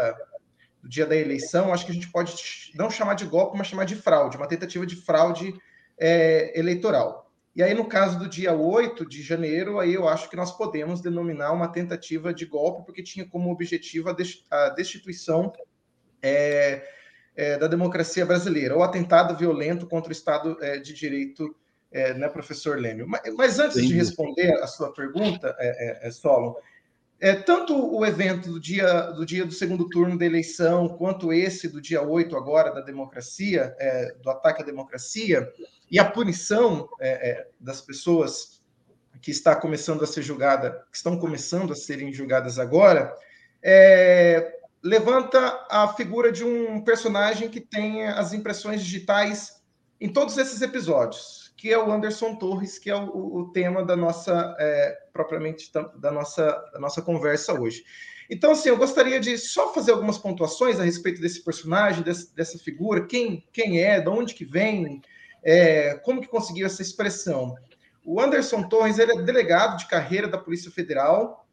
do 0.84 0.90
dia 0.90 1.06
da 1.06 1.16
eleição, 1.16 1.74
acho 1.74 1.86
que 1.86 1.92
a 1.92 1.96
gente 1.96 2.12
pode 2.12 2.36
não 2.76 2.90
chamar 2.90 3.14
de 3.14 3.26
golpe, 3.26 3.58
mas 3.58 3.68
chamar 3.68 3.86
de 3.86 3.96
fraude, 3.96 4.36
uma 4.36 4.48
tentativa 4.48 4.86
de 4.86 4.98
fraude 4.98 5.56
é, 5.98 6.60
eleitoral. 6.60 7.32
E 7.56 7.64
aí, 7.64 7.74
no 7.74 7.86
caso 7.86 8.20
do 8.20 8.28
dia 8.28 8.54
8 8.54 9.08
de 9.08 9.22
janeiro, 9.22 9.80
aí 9.80 9.94
eu 9.94 10.10
acho 10.10 10.30
que 10.30 10.36
nós 10.36 10.52
podemos 10.52 11.02
denominar 11.02 11.54
uma 11.54 11.70
tentativa 11.70 12.34
de 12.34 12.46
golpe, 12.46 12.86
porque 12.86 13.02
tinha 13.02 13.26
como 13.26 13.50
objetivo 13.50 14.10
a 14.50 14.70
destituição 14.70 15.54
é, 16.22 16.86
é, 17.36 17.58
da 17.58 17.68
democracia 17.68 18.26
brasileira, 18.26 18.76
ou 18.76 18.84
atentado 18.84 19.38
violento 19.38 19.88
contra 19.88 20.10
o 20.10 20.12
Estado 20.12 20.58
é, 20.62 20.80
de 20.80 20.94
Direito 20.94 21.56
é, 21.92 22.14
né, 22.16 22.28
professor 22.28 22.78
Lênio? 22.78 23.08
Mas, 23.08 23.22
mas 23.36 23.60
antes 23.60 23.80
Sim. 23.80 23.88
de 23.88 23.94
responder 23.94 24.52
a 24.56 24.68
sua 24.68 24.92
pergunta, 24.92 25.56
é, 25.60 26.06
é, 26.06 26.08
é 26.08 26.12
Solon, 26.12 26.56
é, 27.24 27.34
tanto 27.36 27.74
o 27.74 28.06
evento 28.06 28.52
do 28.52 28.60
dia, 28.60 29.04
do 29.12 29.26
dia 29.26 29.46
do 29.46 29.54
segundo 29.54 29.88
turno 29.88 30.18
da 30.18 30.26
eleição, 30.26 30.90
quanto 30.90 31.32
esse 31.32 31.70
do 31.70 31.80
dia 31.80 32.02
8 32.02 32.36
agora 32.36 32.70
da 32.70 32.82
democracia, 32.82 33.74
é, 33.80 34.14
do 34.22 34.30
ataque 34.30 34.62
à 34.62 34.66
democracia, 34.66 35.50
e 35.90 35.98
a 35.98 36.04
punição 36.04 36.90
é, 37.00 37.30
é, 37.30 37.48
das 37.58 37.80
pessoas 37.80 38.62
que 39.22 39.32
está 39.32 39.56
começando 39.56 40.04
a 40.04 40.08
ser 40.08 40.22
julgada, 40.22 40.86
que 40.92 40.98
estão 40.98 41.18
começando 41.18 41.72
a 41.72 41.78
serem 41.78 42.12
julgadas 42.12 42.60
agora, 42.60 43.16
é, 43.64 44.60
levanta 44.84 45.66
a 45.70 45.94
figura 45.94 46.30
de 46.30 46.44
um 46.44 46.82
personagem 46.82 47.48
que 47.48 47.62
tem 47.62 48.06
as 48.06 48.34
impressões 48.34 48.84
digitais 48.84 49.64
em 50.02 50.12
todos 50.12 50.38
esses 50.38 50.62
episódios 50.62 51.44
que 51.64 51.72
é 51.72 51.78
o 51.78 51.90
Anderson 51.90 52.36
Torres, 52.36 52.78
que 52.78 52.90
é 52.90 52.96
o, 52.96 53.38
o 53.38 53.52
tema 53.54 53.86
da 53.86 53.96
nossa, 53.96 54.54
é, 54.60 54.98
propriamente, 55.14 55.72
da 55.96 56.12
nossa, 56.12 56.52
da 56.74 56.80
nossa 56.80 57.02
conversa 57.02 57.54
hoje. 57.54 57.84
Então, 58.30 58.52
assim, 58.52 58.70
eu 58.70 58.78
gostaria 58.78 59.20
de 59.20 59.38
só 59.38 59.74
fazer 59.74 59.92
algumas 59.92 60.18
pontuações 60.18 60.80
a 60.80 60.84
respeito 60.84 61.22
desse 61.22 61.44
personagem, 61.44 62.04
desse, 62.04 62.36
dessa 62.36 62.58
figura, 62.58 63.06
quem, 63.06 63.48
quem 63.54 63.80
é, 63.80 64.02
de 64.02 64.10
onde 64.10 64.34
que 64.34 64.44
vem, 64.44 65.02
é, 65.44 65.96
como 66.04 66.20
que 66.20 66.28
conseguiu 66.28 66.66
essa 66.66 66.82
expressão. 66.82 67.56
O 68.04 68.20
Anderson 68.20 68.64
Torres 68.64 68.98
ele 68.98 69.14
é 69.14 69.22
delegado 69.22 69.78
de 69.78 69.88
carreira 69.88 70.28
da 70.28 70.38
Polícia 70.38 70.72
Federal. 70.72 71.48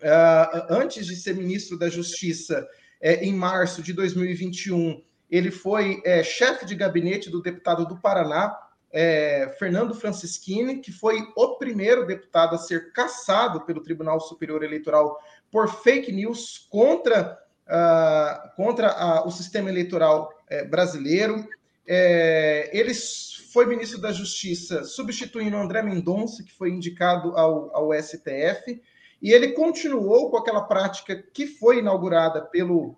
Uh, 0.00 0.66
antes 0.68 1.06
de 1.06 1.14
ser 1.16 1.34
ministro 1.34 1.78
da 1.78 1.88
Justiça, 1.88 2.66
é, 3.00 3.24
em 3.24 3.32
março 3.32 3.82
de 3.82 3.92
2021, 3.92 5.02
ele 5.30 5.50
foi 5.50 6.00
é, 6.04 6.22
chefe 6.22 6.64
de 6.64 6.74
gabinete 6.74 7.30
do 7.30 7.42
deputado 7.42 7.86
do 7.86 8.00
Paraná, 8.00 8.56
é, 8.96 9.52
Fernando 9.58 9.92
Francischini, 9.92 10.78
que 10.78 10.92
foi 10.92 11.26
o 11.36 11.56
primeiro 11.56 12.06
deputado 12.06 12.54
a 12.54 12.58
ser 12.58 12.92
cassado 12.92 13.62
pelo 13.62 13.82
Tribunal 13.82 14.20
Superior 14.20 14.62
Eleitoral 14.62 15.18
por 15.50 15.68
fake 15.68 16.12
news 16.12 16.68
contra, 16.70 17.36
uh, 17.66 18.54
contra 18.54 19.26
o 19.26 19.32
sistema 19.32 19.68
eleitoral 19.68 20.30
uh, 20.48 20.70
brasileiro. 20.70 21.44
É, 21.84 22.70
ele 22.72 22.94
foi 23.52 23.66
ministro 23.66 24.00
da 24.00 24.12
Justiça, 24.12 24.84
substituindo 24.84 25.56
André 25.56 25.82
Mendonça, 25.82 26.44
que 26.44 26.52
foi 26.52 26.70
indicado 26.70 27.36
ao, 27.36 27.74
ao 27.76 27.92
STF, 28.00 28.80
e 29.20 29.32
ele 29.32 29.54
continuou 29.54 30.30
com 30.30 30.36
aquela 30.36 30.62
prática 30.62 31.20
que 31.32 31.48
foi 31.48 31.80
inaugurada 31.80 32.42
pelo 32.42 32.96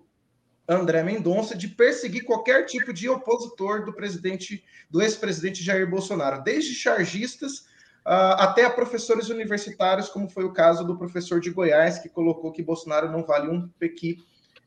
André 0.68 1.02
Mendonça 1.02 1.56
de 1.56 1.68
perseguir 1.68 2.24
qualquer 2.24 2.64
tipo 2.66 2.92
de 2.92 3.08
opositor 3.08 3.84
do 3.84 3.92
presidente, 3.92 4.64
do 4.90 5.00
ex-presidente 5.00 5.62
Jair 5.62 5.88
Bolsonaro, 5.88 6.42
desde 6.42 6.74
chargistas 6.74 7.60
uh, 8.04 8.38
até 8.38 8.64
a 8.64 8.70
professores 8.70 9.28
universitários, 9.28 10.08
como 10.08 10.28
foi 10.28 10.44
o 10.44 10.52
caso 10.52 10.84
do 10.84 10.98
professor 10.98 11.40
de 11.40 11.50
Goiás, 11.50 11.98
que 11.98 12.08
colocou 12.08 12.52
que 12.52 12.62
Bolsonaro 12.62 13.10
não 13.10 13.24
vale 13.24 13.48
um 13.48 13.68
pequi 13.78 14.18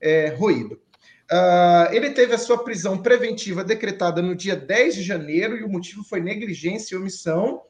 é, 0.02 0.30
ruído. 0.30 0.80
Uh, 1.32 1.94
ele 1.94 2.10
teve 2.10 2.34
a 2.34 2.40
sua 2.40 2.64
prisão 2.64 2.98
preventiva 2.98 3.64
decretada 3.64 4.20
no 4.22 4.36
dia 4.36 4.56
10 4.56 4.96
de 4.96 5.04
janeiro 5.04 5.58
e 5.58 5.64
o 5.64 5.70
motivo 5.70 6.04
foi 6.04 6.20
negligência 6.22 6.96
e 6.96 6.98
omissão. 6.98 7.62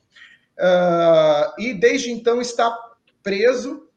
Uh, 0.58 1.62
e 1.62 1.74
desde 1.74 2.12
então 2.12 2.40
está 2.40 2.78
preso 3.22 3.89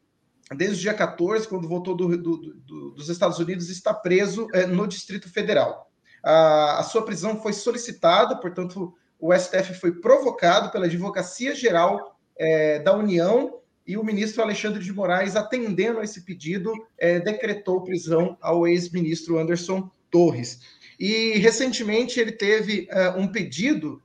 desde 0.55 0.77
o 0.77 0.81
dia 0.81 0.93
14, 0.93 1.47
quando 1.47 1.67
voltou 1.67 1.95
do, 1.95 2.17
do, 2.17 2.37
do, 2.37 2.91
dos 2.91 3.09
Estados 3.09 3.39
Unidos, 3.39 3.69
está 3.69 3.93
preso 3.93 4.47
é, 4.53 4.65
no 4.65 4.87
Distrito 4.87 5.29
Federal. 5.29 5.91
A, 6.23 6.79
a, 6.79 6.83
sua 6.83 7.03
prisão 7.03 7.41
foi 7.41 7.53
solicitada, 7.53 8.35
portanto, 8.37 8.93
o 9.19 9.33
STF 9.33 9.73
foi 9.75 9.91
provocado 9.91 10.71
pela 10.71 10.85
Advocacia 10.85 11.55
Geral 11.55 12.17
é, 12.37 12.79
da 12.79 12.95
União 12.95 13.59
e 13.85 13.97
o 13.97 14.03
ministro 14.03 14.41
Alexandre 14.41 14.81
de 14.81 14.93
Moraes, 14.93 15.35
atendendo 15.35 15.99
a 15.99 16.03
esse 16.03 16.21
pedido, 16.21 16.71
é, 16.97 17.19
decretou 17.19 17.83
prisão 17.83 18.37
ao 18.41 18.67
ex-ministro 18.67 19.37
Anderson 19.37 19.89
Torres. 20.09 20.61
E 20.99 21.37
recentemente 21.39 22.19
ele 22.19 22.31
teve 22.31 22.87
é, 22.89 23.09
um 23.09 23.27
pedido 23.27 24.01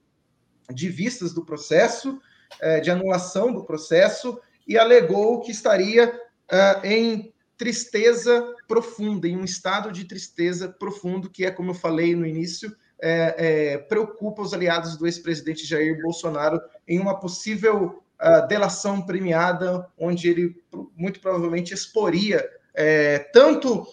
de 0.72 0.88
vistas 0.88 1.32
do 1.32 1.44
processo, 1.44 2.20
é, 2.60 2.80
de 2.80 2.90
anulação 2.90 3.52
do 3.52 3.64
processo, 3.64 4.40
e 4.66 4.76
alegou 4.76 5.40
que 5.40 5.50
estaria 5.50 6.12
uh, 6.52 6.86
em 6.86 7.32
tristeza 7.56 8.54
profunda, 8.68 9.26
em 9.26 9.36
um 9.36 9.44
estado 9.44 9.90
de 9.90 10.04
tristeza 10.04 10.68
profundo, 10.68 11.28
que 11.28 11.44
é, 11.44 11.50
como 11.50 11.70
eu 11.70 11.74
falei 11.74 12.14
no 12.14 12.24
início, 12.24 12.74
é, 13.00 13.34
é, 13.38 13.78
preocupa 13.78 14.42
os 14.42 14.54
aliados 14.54 14.96
do 14.96 15.06
ex-presidente 15.06 15.66
Jair 15.66 16.00
Bolsonaro 16.00 16.60
em 16.86 16.98
uma 16.98 17.18
possível 17.18 18.02
uh, 18.20 18.46
delação 18.48 19.02
premiada, 19.02 19.88
onde 19.96 20.28
ele 20.28 20.56
muito 20.96 21.20
provavelmente 21.20 21.74
exporia 21.74 22.48
é, 22.74 23.18
tanto 23.18 23.86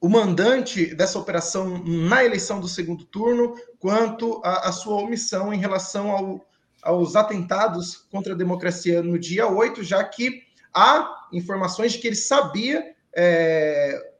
o 0.00 0.08
mandante 0.08 0.94
dessa 0.94 1.18
operação 1.18 1.82
na 1.84 2.24
eleição 2.24 2.60
do 2.60 2.68
segundo 2.68 3.04
turno, 3.04 3.54
quanto 3.78 4.40
a, 4.44 4.68
a 4.68 4.72
sua 4.72 4.96
omissão 5.02 5.52
em 5.52 5.58
relação 5.58 6.10
ao, 6.10 6.46
aos 6.82 7.16
atentados 7.16 7.96
contra 8.10 8.32
a 8.32 8.36
democracia 8.36 9.02
no 9.02 9.18
dia 9.18 9.46
8, 9.46 9.82
já 9.82 10.02
que 10.04 10.47
há 10.74 11.28
informações 11.32 11.92
de 11.92 11.98
que 11.98 12.06
ele 12.06 12.16
sabia 12.16 12.94
é, 13.14 14.12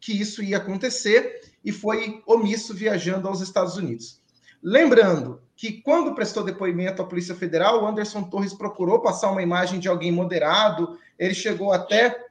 que 0.00 0.12
isso 0.12 0.42
ia 0.42 0.56
acontecer 0.56 1.40
e 1.64 1.72
foi 1.72 2.22
omisso 2.26 2.74
viajando 2.74 3.28
aos 3.28 3.40
Estados 3.40 3.76
Unidos. 3.76 4.20
Lembrando 4.62 5.40
que, 5.54 5.82
quando 5.82 6.14
prestou 6.14 6.44
depoimento 6.44 7.02
à 7.02 7.04
Polícia 7.04 7.34
Federal, 7.34 7.82
o 7.82 7.86
Anderson 7.86 8.22
Torres 8.24 8.54
procurou 8.54 9.00
passar 9.00 9.30
uma 9.30 9.42
imagem 9.42 9.78
de 9.78 9.88
alguém 9.88 10.10
moderado, 10.10 10.98
ele 11.18 11.34
chegou 11.34 11.72
até 11.72 12.26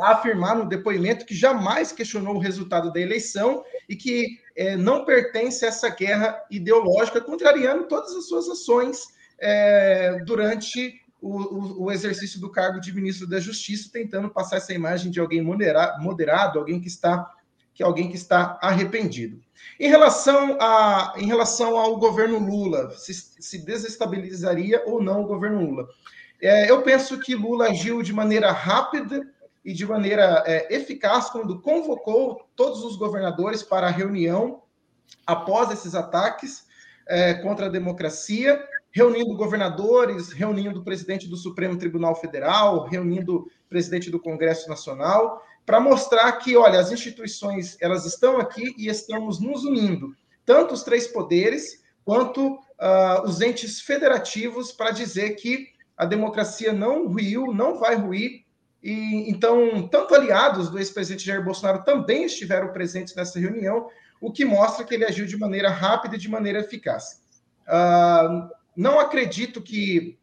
a 0.00 0.12
afirmar 0.12 0.56
no 0.56 0.68
depoimento 0.68 1.24
que 1.24 1.34
jamais 1.34 1.90
questionou 1.90 2.34
o 2.34 2.40
resultado 2.40 2.92
da 2.92 3.00
eleição 3.00 3.64
e 3.88 3.96
que 3.96 4.38
é, 4.54 4.76
não 4.76 5.04
pertence 5.04 5.64
a 5.64 5.68
essa 5.68 5.88
guerra 5.88 6.38
ideológica, 6.50 7.20
contrariando 7.20 7.84
todas 7.84 8.14
as 8.14 8.26
suas 8.26 8.48
ações 8.48 9.06
é, 9.38 10.22
durante 10.24 11.00
o, 11.26 11.84
o, 11.84 11.92
exercício 11.92 12.40
do 12.40 12.50
cargo 12.50 12.80
de 12.80 12.94
ministro 12.94 13.26
da 13.26 13.40
Justiça, 13.40 13.90
tentando 13.92 14.30
passar 14.30 14.56
essa 14.56 14.72
imagem 14.72 15.10
de 15.10 15.20
alguém 15.20 15.42
moderado, 15.42 16.58
alguém 16.58 16.80
que 16.80 16.88
está 16.88 17.32
que 17.74 17.82
alguém 17.82 18.08
que 18.08 18.16
está 18.16 18.58
arrependido. 18.62 19.38
Em 19.78 19.86
relação, 19.86 20.56
a, 20.58 21.12
em 21.18 21.26
relação 21.26 21.76
ao 21.76 21.98
governo 21.98 22.38
Lula, 22.38 22.90
se, 22.92 23.12
se 23.12 23.58
desestabilizaria 23.58 24.82
ou 24.86 25.02
não 25.02 25.20
o 25.20 25.26
governo 25.26 25.60
Lula? 25.60 25.86
É, 26.40 26.70
eu 26.70 26.80
penso 26.80 27.20
que 27.20 27.34
Lula 27.34 27.68
agiu 27.68 28.02
de 28.02 28.14
maneira 28.14 28.50
rápida 28.50 29.30
e 29.62 29.74
de 29.74 29.84
maneira 29.84 30.42
é, 30.46 30.74
eficaz 30.74 31.28
quando 31.28 31.60
convocou 31.60 32.48
todos 32.56 32.82
os 32.82 32.96
governadores 32.96 33.62
para 33.62 33.88
a 33.88 33.90
reunião 33.90 34.62
após 35.26 35.70
esses 35.70 35.94
ataques 35.94 36.66
é, 37.06 37.34
contra 37.34 37.66
a 37.66 37.70
democracia, 37.70 38.62
reunindo 38.96 39.36
governadores, 39.36 40.32
reunindo 40.32 40.80
o 40.80 40.82
presidente 40.82 41.28
do 41.28 41.36
Supremo 41.36 41.76
Tribunal 41.76 42.16
Federal, 42.16 42.86
reunindo 42.86 43.40
o 43.40 43.68
presidente 43.68 44.10
do 44.10 44.18
Congresso 44.18 44.70
Nacional, 44.70 45.42
para 45.66 45.78
mostrar 45.78 46.32
que, 46.38 46.56
olha, 46.56 46.80
as 46.80 46.90
instituições 46.90 47.76
elas 47.78 48.06
estão 48.06 48.38
aqui 48.38 48.74
e 48.78 48.88
estamos 48.88 49.38
nos 49.38 49.64
unindo, 49.64 50.16
tanto 50.46 50.72
os 50.72 50.82
três 50.82 51.06
poderes 51.06 51.84
quanto 52.06 52.54
uh, 52.54 53.22
os 53.26 53.42
entes 53.42 53.82
federativos, 53.82 54.72
para 54.72 54.92
dizer 54.92 55.32
que 55.34 55.66
a 55.94 56.06
democracia 56.06 56.72
não 56.72 57.06
ruiu, 57.06 57.52
não 57.52 57.78
vai 57.78 57.96
ruir 57.96 58.46
e 58.82 59.28
então, 59.28 59.86
tanto 59.88 60.14
aliados 60.14 60.70
do 60.70 60.78
ex-presidente 60.78 61.26
Jair 61.26 61.44
Bolsonaro 61.44 61.84
também 61.84 62.24
estiveram 62.24 62.72
presentes 62.72 63.14
nessa 63.14 63.38
reunião, 63.38 63.90
o 64.22 64.32
que 64.32 64.46
mostra 64.46 64.86
que 64.86 64.94
ele 64.94 65.04
agiu 65.04 65.26
de 65.26 65.36
maneira 65.36 65.68
rápida 65.68 66.16
e 66.16 66.18
de 66.18 66.30
maneira 66.30 66.60
eficaz. 66.60 67.20
Uh, 67.68 68.48
não 68.76 69.00
acredito 69.00 69.62
que 69.62 70.18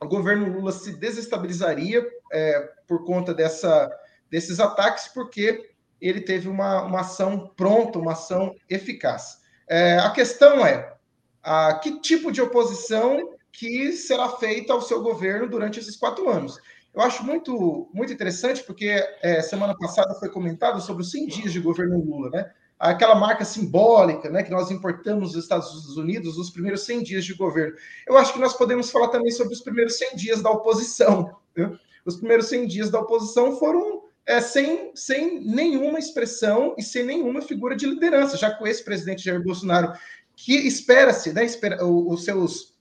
o 0.00 0.06
governo 0.06 0.52
Lula 0.52 0.72
se 0.72 0.92
desestabilizaria 0.92 2.06
é, 2.32 2.70
por 2.86 3.04
conta 3.04 3.34
dessa, 3.34 3.90
desses 4.30 4.60
ataques, 4.60 5.08
porque 5.08 5.70
ele 6.00 6.20
teve 6.20 6.48
uma, 6.48 6.82
uma 6.82 7.00
ação 7.00 7.52
pronta, 7.56 7.98
uma 7.98 8.12
ação 8.12 8.54
eficaz. 8.68 9.40
É, 9.68 9.98
a 9.98 10.10
questão 10.10 10.64
é 10.64 10.94
a, 11.42 11.74
que 11.74 12.00
tipo 12.00 12.30
de 12.30 12.40
oposição 12.40 13.34
que 13.50 13.92
será 13.92 14.28
feita 14.36 14.72
ao 14.72 14.82
seu 14.82 15.02
governo 15.02 15.48
durante 15.48 15.80
esses 15.80 15.96
quatro 15.96 16.28
anos. 16.28 16.58
Eu 16.94 17.02
acho 17.02 17.24
muito, 17.24 17.90
muito 17.92 18.12
interessante, 18.12 18.62
porque 18.62 19.02
é, 19.22 19.42
semana 19.42 19.76
passada 19.76 20.14
foi 20.14 20.30
comentado 20.30 20.80
sobre 20.80 21.02
os 21.02 21.10
100 21.10 21.26
dias 21.26 21.52
de 21.52 21.60
governo 21.60 21.98
Lula, 21.98 22.30
né? 22.30 22.50
Aquela 22.78 23.14
marca 23.14 23.44
simbólica 23.44 24.28
né, 24.28 24.42
que 24.42 24.50
nós 24.50 24.70
importamos 24.70 25.32
dos 25.32 25.44
Estados 25.44 25.96
Unidos, 25.96 26.36
os 26.36 26.50
primeiros 26.50 26.82
100 26.82 27.02
dias 27.02 27.24
de 27.24 27.32
governo. 27.32 27.74
Eu 28.06 28.18
acho 28.18 28.32
que 28.34 28.38
nós 28.38 28.52
podemos 28.52 28.90
falar 28.90 29.08
também 29.08 29.30
sobre 29.30 29.54
os 29.54 29.62
primeiros 29.62 29.96
100 29.96 30.16
dias 30.16 30.42
da 30.42 30.50
oposição. 30.50 31.36
Né? 31.56 31.74
Os 32.04 32.16
primeiros 32.16 32.46
100 32.46 32.66
dias 32.66 32.90
da 32.90 33.00
oposição 33.00 33.58
foram 33.58 34.02
é, 34.26 34.40
sem, 34.40 34.90
sem 34.94 35.40
nenhuma 35.40 35.98
expressão 35.98 36.74
e 36.76 36.82
sem 36.82 37.04
nenhuma 37.04 37.40
figura 37.40 37.74
de 37.74 37.86
liderança, 37.86 38.36
já 38.36 38.50
com 38.50 38.66
esse 38.66 38.84
presidente 38.84 39.24
Jair 39.24 39.42
Bolsonaro, 39.42 39.92
que 40.34 40.54
espera-se, 40.54 41.32
né, 41.32 41.44
espera, 41.44 41.82
os, 41.84 42.24
seus, 42.24 42.74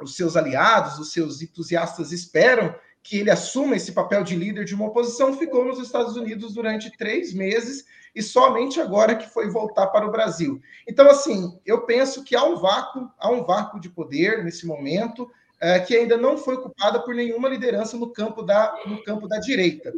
os 0.00 0.14
seus 0.14 0.36
aliados, 0.36 0.98
os 0.98 1.12
seus 1.12 1.42
entusiastas 1.42 2.12
esperam 2.12 2.74
que 3.02 3.18
ele 3.18 3.30
assuma 3.30 3.76
esse 3.76 3.92
papel 3.92 4.22
de 4.22 4.36
líder 4.36 4.64
de 4.64 4.74
uma 4.74 4.86
oposição, 4.86 5.36
ficou 5.36 5.64
nos 5.64 5.80
Estados 5.80 6.16
Unidos 6.16 6.54
durante 6.54 6.94
três 6.96 7.32
meses 7.32 7.84
e 8.14 8.22
somente 8.22 8.80
agora 8.80 9.14
que 9.14 9.28
foi 9.28 9.48
voltar 9.48 9.86
para 9.88 10.06
o 10.06 10.10
Brasil. 10.10 10.60
Então, 10.88 11.08
assim, 11.08 11.58
eu 11.64 11.82
penso 11.86 12.24
que 12.24 12.34
há 12.34 12.44
um 12.44 12.56
vácuo, 12.56 13.10
há 13.18 13.30
um 13.30 13.44
vácuo 13.44 13.80
de 13.80 13.88
poder 13.88 14.44
nesse 14.44 14.66
momento, 14.66 15.30
é, 15.60 15.78
que 15.78 15.96
ainda 15.96 16.16
não 16.16 16.36
foi 16.36 16.54
ocupada 16.54 17.00
por 17.00 17.14
nenhuma 17.14 17.48
liderança 17.48 17.96
no 17.96 18.12
campo 18.12 18.42
da, 18.42 18.74
no 18.86 19.02
campo 19.02 19.28
da 19.28 19.38
direita. 19.38 19.92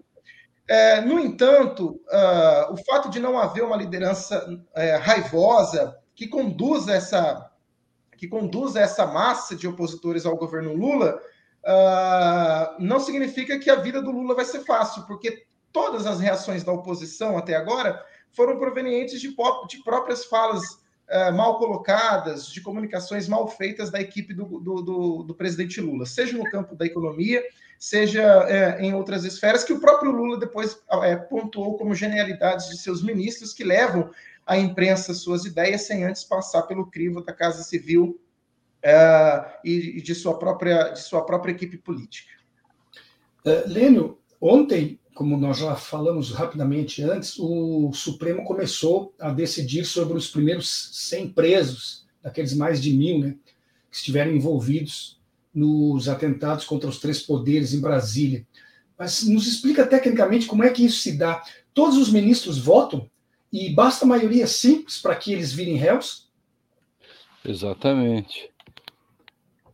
É, 0.68 1.00
no 1.00 1.18
entanto, 1.18 2.00
uh, 2.08 2.72
o 2.72 2.76
fato 2.84 3.10
de 3.10 3.20
não 3.20 3.38
haver 3.38 3.64
uma 3.64 3.76
liderança 3.76 4.46
é, 4.74 4.96
raivosa 4.96 5.98
que 6.14 6.26
conduza 6.26 6.92
essa 6.92 7.48
que 8.16 8.28
conduza 8.28 8.78
essa 8.78 9.04
massa 9.04 9.56
de 9.56 9.66
opositores 9.66 10.24
ao 10.24 10.36
governo 10.36 10.72
Lula 10.74 11.20
uh, 11.64 12.76
não 12.78 13.00
significa 13.00 13.58
que 13.58 13.68
a 13.68 13.74
vida 13.74 14.00
do 14.00 14.12
Lula 14.12 14.36
vai 14.36 14.44
ser 14.44 14.60
fácil, 14.60 15.02
porque 15.08 15.44
todas 15.72 16.06
as 16.06 16.20
reações 16.20 16.62
da 16.62 16.72
oposição 16.72 17.36
até 17.36 17.54
agora 17.54 18.04
foram 18.32 18.58
provenientes 18.58 19.20
de, 19.20 19.28
de 19.28 19.82
próprias 19.84 20.24
falas 20.24 20.62
uh, 21.10 21.32
mal 21.34 21.58
colocadas, 21.58 22.46
de 22.46 22.60
comunicações 22.60 23.28
mal 23.28 23.48
feitas 23.48 23.90
da 23.90 24.00
equipe 24.00 24.34
do, 24.34 24.44
do, 24.60 24.82
do, 24.82 25.22
do 25.22 25.34
presidente 25.34 25.80
Lula, 25.80 26.06
seja 26.06 26.36
no 26.36 26.50
campo 26.50 26.74
da 26.74 26.86
economia, 26.86 27.42
seja 27.78 28.22
é, 28.48 28.80
em 28.80 28.94
outras 28.94 29.24
esferas, 29.24 29.64
que 29.64 29.72
o 29.72 29.80
próprio 29.80 30.12
Lula 30.12 30.38
depois 30.38 30.78
é, 31.02 31.16
pontuou 31.16 31.76
como 31.76 31.96
genialidades 31.96 32.68
de 32.68 32.78
seus 32.78 33.02
ministros 33.02 33.52
que 33.52 33.64
levam 33.64 34.08
à 34.46 34.56
imprensa 34.56 35.12
suas 35.12 35.44
ideias 35.44 35.82
sem 35.82 36.04
antes 36.04 36.22
passar 36.22 36.62
pelo 36.62 36.88
crivo 36.88 37.24
da 37.24 37.32
Casa 37.32 37.64
Civil 37.64 38.20
uh, 38.84 39.50
e, 39.64 39.98
e, 39.98 40.00
de, 40.00 40.14
sua 40.14 40.38
própria, 40.38 40.90
de 40.90 41.00
sua 41.00 41.26
própria 41.26 41.52
equipe 41.52 41.76
política. 41.76 42.30
Uh, 43.44 43.68
Lênio, 43.68 44.18
ontem, 44.40 45.00
como 45.14 45.36
nós 45.36 45.58
já 45.58 45.74
falamos 45.76 46.30
rapidamente 46.30 47.02
antes, 47.02 47.38
o 47.38 47.92
Supremo 47.92 48.44
começou 48.44 49.14
a 49.20 49.30
decidir 49.30 49.84
sobre 49.84 50.16
os 50.16 50.28
primeiros 50.28 50.90
100 50.92 51.32
presos, 51.32 52.06
daqueles 52.22 52.54
mais 52.54 52.82
de 52.82 52.92
mil, 52.92 53.18
né, 53.18 53.36
que 53.90 53.96
estiveram 53.96 54.32
envolvidos 54.32 55.20
nos 55.54 56.08
atentados 56.08 56.64
contra 56.64 56.88
os 56.88 56.98
três 56.98 57.20
poderes 57.20 57.74
em 57.74 57.80
Brasília. 57.80 58.46
Mas 58.98 59.24
nos 59.24 59.46
explica 59.46 59.86
tecnicamente 59.86 60.46
como 60.46 60.64
é 60.64 60.70
que 60.70 60.84
isso 60.84 61.00
se 61.02 61.16
dá. 61.16 61.42
Todos 61.74 61.98
os 61.98 62.10
ministros 62.10 62.58
votam 62.58 63.10
e 63.52 63.70
basta 63.70 64.06
maioria 64.06 64.46
simples 64.46 64.98
para 64.98 65.16
que 65.16 65.32
eles 65.32 65.52
virem 65.52 65.76
réus? 65.76 66.30
Exatamente. 67.44 68.50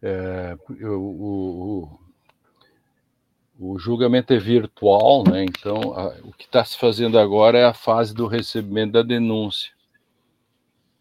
É, 0.02 0.56
o, 0.84 0.98
o, 0.98 1.98
o, 3.58 3.78
julgamento 3.78 4.32
é 4.32 4.38
virtual, 4.38 5.24
né? 5.24 5.44
então 5.44 5.92
a, 5.94 6.14
o 6.22 6.32
que 6.32 6.44
está 6.44 6.64
se 6.64 6.78
fazendo 6.78 7.18
agora 7.18 7.58
é 7.58 7.64
a 7.64 7.74
fase 7.74 8.14
do 8.14 8.26
recebimento 8.26 8.92
da 8.92 9.02
denúncia. 9.02 9.72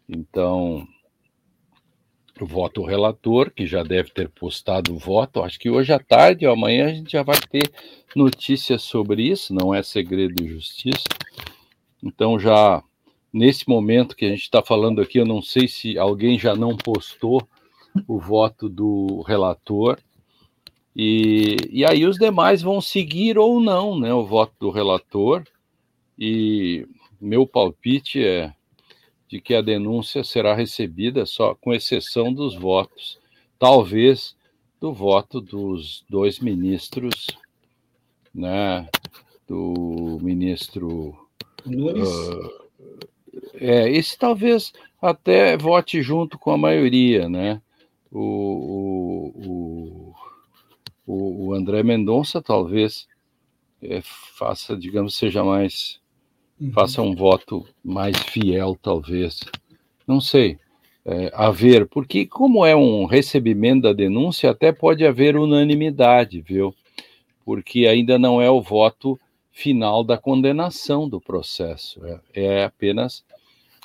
Então, 0.08 0.86
o 2.40 2.46
voto 2.46 2.84
relator, 2.84 3.50
que 3.50 3.66
já 3.66 3.82
deve 3.82 4.10
ter 4.10 4.28
postado 4.28 4.94
o 4.94 4.98
voto, 4.98 5.42
acho 5.42 5.58
que 5.58 5.70
hoje 5.70 5.92
à 5.92 5.98
tarde 5.98 6.46
ou 6.46 6.52
amanhã 6.52 6.86
a 6.86 6.94
gente 6.94 7.12
já 7.12 7.22
vai 7.22 7.38
ter 7.50 7.70
notícias 8.14 8.82
sobre 8.82 9.22
isso, 9.22 9.52
não 9.54 9.74
é 9.74 9.82
segredo 9.82 10.34
de 10.34 10.48
justiça. 10.48 11.04
Então, 12.02 12.38
já 12.38 12.82
nesse 13.32 13.68
momento 13.68 14.16
que 14.16 14.24
a 14.24 14.30
gente 14.30 14.42
está 14.42 14.62
falando 14.62 15.00
aqui, 15.00 15.18
eu 15.18 15.26
não 15.26 15.42
sei 15.42 15.68
se 15.68 15.98
alguém 15.98 16.38
já 16.38 16.54
não 16.54 16.76
postou 16.76 17.46
o 18.06 18.18
voto 18.18 18.68
do 18.68 19.22
relator. 19.22 19.98
E, 21.00 21.56
e 21.70 21.84
aí 21.84 22.04
os 22.04 22.16
demais 22.16 22.60
vão 22.60 22.80
seguir 22.80 23.38
ou 23.38 23.60
não 23.60 23.96
né, 23.96 24.12
o 24.12 24.26
voto 24.26 24.52
do 24.58 24.68
relator. 24.68 25.44
E 26.18 26.84
meu 27.20 27.46
palpite 27.46 28.20
é 28.24 28.52
de 29.28 29.40
que 29.40 29.54
a 29.54 29.62
denúncia 29.62 30.24
será 30.24 30.56
recebida 30.56 31.24
só 31.24 31.54
com 31.54 31.72
exceção 31.72 32.32
dos 32.32 32.56
votos, 32.56 33.16
talvez 33.60 34.34
do 34.80 34.92
voto 34.92 35.40
dos 35.40 36.04
dois 36.08 36.40
ministros, 36.40 37.28
né, 38.34 38.88
do 39.46 40.18
ministro 40.20 41.16
Nunes. 41.64 42.08
Uh, 42.08 42.68
é, 43.54 43.88
esse 43.90 44.18
talvez 44.18 44.72
até 45.00 45.56
vote 45.56 46.02
junto 46.02 46.36
com 46.38 46.50
a 46.50 46.58
maioria, 46.58 47.28
né? 47.28 47.62
O, 48.10 48.20
o, 48.20 49.32
o, 49.46 50.07
o 51.10 51.54
André 51.54 51.82
Mendonça 51.82 52.42
talvez 52.42 53.08
é, 53.82 54.00
faça, 54.02 54.76
digamos, 54.76 55.16
seja 55.16 55.42
mais 55.42 56.00
uhum. 56.60 56.72
faça 56.72 57.00
um 57.00 57.14
voto 57.14 57.66
mais 57.82 58.16
fiel, 58.18 58.76
talvez. 58.80 59.40
Não 60.06 60.20
sei. 60.20 60.58
É, 61.04 61.30
haver, 61.32 61.86
porque 61.86 62.26
como 62.26 62.66
é 62.66 62.76
um 62.76 63.06
recebimento 63.06 63.82
da 63.82 63.94
denúncia, 63.94 64.50
até 64.50 64.72
pode 64.72 65.06
haver 65.06 65.36
unanimidade, 65.36 66.42
viu? 66.42 66.74
Porque 67.46 67.86
ainda 67.86 68.18
não 68.18 68.42
é 68.42 68.50
o 68.50 68.60
voto 68.60 69.18
final 69.50 70.04
da 70.04 70.18
condenação 70.18 71.08
do 71.08 71.18
processo, 71.18 72.04
é, 72.04 72.20
é 72.34 72.64
apenas 72.64 73.24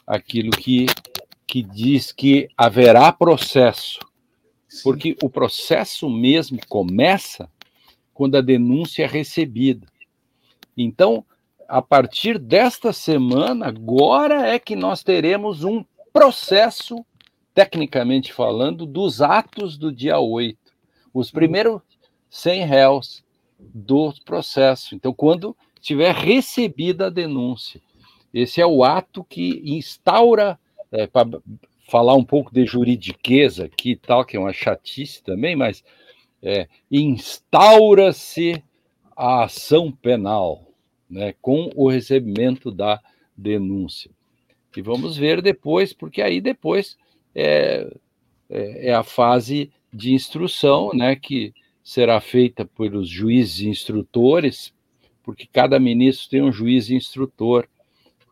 aquilo 0.05 0.51
que, 0.51 0.85
que 1.47 1.63
diz 1.63 2.11
que 2.11 2.49
haverá 2.57 3.09
processo, 3.11 3.99
porque 4.81 5.15
o 5.21 5.29
processo 5.29 6.09
mesmo 6.09 6.59
começa 6.67 7.49
quando 8.13 8.35
a 8.35 8.41
denúncia 8.41 9.03
é 9.03 9.07
recebida. 9.07 9.87
Então, 10.77 11.25
a 11.67 11.81
partir 11.81 12.37
desta 12.39 12.93
semana, 12.93 13.67
agora 13.67 14.47
é 14.47 14.57
que 14.57 14.75
nós 14.75 15.03
teremos 15.03 15.63
um 15.63 15.83
processo, 16.11 17.05
tecnicamente 17.53 18.31
falando, 18.31 18.85
dos 18.85 19.21
atos 19.21 19.77
do 19.77 19.91
dia 19.91 20.19
8. 20.19 20.57
Os 21.13 21.31
primeiros 21.31 21.81
100 22.29 22.65
réus 22.65 23.23
do 23.59 24.13
processo. 24.25 24.95
Então, 24.95 25.13
quando 25.13 25.55
tiver 25.79 26.13
recebida 26.13 27.07
a 27.07 27.09
denúncia, 27.09 27.81
esse 28.33 28.59
é 28.59 28.65
o 28.65 28.83
ato 28.83 29.23
que 29.23 29.61
instaura, 29.63 30.59
é, 30.91 31.05
para 31.05 31.39
falar 31.87 32.15
um 32.15 32.23
pouco 32.23 32.53
de 32.53 32.65
juridiqueza 32.65 33.65
aqui 33.65 33.95
tal, 33.95 34.25
que 34.25 34.37
é 34.37 34.39
uma 34.39 34.53
chatice 34.53 35.23
também, 35.23 35.55
mas 35.55 35.83
é, 36.41 36.67
instaura-se 36.91 38.63
a 39.15 39.43
ação 39.43 39.91
penal 39.91 40.67
né, 41.09 41.33
com 41.41 41.69
o 41.75 41.89
recebimento 41.89 42.71
da 42.71 42.99
denúncia. 43.37 44.09
E 44.75 44.81
vamos 44.81 45.15
ver 45.15 45.41
depois, 45.41 45.93
porque 45.93 46.21
aí 46.21 46.41
depois 46.41 46.97
é, 47.35 47.87
é, 48.49 48.89
é 48.89 48.93
a 48.93 49.03
fase 49.03 49.71
de 49.93 50.13
instrução, 50.13 50.91
né, 50.93 51.15
que 51.15 51.53
será 51.83 52.19
feita 52.19 52.65
pelos 52.65 53.07
juízes 53.07 53.61
instrutores, 53.61 54.73
porque 55.21 55.45
cada 55.45 55.79
ministro 55.79 56.29
tem 56.29 56.41
um 56.41 56.51
juiz 56.51 56.89
instrutor. 56.89 57.67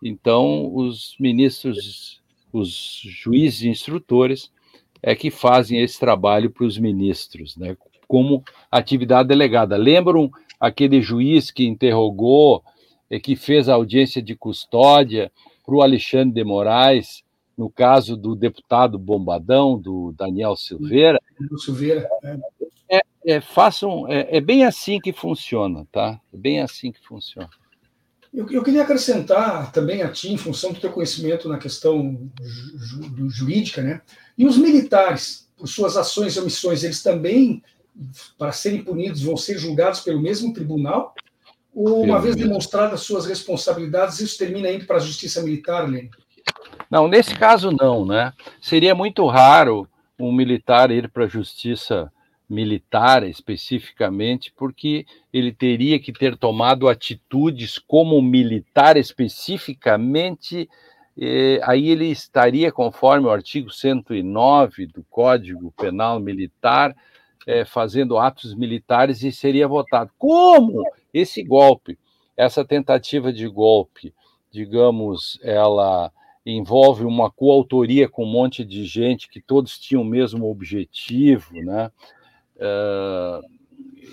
Então, 0.03 0.73
os 0.73 1.15
ministros, 1.19 2.20
os 2.59 3.01
juízes 3.03 3.63
instrutores, 3.63 4.51
é 5.01 5.15
que 5.15 5.31
fazem 5.31 5.81
esse 5.81 5.99
trabalho 5.99 6.51
para 6.51 6.65
os 6.65 6.77
ministros, 6.77 7.57
né, 7.57 7.75
como 8.07 8.43
atividade 8.69 9.29
delegada. 9.29 9.75
Lembram 9.77 10.31
aquele 10.59 11.01
juiz 11.01 11.49
que 11.49 11.65
interrogou, 11.65 12.63
e 13.11 13.19
que 13.19 13.35
fez 13.35 13.67
a 13.67 13.73
audiência 13.73 14.21
de 14.21 14.33
custódia 14.33 15.29
para 15.65 15.75
o 15.75 15.81
Alexandre 15.81 16.33
de 16.33 16.43
Moraes, 16.45 17.23
no 17.57 17.69
caso 17.69 18.15
do 18.15 18.33
deputado 18.33 18.97
Bombadão, 18.97 19.77
do 19.77 20.13
Daniel 20.17 20.55
Silveira. 20.55 21.19
Silveira. 21.57 22.07
É, 22.89 22.97
é, 22.97 23.01
é 23.25 23.41
façam, 23.41 24.07
é, 24.07 24.37
é, 24.37 24.39
bem 24.39 24.63
assim 24.63 24.97
que 24.99 25.11
funciona, 25.11 25.85
tá? 25.91 26.19
É 26.33 26.37
bem 26.37 26.61
assim 26.61 26.89
que 26.89 27.05
funciona. 27.05 27.49
Eu, 28.33 28.49
eu, 28.49 28.63
queria 28.63 28.83
acrescentar 28.83 29.71
também 29.71 30.01
a 30.01 30.09
ti, 30.09 30.31
em 30.31 30.37
função 30.37 30.71
do 30.71 30.79
teu 30.79 30.91
conhecimento 30.91 31.49
na 31.49 31.57
questão 31.57 32.29
ju, 32.41 33.29
jurídica, 33.29 33.81
né? 33.81 34.01
E 34.37 34.45
os 34.45 34.57
militares, 34.57 35.49
por 35.57 35.67
suas 35.67 35.97
ações 35.97 36.35
e 36.35 36.39
omissões, 36.39 36.83
eles 36.83 37.03
também 37.03 37.61
para 38.37 38.51
serem 38.51 38.83
punidos, 38.83 39.21
vão 39.21 39.35
ser 39.35 39.57
julgados 39.57 39.99
pelo 39.99 40.21
mesmo 40.21 40.53
tribunal? 40.53 41.13
Ou, 41.73 42.03
uma 42.03 42.19
vez 42.19 42.35
demonstradas 42.35 43.01
suas 43.01 43.25
responsabilidades, 43.25 44.19
isso 44.19 44.37
termina 44.37 44.71
indo 44.71 44.85
para 44.85 44.97
a 44.97 45.01
justiça 45.01 45.41
militar, 45.41 45.89
Lênin? 45.89 46.09
Não, 46.89 47.07
nesse 47.07 47.33
caso 47.35 47.71
não, 47.71 48.05
né? 48.05 48.33
Seria 48.61 48.93
muito 48.93 49.25
raro 49.27 49.87
um 50.19 50.31
militar 50.31 50.91
ir 50.91 51.09
para 51.09 51.25
a 51.25 51.29
justiça 51.29 52.11
militar 52.51 53.23
especificamente, 53.23 54.51
porque 54.51 55.05
ele 55.31 55.53
teria 55.53 55.97
que 55.97 56.11
ter 56.11 56.35
tomado 56.35 56.89
atitudes 56.89 57.79
como 57.79 58.21
militar 58.21 58.97
especificamente, 58.97 60.69
aí 61.63 61.89
ele 61.89 62.07
estaria 62.07 62.69
conforme 62.69 63.27
o 63.27 63.31
artigo 63.31 63.71
109 63.71 64.85
do 64.87 65.01
Código 65.09 65.73
Penal 65.77 66.19
Militar, 66.19 66.93
é, 67.47 67.63
fazendo 67.63 68.17
atos 68.17 68.53
militares 68.53 69.23
e 69.23 69.31
seria 69.31 69.67
votado. 69.67 70.11
Como 70.17 70.83
esse 71.13 71.41
golpe, 71.43 71.97
essa 72.35 72.65
tentativa 72.65 73.31
de 73.31 73.47
golpe, 73.47 74.13
digamos, 74.51 75.39
ela 75.41 76.11
envolve 76.45 77.05
uma 77.05 77.31
coautoria 77.31 78.09
com 78.09 78.25
um 78.25 78.31
monte 78.31 78.65
de 78.65 78.83
gente 78.83 79.29
que 79.29 79.39
todos 79.39 79.79
tinham 79.79 80.01
o 80.01 80.05
mesmo 80.05 80.49
objetivo, 80.49 81.53
né? 81.61 81.89
Uh, 82.61 83.41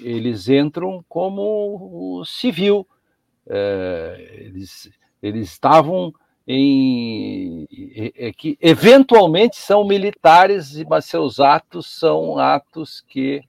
eles 0.01 0.49
entram 0.49 1.05
como 1.07 2.25
civil, 2.25 2.87
uh, 3.47 4.21
eles, 4.33 4.91
eles 5.23 5.51
estavam 5.51 6.15
em 6.47 7.69
é, 8.17 8.33
que 8.33 8.57
eventualmente 8.59 9.57
são 9.57 9.87
militares, 9.87 10.83
mas 10.85 11.05
seus 11.05 11.41
atos 11.41 11.87
são 11.87 12.39
atos 12.39 13.05
que, 13.07 13.43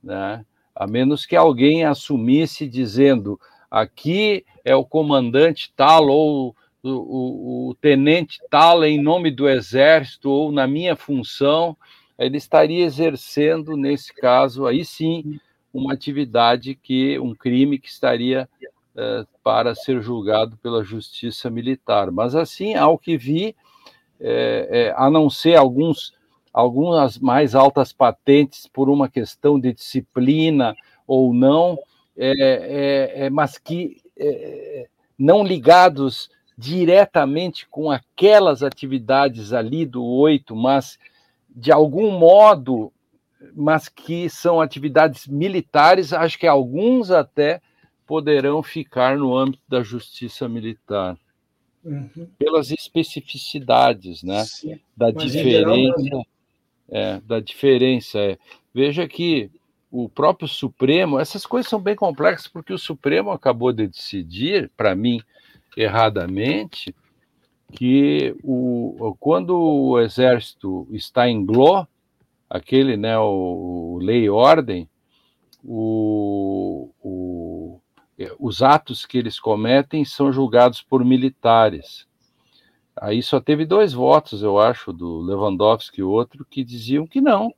né, 0.00 0.44
a 0.72 0.86
menos 0.86 1.26
que 1.26 1.34
alguém 1.34 1.84
assumisse 1.84 2.68
dizendo 2.68 3.40
aqui 3.68 4.44
é 4.64 4.76
o 4.76 4.84
comandante 4.84 5.72
tal 5.74 6.06
ou 6.06 6.54
o, 6.80 6.90
o, 6.90 7.68
o 7.70 7.74
tenente 7.74 8.38
tal 8.48 8.84
em 8.84 9.02
nome 9.02 9.32
do 9.32 9.48
exército 9.48 10.30
ou 10.30 10.52
na 10.52 10.68
minha 10.68 10.94
função, 10.94 11.76
ele 12.18 12.36
estaria 12.36 12.84
exercendo 12.84 13.76
nesse 13.76 14.12
caso 14.12 14.66
aí 14.66 14.84
sim 14.84 15.38
uma 15.72 15.92
atividade 15.92 16.74
que 16.74 17.18
um 17.18 17.34
crime 17.34 17.78
que 17.78 17.88
estaria 17.88 18.48
é, 18.96 19.24
para 19.44 19.74
ser 19.74 20.02
julgado 20.02 20.56
pela 20.56 20.82
justiça 20.82 21.48
militar. 21.48 22.10
Mas 22.10 22.34
assim, 22.34 22.74
ao 22.74 22.98
que 22.98 23.16
vi, 23.16 23.54
é, 24.18 24.68
é, 24.70 24.94
a 24.96 25.08
não 25.08 25.30
ser 25.30 25.54
alguns 25.56 26.16
algumas 26.52 27.18
mais 27.18 27.54
altas 27.54 27.92
patentes 27.92 28.66
por 28.66 28.88
uma 28.88 29.08
questão 29.08 29.60
de 29.60 29.72
disciplina 29.72 30.74
ou 31.06 31.32
não, 31.32 31.78
mas 33.30 33.58
que 33.58 34.02
não 35.16 35.44
ligados 35.44 36.28
diretamente 36.56 37.68
com 37.68 37.92
aquelas 37.92 38.64
atividades 38.64 39.52
ali 39.52 39.86
do 39.86 40.04
oito, 40.04 40.56
mas 40.56 40.98
de 41.48 41.72
algum 41.72 42.10
modo, 42.18 42.92
mas 43.54 43.88
que 43.88 44.28
são 44.28 44.60
atividades 44.60 45.26
militares, 45.26 46.12
acho 46.12 46.38
que 46.38 46.46
alguns 46.46 47.10
até 47.10 47.60
poderão 48.06 48.62
ficar 48.62 49.16
no 49.16 49.36
âmbito 49.36 49.62
da 49.68 49.82
justiça 49.82 50.48
militar. 50.48 51.16
Uhum. 51.84 52.28
Pelas 52.38 52.70
especificidades, 52.70 54.22
né? 54.22 54.44
Sim. 54.44 54.78
Da 54.96 55.12
Mas 55.12 55.32
diferença. 55.32 56.02
Geral, 56.02 56.26
é, 56.88 57.20
da 57.20 57.40
diferença. 57.40 58.18
É. 58.18 58.38
Veja 58.74 59.06
que 59.06 59.50
o 59.90 60.08
próprio 60.08 60.48
Supremo, 60.48 61.18
essas 61.18 61.46
coisas 61.46 61.68
são 61.68 61.80
bem 61.80 61.94
complexas, 61.94 62.48
porque 62.48 62.72
o 62.72 62.78
Supremo 62.78 63.30
acabou 63.30 63.72
de 63.72 63.86
decidir, 63.86 64.70
para 64.76 64.94
mim, 64.94 65.20
erradamente, 65.76 66.94
que 67.72 68.34
o, 68.42 69.16
quando 69.20 69.58
o 69.58 70.00
exército 70.00 70.86
está 70.90 71.28
em 71.28 71.44
GLO, 71.44 71.86
aquele, 72.48 72.96
né, 72.96 73.18
o, 73.18 73.94
o 73.94 73.98
lei 73.98 74.24
e 74.24 74.30
ordem, 74.30 74.88
o, 75.62 76.90
o, 77.02 77.80
os 78.38 78.62
atos 78.62 79.04
que 79.04 79.18
eles 79.18 79.38
cometem 79.38 80.04
são 80.04 80.32
julgados 80.32 80.80
por 80.80 81.04
militares. 81.04 82.06
Aí 82.96 83.22
só 83.22 83.40
teve 83.40 83.64
dois 83.64 83.92
votos, 83.92 84.42
eu 84.42 84.58
acho, 84.58 84.92
do 84.92 85.18
Lewandowski 85.20 86.00
e 86.00 86.04
outro, 86.04 86.44
que 86.44 86.64
diziam 86.64 87.06
que 87.06 87.20
não, 87.20 87.52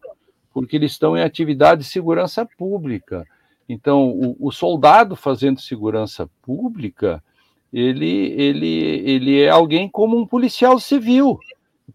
porque 0.52 0.76
eles 0.76 0.92
estão 0.92 1.16
em 1.16 1.22
atividade 1.22 1.82
de 1.82 1.88
segurança 1.88 2.44
pública. 2.58 3.26
Então, 3.68 4.10
o, 4.10 4.36
o 4.38 4.50
soldado 4.50 5.14
fazendo 5.14 5.60
segurança 5.60 6.28
pública, 6.42 7.22
ele, 7.72 8.32
ele, 8.32 8.74
ele 9.10 9.40
é 9.40 9.48
alguém 9.48 9.88
como 9.88 10.18
um 10.18 10.26
policial 10.26 10.78
civil, 10.78 11.38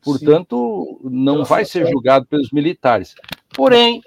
portanto, 0.01 0.99
Sim. 1.01 1.09
não 1.09 1.43
vai 1.43 1.65
ser 1.65 1.87
julgado 1.87 2.25
pelos 2.25 2.51
militares. 2.51 3.15
Porém, 3.53 4.01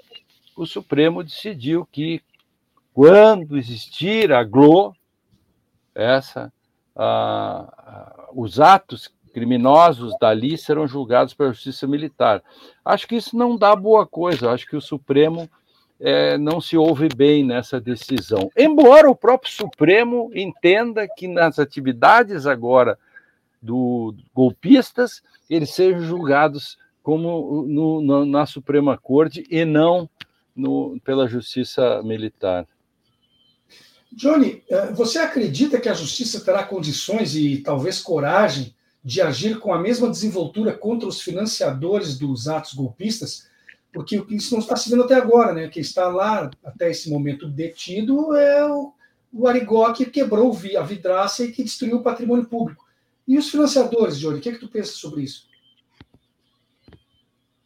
o 0.55 0.65
Supremo 0.65 1.23
decidiu 1.23 1.87
que 1.91 2.21
quando 2.93 3.57
existir 3.57 4.33
a 4.33 4.43
GLO, 4.43 4.93
essa, 5.95 6.51
os 8.33 8.59
atos 8.59 9.09
criminosos 9.33 10.13
dali 10.19 10.57
serão 10.57 10.87
julgados 10.87 11.33
pela 11.33 11.53
justiça 11.53 11.87
militar. 11.87 12.43
Acho 12.83 13.07
que 13.07 13.15
isso 13.15 13.37
não 13.37 13.55
dá 13.55 13.75
boa 13.75 14.05
coisa, 14.05 14.51
acho 14.51 14.67
que 14.67 14.75
o 14.75 14.81
Supremo 14.81 15.49
é, 15.99 16.37
não 16.37 16.61
se 16.61 16.77
ouve 16.77 17.09
bem 17.13 17.45
nessa 17.45 17.79
decisão. 17.79 18.49
Embora 18.57 19.09
o 19.09 19.15
próprio 19.15 19.51
Supremo 19.51 20.31
entenda 20.33 21.07
que 21.07 21.27
nas 21.27 21.59
atividades 21.59 22.45
agora 22.45 22.97
do 23.61 24.15
golpistas, 24.33 25.21
eles 25.49 25.71
sejam 25.71 26.01
julgados 26.01 26.77
como 27.03 27.65
no, 27.67 28.01
no, 28.01 28.25
na 28.25 28.45
Suprema 28.45 28.97
Corte 28.97 29.45
e 29.49 29.65
não 29.65 30.09
no, 30.55 30.99
pela 31.03 31.27
Justiça 31.27 32.01
Militar. 32.03 32.67
Johnny, 34.11 34.63
eh, 34.69 34.91
você 34.91 35.19
acredita 35.19 35.79
que 35.79 35.89
a 35.89 35.93
Justiça 35.93 36.41
terá 36.41 36.63
condições 36.63 37.35
e 37.35 37.57
talvez 37.57 38.01
coragem 38.01 38.73
de 39.03 39.21
agir 39.21 39.59
com 39.59 39.73
a 39.73 39.79
mesma 39.79 40.09
desenvoltura 40.09 40.73
contra 40.73 41.07
os 41.07 41.21
financiadores 41.21 42.17
dos 42.17 42.47
atos 42.47 42.73
golpistas? 42.73 43.48
Porque 43.91 44.23
isso 44.29 44.53
não 44.53 44.59
está 44.59 44.75
se 44.75 44.89
vendo 44.89 45.03
até 45.03 45.15
agora, 45.15 45.53
né? 45.53 45.67
Quem 45.67 45.81
está 45.81 46.07
lá 46.07 46.49
até 46.63 46.91
esse 46.91 47.09
momento 47.09 47.47
detido 47.47 48.35
é 48.35 48.65
o, 48.65 48.93
o 49.33 49.47
Arigó 49.47 49.91
que 49.93 50.05
quebrou 50.05 50.55
a 50.77 50.83
vidraça 50.83 51.43
e 51.43 51.51
que 51.51 51.63
destruiu 51.63 51.97
o 51.97 52.03
patrimônio 52.03 52.45
público. 52.45 52.85
E 53.27 53.37
os 53.37 53.49
financiadores, 53.49 54.19
Johnny, 54.19 54.39
o 54.39 54.41
que, 54.41 54.49
é 54.49 54.51
que 54.53 54.59
tu 54.59 54.67
pensa 54.67 54.91
sobre 54.93 55.21
isso? 55.21 55.47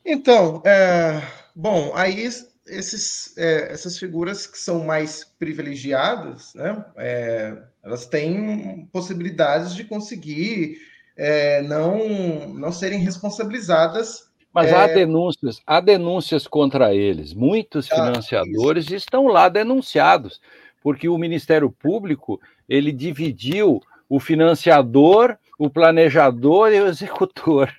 Então, 0.06 0.62
é, 0.66 1.22
bom, 1.56 1.94
aí 1.96 2.20
esses, 2.66 3.38
é, 3.38 3.72
essas 3.72 3.98
figuras 3.98 4.46
que 4.46 4.58
são 4.58 4.84
mais 4.84 5.24
privilegiadas, 5.40 6.54
né, 6.54 6.86
é, 6.98 7.64
elas 7.82 8.06
têm 8.06 8.90
possibilidades 8.92 9.74
de 9.74 9.86
conseguir 9.86 10.78
é, 11.16 11.62
não, 11.62 12.50
não 12.54 12.72
serem 12.72 13.00
responsabilizadas. 13.00 14.30
Mas 14.54 14.72
há 14.72 14.88
é, 14.88 14.94
denúncias, 14.94 15.62
há 15.66 15.80
denúncias 15.80 16.46
contra 16.46 16.94
eles. 16.94 17.34
Muitos 17.34 17.92
ah, 17.92 17.96
financiadores 17.96 18.86
isso. 18.86 18.96
estão 18.96 19.28
lá 19.28 19.50
denunciados, 19.50 20.40
porque 20.82 21.10
o 21.10 21.18
Ministério 21.18 21.72
Público 21.72 22.40
ele 22.70 22.92
dividiu 22.92 23.82
o 24.08 24.20
financiador 24.20 25.38
o 25.58 25.70
planejador 25.70 26.72
e 26.72 26.82
o 26.82 26.88
executor. 26.88 27.74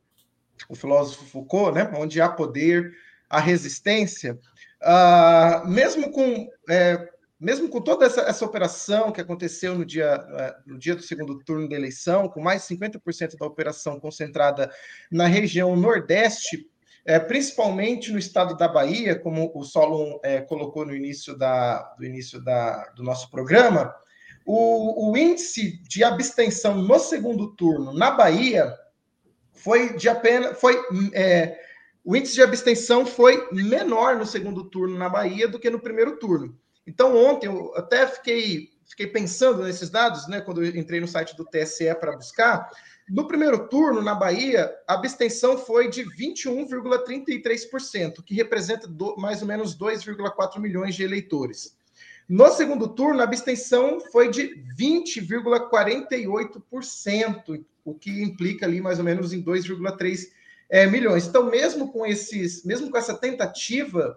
o 0.68 0.74
filósofo 0.74 1.24
Foucault, 1.26 1.72
né, 1.72 1.88
onde 1.94 2.20
há 2.20 2.28
poder, 2.28 2.92
há 3.30 3.38
resistência, 3.38 4.36
uh, 4.82 5.68
mesmo 5.68 6.10
com 6.10 6.48
é, 6.68 7.08
mesmo 7.38 7.68
com 7.68 7.80
toda 7.80 8.04
essa, 8.04 8.22
essa 8.22 8.44
operação 8.44 9.12
que 9.12 9.20
aconteceu 9.20 9.76
no 9.76 9.84
dia, 9.84 10.26
é, 10.28 10.56
no 10.66 10.76
dia 10.76 10.96
do 10.96 11.02
segundo 11.02 11.38
turno 11.44 11.68
da 11.68 11.76
eleição, 11.76 12.28
com 12.28 12.40
mais 12.40 12.66
de 12.66 12.74
50% 12.74 13.36
da 13.38 13.46
operação 13.46 14.00
concentrada 14.00 14.72
na 15.08 15.28
região 15.28 15.76
Nordeste, 15.76 16.66
é, 17.04 17.20
principalmente 17.20 18.10
no 18.10 18.18
estado 18.18 18.56
da 18.56 18.66
Bahia, 18.66 19.16
como 19.16 19.52
o 19.54 19.62
Solon 19.62 20.18
é, 20.24 20.40
colocou 20.40 20.84
no 20.84 20.96
início, 20.96 21.38
da, 21.38 21.80
do, 21.96 22.04
início 22.04 22.42
da, 22.42 22.90
do 22.96 23.04
nosso 23.04 23.30
programa, 23.30 23.94
o, 24.46 25.10
o 25.10 25.16
índice 25.16 25.82
de 25.88 26.04
abstenção 26.04 26.76
no 26.76 26.98
segundo 27.00 27.56
turno 27.56 27.92
na 27.92 28.12
Bahia 28.12 28.72
foi 29.52 29.96
de 29.96 30.08
apenas. 30.08 30.56
Foi, 30.60 30.80
é, 31.12 31.58
o 32.04 32.14
índice 32.14 32.34
de 32.34 32.42
abstenção 32.42 33.04
foi 33.04 33.48
menor 33.50 34.14
no 34.16 34.24
segundo 34.24 34.70
turno 34.70 34.96
na 34.96 35.08
Bahia 35.08 35.48
do 35.48 35.58
que 35.58 35.68
no 35.68 35.80
primeiro 35.80 36.16
turno. 36.18 36.56
Então, 36.86 37.16
ontem 37.16 37.48
eu 37.48 37.74
até 37.74 38.06
fiquei, 38.06 38.68
fiquei 38.88 39.08
pensando 39.08 39.64
nesses 39.64 39.90
dados, 39.90 40.28
né, 40.28 40.40
quando 40.40 40.62
eu 40.62 40.76
entrei 40.76 41.00
no 41.00 41.08
site 41.08 41.36
do 41.36 41.44
TSE 41.44 41.92
para 41.96 42.16
buscar. 42.16 42.70
No 43.08 43.26
primeiro 43.26 43.68
turno, 43.68 44.00
na 44.00 44.14
Bahia, 44.14 44.72
a 44.86 44.94
abstenção 44.94 45.58
foi 45.58 45.90
de 45.90 46.04
21,33%, 46.04 48.22
que 48.24 48.36
representa 48.36 48.86
do, 48.86 49.16
mais 49.16 49.42
ou 49.42 49.48
menos 49.48 49.76
2,4 49.76 50.60
milhões 50.60 50.94
de 50.94 51.02
eleitores. 51.02 51.74
No 52.28 52.50
segundo 52.50 52.88
turno, 52.88 53.20
a 53.20 53.24
abstenção 53.24 54.00
foi 54.00 54.28
de 54.28 54.62
20,48%, 54.76 57.64
o 57.84 57.94
que 57.94 58.22
implica 58.22 58.66
ali 58.66 58.80
mais 58.80 58.98
ou 58.98 59.04
menos 59.04 59.32
em 59.32 59.40
2,3 59.42 60.26
é, 60.68 60.86
milhões. 60.86 61.26
Então, 61.26 61.48
mesmo 61.48 61.92
com 61.92 62.04
esses, 62.04 62.64
mesmo 62.64 62.90
com 62.90 62.98
essa 62.98 63.14
tentativa 63.14 64.16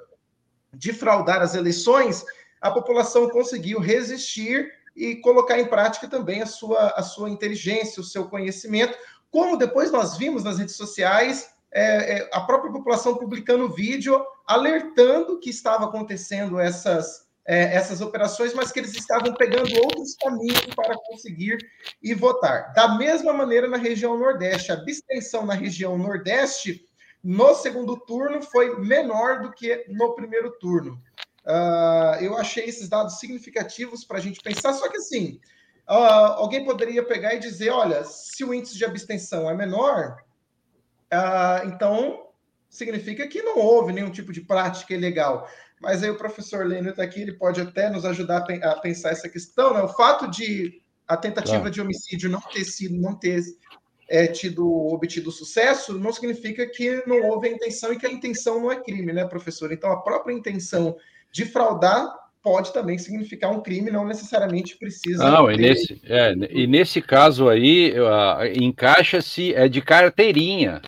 de 0.74 0.91
fraudar 0.91 1.41
as 1.41 1.53
eleições, 1.53 2.26
a 2.60 2.72
população 2.72 3.30
conseguiu 3.30 3.80
resistir 3.80 4.74
e 4.95 5.16
colocar 5.18 5.60
em 5.60 5.66
prática 5.66 6.07
também 6.07 6.41
a 6.41 6.45
sua, 6.45 6.89
a 6.89 7.03
sua 7.03 7.30
inteligência, 7.30 8.01
o 8.01 8.05
seu 8.05 8.28
conhecimento, 8.28 8.97
como 9.32 9.57
depois 9.57 9.91
nós 9.91 10.18
vimos 10.18 10.43
nas 10.43 10.57
redes 10.57 10.76
sociais 10.76 11.51
é, 11.72 12.18
é, 12.18 12.30
a 12.34 12.41
própria 12.41 12.72
população 12.72 13.16
publicando 13.16 13.70
vídeo 13.70 14.26
alertando 14.45 15.39
que 15.39 15.51
estava 15.51 15.86
acontecendo 15.86 16.60
essas, 16.60 17.29
é, 17.50 17.74
essas 17.76 18.00
operações, 18.00 18.54
mas 18.54 18.72
que 18.72 18.78
eles 18.78 18.93
estavam 18.93 19.34
pegando 19.34 19.76
outros 19.82 20.14
caminhos 20.18 20.68
para 20.76 20.95
conseguir 21.08 21.58
ir 22.00 22.14
votar. 22.14 22.72
Da 22.74 22.95
mesma 22.95 23.34
maneira 23.34 23.68
na 23.68 23.78
região 23.78 24.16
Nordeste, 24.20 24.72
a 24.72 24.76
abstenção 24.76 25.47
na 25.47 25.56
região 25.56 25.97
Nordeste 25.97 26.86
no 27.24 27.56
segundo 27.56 27.97
turno 28.02 28.39
foi 28.43 28.80
menor 28.80 29.41
do 29.41 29.52
que 29.52 29.84
no 29.89 30.14
primeiro 30.14 30.52
turno. 30.60 31.02
Uh, 31.43 32.22
eu 32.22 32.38
achei 32.38 32.66
esses 32.66 32.88
dados 32.88 33.18
significativos 33.18 34.06
para 34.06 34.20
a 34.20 34.22
gente 34.22 34.39
pensar, 34.41 34.72
só 34.74 34.88
que 34.88 34.97
assim, 34.97 35.39
uh, 35.89 36.38
alguém 36.38 36.64
poderia 36.64 37.04
pegar 37.04 37.34
e 37.34 37.39
dizer: 37.39 37.72
olha, 37.72 38.04
se 38.04 38.43
o 38.43 38.54
índice 38.54 38.78
de 38.78 38.86
abstenção 38.86 39.50
é 39.50 39.56
menor, 39.56 40.18
uh, 41.12 41.68
então 41.68 42.28
significa 42.70 43.28
que 43.28 43.41
não 43.41 43.58
houve 43.58 43.91
nenhum 43.91 44.12
tipo 44.12 44.32
de 44.32 44.41
prática 44.41 44.93
ilegal. 44.93 45.50
Mas 45.82 46.04
aí 46.04 46.10
o 46.10 46.18
professor 46.18 46.66
Lênio 46.66 46.92
está 46.92 47.04
aqui, 47.04 47.22
ele 47.22 47.34
pode 47.34 47.62
até 47.62 47.90
nos 47.90 48.06
ajudar 48.06 48.46
a 48.64 48.76
pensar 48.76 49.12
essa 49.12 49.30
questão, 49.30 49.74
né? 49.74 49.82
O 49.82 49.88
fato 49.88 50.30
de 50.30 50.82
a 51.08 51.18
tentativa 51.18 51.58
claro. 51.58 51.72
de 51.72 51.82
homicídio 51.82 52.30
não 52.30 52.42
ter 52.42 52.66
sido, 52.66 52.96
não 52.96 53.16
ter 53.16 53.42
é, 54.08 54.28
tido 54.28 54.68
obtido 54.88 55.32
sucesso, 55.32 55.98
não 55.98 56.12
significa 56.12 56.68
que 56.68 57.04
não 57.08 57.22
houve 57.30 57.48
a 57.48 57.52
intenção 57.52 57.94
e 57.94 57.98
que 57.98 58.06
a 58.06 58.12
intenção 58.12 58.60
não 58.62 58.72
é 58.72 58.76
crime, 58.76 59.14
né, 59.14 59.26
professor? 59.26 59.72
Então 59.72 59.92
a 59.92 60.02
própria 60.02 60.34
intenção 60.34 60.96
de 61.32 61.46
fraudar 61.46 62.14
pode 62.44 62.74
também 62.74 62.98
significar 62.98 63.52
um 63.52 63.62
crime, 63.62 63.92
não 63.92 64.06
necessariamente 64.06 64.78
precisa. 64.78 65.24
Não, 65.30 65.48
ter... 65.48 65.54
e, 65.54 65.58
nesse, 65.58 66.02
é, 66.06 66.34
e 66.52 66.68
nesse 66.68 67.02
caso 67.02 67.50
aí, 67.50 67.94
encaixa-se, 68.56 69.54
é 69.54 69.68
de 69.68 69.82
carteirinha. 69.82 70.82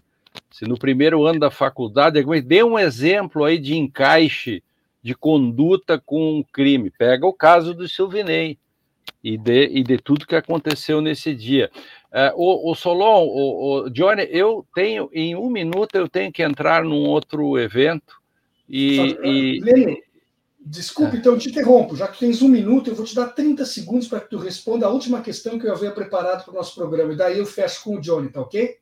Se 0.52 0.66
no 0.66 0.78
primeiro 0.78 1.26
ano 1.26 1.40
da 1.40 1.50
faculdade, 1.50 2.24
dê 2.42 2.64
um 2.64 2.78
exemplo 2.78 3.44
aí 3.44 3.58
de 3.58 3.76
encaixe 3.76 4.64
de 5.02 5.16
conduta 5.16 6.00
com 6.00 6.40
um 6.40 6.44
crime. 6.44 6.92
Pega 6.92 7.26
o 7.26 7.34
caso 7.34 7.74
do 7.74 7.88
Silvinei. 7.88 8.58
e 9.24 9.38
de, 9.38 9.66
e 9.66 9.84
de 9.84 9.98
tudo 9.98 10.28
que 10.28 10.36
aconteceu 10.36 11.02
nesse 11.02 11.34
dia. 11.34 11.72
Uh, 12.12 12.34
o, 12.36 12.72
o, 12.72 12.76
Solon, 12.76 13.24
o, 13.24 13.86
o, 13.86 13.90
Johnny, 13.90 14.28
eu 14.30 14.66
tenho, 14.76 15.10
em 15.14 15.36
um 15.36 15.50
minuto, 15.50 15.96
eu 15.96 16.10
tenho 16.10 16.32
que 16.32 16.44
entrar 16.44 16.84
num 16.84 17.08
outro 17.08 17.58
evento. 17.58 18.16
E. 18.68 18.96
Só, 18.96 19.24
e... 19.24 19.60
Lênin, 19.62 19.98
desculpe, 20.60 21.16
é. 21.16 21.20
então 21.20 21.34
eu 21.34 21.40
te 21.40 21.50
interrompo. 21.50 21.96
Já 21.96 22.08
que 22.08 22.20
tens 22.20 22.42
um 22.42 22.48
minuto, 22.48 22.90
eu 22.90 22.96
vou 22.96 23.06
te 23.06 23.16
dar 23.16 23.28
30 23.28 23.66
segundos 23.66 24.08
para 24.08 24.20
que 24.20 24.30
tu 24.30 24.38
responda 24.38 24.86
a 24.86 24.90
última 24.90 25.22
questão 25.22 25.58
que 25.58 25.68
eu 25.68 25.74
havia 25.74 25.92
preparado 25.92 26.44
para 26.44 26.52
o 26.52 26.56
nosso 26.56 26.76
programa. 26.76 27.14
E 27.14 27.18
daí 27.18 27.40
eu 27.40 27.46
fecho 27.46 27.84
com 27.84 27.96
o 27.96 28.02
Johnny, 28.02 28.30
tá 28.30 28.42
ok? 28.42 28.78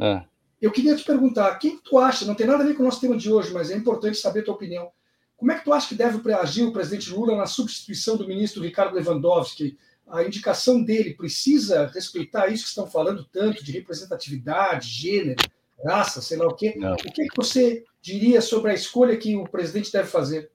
É. 0.00 0.22
Eu 0.60 0.72
queria 0.72 0.96
te 0.96 1.04
perguntar, 1.04 1.56
quem 1.56 1.78
tu 1.78 1.98
acha, 1.98 2.24
não 2.24 2.34
tem 2.34 2.46
nada 2.46 2.64
a 2.64 2.66
ver 2.66 2.74
com 2.74 2.82
o 2.82 2.86
nosso 2.86 3.00
tema 3.00 3.16
de 3.16 3.30
hoje, 3.30 3.52
mas 3.52 3.70
é 3.70 3.76
importante 3.76 4.18
saber 4.18 4.40
a 4.40 4.44
tua 4.44 4.54
opinião. 4.54 4.90
Como 5.38 5.52
é 5.52 5.54
que 5.56 5.64
tu 5.64 5.72
acha 5.72 5.88
que 5.88 5.94
deve 5.94 6.34
agir 6.34 6.64
o 6.64 6.72
presidente 6.72 7.10
Lula 7.10 7.36
na 7.36 7.46
substituição 7.46 8.16
do 8.16 8.26
ministro 8.26 8.60
Ricardo 8.60 8.96
Lewandowski? 8.96 9.78
A 10.08 10.24
indicação 10.24 10.82
dele 10.82 11.14
precisa 11.14 11.86
respeitar 11.86 12.48
isso 12.48 12.64
que 12.64 12.70
estão 12.70 12.88
falando 12.88 13.24
tanto 13.24 13.64
de 13.64 13.70
representatividade, 13.70 14.88
gênero, 14.88 15.40
raça, 15.84 16.20
sei 16.20 16.38
lá 16.38 16.46
o 16.46 16.54
quê. 16.54 16.74
Não. 16.76 16.94
O 16.94 16.96
que, 16.96 17.22
é 17.22 17.26
que 17.26 17.36
você 17.36 17.84
diria 18.02 18.40
sobre 18.40 18.72
a 18.72 18.74
escolha 18.74 19.16
que 19.16 19.36
o 19.36 19.44
presidente 19.44 19.92
deve 19.92 20.08
fazer? 20.08 20.50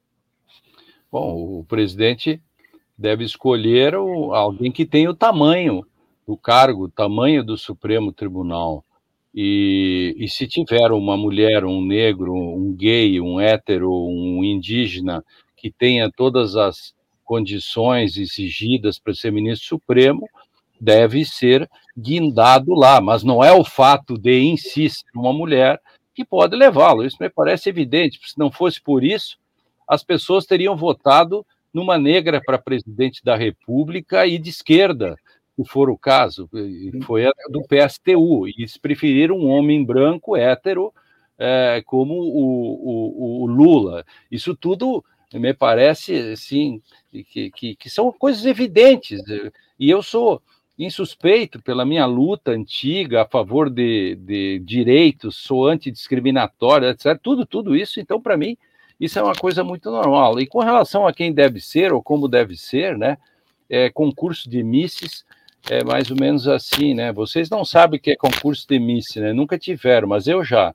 Bom, 1.10 1.60
o 1.60 1.64
presidente 1.64 2.42
deve 2.98 3.24
escolher 3.24 3.94
alguém 3.94 4.70
que 4.70 4.86
tenha 4.86 5.10
o 5.10 5.16
tamanho 5.16 5.86
do 6.28 6.36
cargo, 6.36 6.86
o 6.86 6.92
tamanho 6.92 7.42
do 7.42 7.58
Supremo 7.58 8.12
Tribunal. 8.12 8.84
E, 9.34 10.16
e 10.18 10.28
se 10.28 10.48
tiver 10.48 10.92
uma 10.92 11.18
mulher, 11.18 11.66
um 11.66 11.84
negro, 11.84 12.34
um 12.34 12.74
gay, 12.76 13.20
um 13.20 13.40
hétero, 13.40 13.92
um 13.92 14.44
indígena 14.44 15.24
que 15.58 15.72
tenha 15.72 16.12
todas 16.12 16.56
as 16.56 16.94
condições 17.24 18.18
exigidas 18.18 19.00
para 19.00 19.14
ser 19.14 19.32
ministro 19.32 19.68
supremo, 19.68 20.28
deve 20.80 21.26
ser 21.26 21.70
guindado 21.98 22.74
lá, 22.74 23.00
mas 23.00 23.24
não 23.24 23.44
é 23.44 23.52
o 23.52 23.64
fato 23.64 24.18
de 24.18 24.42
insistir 24.42 25.06
uma 25.16 25.32
mulher 25.32 25.80
que 26.14 26.26
pode 26.26 26.56
levá-lo. 26.56 27.04
Isso 27.04 27.18
me 27.20 27.30
parece 27.30 27.70
evidente. 27.70 28.20
Se 28.24 28.38
não 28.38 28.52
fosse 28.52 28.82
por 28.82 29.04
isso, 29.04 29.38
as 29.88 30.04
pessoas 30.04 30.46
teriam 30.46 30.76
votado 30.76 31.46
numa 31.74 31.98
negra 31.98 32.42
para 32.46 32.58
presidente 32.58 33.24
da 33.24 33.36
República 33.36 34.28
e 34.28 34.38
de 34.38 34.50
esquerda, 34.50 35.16
se 35.56 35.70
for 35.70 35.90
o 35.90 35.98
caso, 35.98 36.50
foi 37.04 37.24
do 37.50 37.62
PSTU, 37.62 38.48
e 38.48 38.54
eles 38.58 38.78
preferiram 38.78 39.38
um 39.38 39.48
homem 39.48 39.84
branco, 39.84 40.36
hétero, 40.36 40.94
é, 41.38 41.84
como 41.86 42.14
o, 42.14 43.42
o, 43.42 43.44
o, 43.44 43.46
Lula. 43.46 44.06
Isso 44.32 44.56
tudo 44.56 45.04
me 45.34 45.54
parece, 45.54 46.16
assim, 46.32 46.82
que, 47.12 47.52
que, 47.52 47.76
que, 47.76 47.90
são 47.90 48.12
coisas 48.12 48.46
evidentes, 48.46 49.22
e 49.80 49.90
eu 49.90 50.02
sou 50.02 50.42
insuspeito 50.78 51.62
pela 51.62 51.86
minha 51.86 52.06
luta 52.06 52.52
antiga 52.52 53.22
a 53.22 53.28
favor 53.28 53.70
de, 53.70 54.16
de 54.16 54.60
direitos, 54.60 55.38
sou 55.38 55.68
antidiscriminatório, 55.68 56.90
etc., 56.90 57.20
tudo, 57.22 57.46
tudo 57.46 57.76
isso, 57.76 58.00
então, 58.00 58.20
para 58.20 58.38
mim, 58.38 58.58
isso 59.00 59.20
é 59.20 59.24
uma 59.24 59.36
coisa 59.36 59.64
muito 59.64 59.92
normal. 59.92 60.40
E 60.40 60.48
com 60.48 60.60
relação 60.60 61.06
a 61.06 61.14
quem 61.14 61.32
deve 61.32 61.60
ser 61.60 61.94
ou 61.94 62.02
como 62.02 62.28
deve 62.28 62.56
ser, 62.56 62.98
né, 62.98 63.18
é, 63.70 63.90
concurso 63.90 64.50
de 64.50 64.64
misses, 64.64 65.26
é 65.70 65.84
mais 65.84 66.12
ou 66.12 66.18
menos 66.20 66.48
assim, 66.48 66.94
né? 66.94 67.12
Vocês 67.12 67.50
não 67.50 67.64
sabem 67.64 68.00
o 68.00 68.02
que 68.02 68.12
é 68.12 68.16
concurso 68.16 68.68
de 68.68 68.80
Miss, 68.80 69.16
né? 69.16 69.34
Nunca 69.34 69.58
tiveram, 69.58 70.08
mas 70.08 70.28
eu 70.28 70.44
já. 70.44 70.74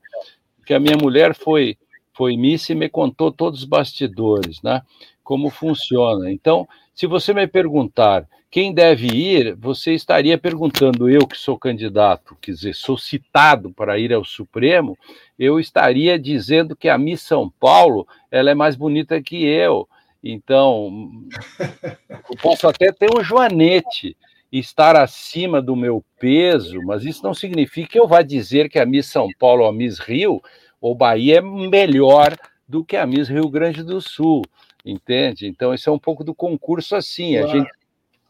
Porque 0.56 0.74
a 0.74 0.80
minha 0.80 0.96
mulher 0.96 1.34
foi 1.34 1.76
foi 2.18 2.36
Miss 2.36 2.68
e 2.68 2.74
me 2.74 2.88
contou 2.88 3.30
todos 3.30 3.60
os 3.60 3.64
bastidores, 3.64 4.60
né? 4.60 4.82
Como 5.22 5.50
funciona. 5.50 6.32
Então, 6.32 6.66
se 6.92 7.06
você 7.06 7.32
me 7.32 7.46
perguntar 7.46 8.26
quem 8.50 8.74
deve 8.74 9.06
ir, 9.06 9.54
você 9.54 9.92
estaria 9.92 10.36
perguntando 10.36 11.08
eu 11.08 11.28
que 11.28 11.36
sou 11.36 11.56
candidato, 11.56 12.36
quer 12.40 12.50
dizer, 12.50 12.74
sou 12.74 12.98
citado 12.98 13.70
para 13.70 13.98
ir 14.00 14.12
ao 14.12 14.24
Supremo, 14.24 14.98
eu 15.38 15.60
estaria 15.60 16.18
dizendo 16.18 16.74
que 16.74 16.88
a 16.88 16.98
Miss 16.98 17.20
São 17.20 17.48
Paulo, 17.60 18.04
ela 18.32 18.50
é 18.50 18.54
mais 18.54 18.74
bonita 18.74 19.22
que 19.22 19.44
eu. 19.44 19.88
Então, 20.24 20.90
eu 22.10 22.36
posso 22.42 22.66
até 22.66 22.90
ter 22.90 23.10
um 23.16 23.22
joanete, 23.22 24.16
estar 24.50 24.96
acima 24.96 25.60
do 25.60 25.76
meu 25.76 26.04
peso, 26.18 26.80
mas 26.82 27.04
isso 27.04 27.22
não 27.22 27.34
significa 27.34 27.88
que 27.92 28.00
eu 28.00 28.08
vá 28.08 28.22
dizer 28.22 28.68
que 28.68 28.78
a 28.78 28.86
Miss 28.86 29.06
São 29.06 29.28
Paulo 29.38 29.62
ou 29.62 29.68
a 29.68 29.72
Miss 29.72 29.98
Rio 29.98 30.42
ou 30.80 30.94
Bahia 30.94 31.38
é 31.38 31.40
melhor 31.40 32.36
do 32.66 32.84
que 32.84 32.96
a 32.96 33.06
Miss 33.06 33.28
Rio 33.28 33.48
Grande 33.48 33.82
do 33.82 34.00
Sul, 34.00 34.42
entende? 34.84 35.46
Então, 35.46 35.74
isso 35.74 35.88
é 35.88 35.92
um 35.92 35.98
pouco 35.98 36.24
do 36.24 36.34
concurso 36.34 36.96
assim, 36.96 37.32
claro. 37.32 37.46
a 37.46 37.56
gente 37.56 37.70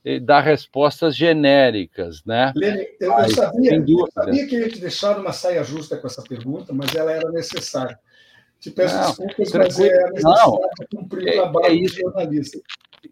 eh, 0.04 0.20
dá 0.20 0.40
respostas 0.40 1.16
genéricas, 1.16 2.24
né? 2.24 2.52
Lene, 2.56 2.86
eu, 3.00 3.12
eu, 3.12 3.30
sabia, 3.30 3.74
eu, 3.74 4.08
sabia, 4.12 4.46
que 4.46 4.54
eu 4.54 4.60
ia 4.60 4.68
te 4.68 4.80
deixar 4.80 5.16
numa 5.16 5.32
saia 5.32 5.62
justa 5.62 5.96
com 5.96 6.06
essa 6.06 6.22
pergunta, 6.22 6.72
mas 6.72 6.94
ela 6.94 7.12
era 7.12 7.30
necessária. 7.30 7.98
Te 8.60 8.70
peço 8.70 8.94
não, 8.96 9.06
desculpas, 9.06 9.52
mas 9.52 9.80
é 9.80 10.10
necessário 10.10 10.60
cumprir 10.94 11.28
o 11.28 11.32
trabalho 11.32 11.66
é, 11.66 11.70
é 11.70 11.74
isso. 11.74 12.00
jornalista 12.00 12.60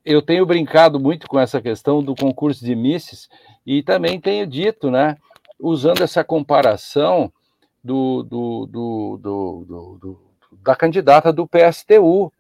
eu 0.05 0.23
tenho 0.23 0.47
brincado 0.47 0.99
muito 0.99 1.27
com 1.27 1.39
essa 1.39 1.61
questão 1.61 2.03
do 2.03 2.15
concurso 2.15 2.65
de 2.65 2.75
Misses 2.75 3.29
e 3.65 3.83
também 3.83 4.21
tenho 4.21 4.47
dito, 4.47 4.91
né, 4.91 5.17
usando 5.59 6.03
essa 6.03 6.23
comparação 6.25 7.33
do, 7.83 8.23
do, 8.23 8.67
do, 8.67 9.17
do 9.19 10.27
da 10.63 10.75
candidata 10.75 11.33
do 11.33 11.47
PSTU, 11.47 12.33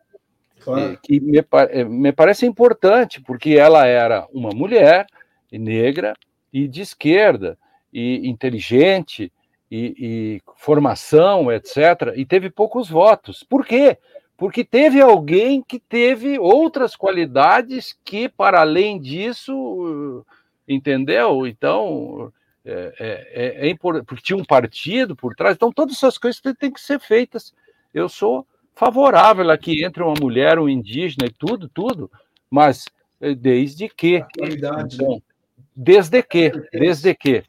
claro. 0.60 0.98
que 1.02 1.20
me, 1.20 1.38
eh, 1.38 1.84
me 1.84 2.12
parece 2.12 2.44
importante, 2.46 3.20
porque 3.20 3.50
ela 3.50 3.86
era 3.86 4.26
uma 4.32 4.50
mulher 4.50 5.06
negra 5.52 6.14
e 6.52 6.66
de 6.66 6.80
esquerda, 6.80 7.56
e 7.92 8.28
inteligente, 8.28 9.32
e, 9.70 9.94
e 9.98 10.42
formação, 10.56 11.50
etc., 11.50 12.12
e 12.14 12.24
teve 12.24 12.50
poucos 12.50 12.88
votos. 12.88 13.42
Por 13.42 13.66
quê? 13.66 13.98
porque 14.36 14.62
teve 14.64 15.00
alguém 15.00 15.62
que 15.62 15.78
teve 15.78 16.38
outras 16.38 16.94
qualidades 16.94 17.96
que, 18.04 18.28
para 18.28 18.60
além 18.60 19.00
disso, 19.00 20.24
entendeu? 20.68 21.46
Então, 21.46 22.32
é, 22.64 22.92
é, 22.98 23.62
é, 23.62 23.66
é 23.66 23.70
importante, 23.70 24.04
porque 24.04 24.22
tinha 24.22 24.36
um 24.36 24.44
partido 24.44 25.16
por 25.16 25.34
trás, 25.34 25.56
então 25.56 25.72
todas 25.72 25.96
essas 25.96 26.18
coisas 26.18 26.40
têm 26.58 26.70
que 26.70 26.80
ser 26.80 27.00
feitas. 27.00 27.54
Eu 27.94 28.08
sou 28.08 28.46
favorável 28.74 29.50
a 29.50 29.56
que 29.56 29.82
entre 29.84 30.02
uma 30.02 30.14
mulher, 30.20 30.58
um 30.58 30.68
indígena 30.68 31.26
e 31.26 31.32
tudo, 31.32 31.66
tudo, 31.68 32.10
mas 32.50 32.84
eh, 33.20 33.34
desde 33.34 33.88
que. 33.88 34.22
Então, 34.38 35.22
desde 35.74 36.22
que, 36.22 36.52
desde 36.72 37.14
que. 37.14 37.42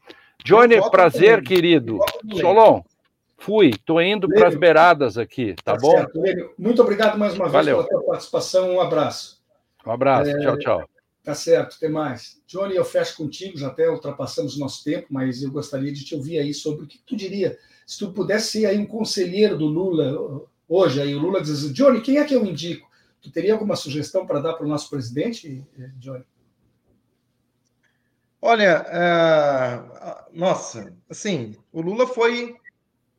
Johnny, 0.48 0.90
prazer, 0.90 1.42
querido. 1.42 1.98
Solon. 2.40 2.80
Fui, 3.36 3.68
estou 3.68 4.00
indo 4.00 4.26
para 4.26 4.48
as 4.48 4.56
beiradas 4.56 5.18
aqui, 5.18 5.54
tá, 5.62 5.74
tá 5.74 5.78
bom? 5.78 5.90
Certo. 5.90 6.54
Muito 6.58 6.80
obrigado 6.80 7.18
mais 7.18 7.34
uma 7.34 7.44
vez 7.44 7.52
Valeu. 7.52 7.76
pela 7.84 7.88
tua 7.88 8.02
participação. 8.02 8.74
Um 8.74 8.80
abraço. 8.80 9.42
Um 9.86 9.92
abraço, 9.92 10.30
é, 10.30 10.40
tchau, 10.40 10.58
tchau. 10.58 10.88
Tá 11.22 11.34
certo, 11.34 11.76
até 11.76 11.88
mais. 11.90 12.40
Johnny, 12.46 12.74
eu 12.74 12.84
fecho 12.84 13.16
contigo, 13.18 13.58
já 13.58 13.68
até 13.68 13.90
ultrapassamos 13.90 14.56
o 14.56 14.60
nosso 14.60 14.82
tempo, 14.82 15.06
mas 15.10 15.42
eu 15.42 15.52
gostaria 15.52 15.92
de 15.92 16.02
te 16.02 16.14
ouvir 16.14 16.38
aí 16.38 16.54
sobre 16.54 16.84
o 16.84 16.88
que 16.88 16.98
tu 17.06 17.14
diria. 17.14 17.58
Se 17.86 17.98
tu 17.98 18.10
pudesse 18.10 18.52
ser 18.52 18.66
aí 18.66 18.78
um 18.78 18.86
conselheiro 18.86 19.56
do 19.56 19.66
Lula 19.66 20.42
hoje, 20.66 21.00
aí 21.00 21.14
o 21.14 21.18
Lula 21.18 21.42
diz, 21.42 21.72
Johnny, 21.74 22.00
quem 22.00 22.16
é 22.16 22.24
que 22.24 22.34
eu 22.34 22.44
indico? 22.44 22.88
Tu 23.20 23.30
teria 23.30 23.52
alguma 23.52 23.76
sugestão 23.76 24.26
para 24.26 24.40
dar 24.40 24.54
para 24.54 24.64
o 24.64 24.68
nosso 24.68 24.88
presidente, 24.88 25.62
Johnny? 25.98 26.24
Olha, 28.40 28.84
uh, 28.88 30.38
nossa, 30.38 30.92
assim, 31.10 31.56
o 31.72 31.80
Lula 31.80 32.06
foi 32.06 32.56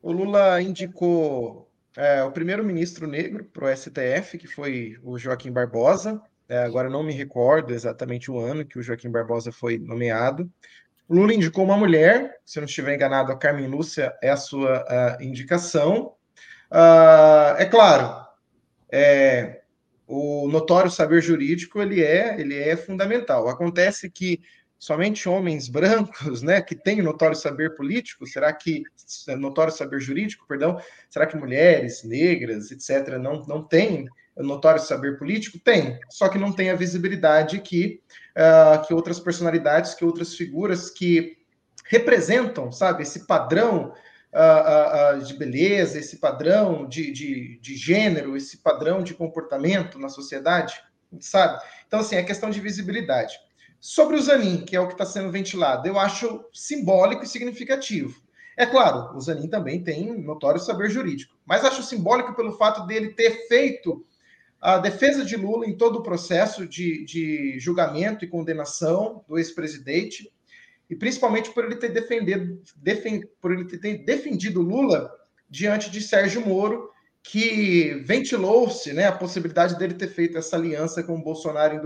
o 0.02 0.12
Lula 0.12 0.62
indicou 0.62 1.70
é, 1.96 2.22
o 2.22 2.32
primeiro-ministro 2.32 3.06
negro 3.06 3.44
para 3.44 3.66
o 3.66 3.76
STF, 3.76 4.38
que 4.38 4.46
foi 4.46 4.98
o 5.02 5.18
Joaquim 5.18 5.52
Barbosa. 5.52 6.20
É, 6.48 6.58
agora 6.58 6.88
não 6.88 7.02
me 7.02 7.12
recordo 7.12 7.72
exatamente 7.72 8.30
o 8.30 8.38
ano 8.38 8.64
que 8.64 8.78
o 8.78 8.82
Joaquim 8.82 9.10
Barbosa 9.10 9.52
foi 9.52 9.78
nomeado. 9.78 10.50
O 11.06 11.14
Lula 11.14 11.34
indicou 11.34 11.64
uma 11.64 11.76
mulher, 11.76 12.38
se 12.44 12.58
eu 12.58 12.62
não 12.62 12.66
estiver 12.66 12.94
enganado, 12.94 13.30
a 13.30 13.36
Carmen 13.36 13.66
Lúcia 13.66 14.14
é 14.22 14.30
a 14.30 14.36
sua 14.36 15.18
indicação. 15.20 16.14
Uh, 16.70 17.56
é 17.58 17.66
claro, 17.66 18.24
é, 18.90 19.60
o 20.06 20.48
notório 20.48 20.90
saber 20.90 21.20
jurídico 21.20 21.82
ele 21.82 22.02
é, 22.02 22.40
ele 22.40 22.56
é 22.56 22.76
fundamental. 22.76 23.48
Acontece 23.48 24.08
que 24.08 24.40
somente 24.80 25.28
homens 25.28 25.68
brancos, 25.68 26.40
né, 26.42 26.62
que 26.62 26.74
têm 26.74 27.02
notório 27.02 27.36
saber 27.36 27.76
político? 27.76 28.26
Será 28.26 28.50
que 28.50 28.82
notório 29.38 29.72
saber 29.72 30.00
jurídico, 30.00 30.46
perdão? 30.48 30.80
Será 31.10 31.26
que 31.26 31.36
mulheres, 31.36 32.02
negras, 32.02 32.70
etc, 32.70 33.18
não 33.18 33.44
não 33.46 33.62
têm 33.62 34.08
notório 34.38 34.80
saber 34.80 35.18
político? 35.18 35.58
Tem, 35.58 36.00
só 36.08 36.30
que 36.30 36.38
não 36.38 36.50
tem 36.50 36.70
a 36.70 36.74
visibilidade 36.74 37.60
que 37.60 38.00
uh, 38.30 38.86
que 38.86 38.94
outras 38.94 39.20
personalidades, 39.20 39.92
que 39.92 40.04
outras 40.04 40.34
figuras 40.34 40.88
que 40.88 41.36
representam, 41.86 42.72
sabe, 42.72 43.02
esse 43.02 43.26
padrão 43.26 43.92
uh, 44.32 45.18
uh, 45.18 45.22
de 45.22 45.34
beleza, 45.34 45.98
esse 45.98 46.18
padrão 46.18 46.88
de, 46.88 47.12
de, 47.12 47.58
de 47.60 47.76
gênero, 47.76 48.34
esse 48.34 48.58
padrão 48.58 49.02
de 49.02 49.12
comportamento 49.12 49.98
na 49.98 50.08
sociedade, 50.08 50.80
sabe? 51.20 51.60
Então, 51.86 52.00
assim, 52.00 52.16
é 52.16 52.22
questão 52.22 52.48
de 52.48 52.60
visibilidade. 52.60 53.38
Sobre 53.80 54.16
o 54.16 54.22
Zanin, 54.22 54.64
que 54.64 54.76
é 54.76 54.80
o 54.80 54.86
que 54.86 54.92
está 54.92 55.06
sendo 55.06 55.32
ventilado, 55.32 55.88
eu 55.88 55.98
acho 55.98 56.44
simbólico 56.52 57.24
e 57.24 57.26
significativo. 57.26 58.20
É 58.56 58.66
claro, 58.66 59.16
o 59.16 59.20
Zanin 59.20 59.48
também 59.48 59.82
tem 59.82 60.22
notório 60.22 60.60
saber 60.60 60.90
jurídico, 60.90 61.34
mas 61.46 61.64
acho 61.64 61.82
simbólico 61.82 62.34
pelo 62.34 62.58
fato 62.58 62.86
dele 62.86 63.14
ter 63.14 63.48
feito 63.48 64.04
a 64.60 64.76
defesa 64.76 65.24
de 65.24 65.34
Lula 65.34 65.66
em 65.66 65.74
todo 65.74 66.00
o 66.00 66.02
processo 66.02 66.66
de, 66.66 67.02
de 67.06 67.58
julgamento 67.58 68.22
e 68.22 68.28
condenação 68.28 69.24
do 69.26 69.38
ex-presidente, 69.38 70.30
e 70.90 70.94
principalmente 70.94 71.50
por 71.50 71.64
ele 71.64 71.76
ter 71.76 71.88
defendido, 71.88 72.60
defend, 72.76 73.26
por 73.40 73.52
ele 73.52 73.64
ter 73.64 74.04
defendido 74.04 74.60
Lula 74.60 75.10
diante 75.48 75.88
de 75.88 76.02
Sérgio 76.02 76.46
Moro, 76.46 76.90
que 77.22 77.94
ventilou-se 78.04 78.92
né, 78.92 79.06
a 79.06 79.12
possibilidade 79.12 79.78
dele 79.78 79.94
ter 79.94 80.08
feito 80.08 80.36
essa 80.36 80.56
aliança 80.56 81.02
com 81.02 81.16
o 81.16 81.22
Bolsonaro 81.22 81.76
em 81.76 81.80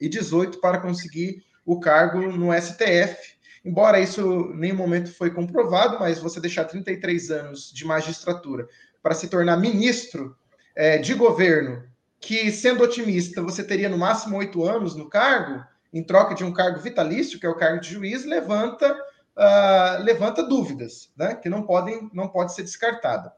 2018 0.00 0.60
para 0.60 0.80
conseguir 0.80 1.44
o 1.64 1.78
cargo 1.78 2.20
no 2.20 2.52
STF. 2.52 3.38
Embora 3.64 4.00
isso 4.00 4.50
em 4.54 4.56
nenhum 4.56 4.76
momento 4.76 5.14
foi 5.14 5.30
comprovado, 5.30 5.98
mas 6.00 6.18
você 6.18 6.40
deixar 6.40 6.64
33 6.64 7.30
anos 7.30 7.70
de 7.72 7.84
magistratura 7.84 8.66
para 9.02 9.14
se 9.14 9.28
tornar 9.28 9.58
ministro 9.58 10.36
é, 10.74 10.98
de 10.98 11.14
governo, 11.14 11.84
que 12.18 12.50
sendo 12.50 12.82
otimista 12.82 13.42
você 13.42 13.62
teria 13.62 13.88
no 13.88 13.98
máximo 13.98 14.38
oito 14.38 14.64
anos 14.64 14.94
no 14.94 15.08
cargo, 15.08 15.62
em 15.92 16.02
troca 16.02 16.34
de 16.34 16.44
um 16.44 16.52
cargo 16.52 16.80
vitalício, 16.80 17.38
que 17.38 17.46
é 17.46 17.48
o 17.48 17.56
cargo 17.56 17.80
de 17.80 17.90
juiz, 17.90 18.24
levanta, 18.24 18.92
uh, 18.94 20.02
levanta 20.02 20.42
dúvidas, 20.42 21.10
né, 21.16 21.34
que 21.34 21.48
não 21.48 21.64
podem, 21.64 22.08
não 22.12 22.28
pode 22.28 22.54
ser 22.54 22.62
descartada. 22.62 23.32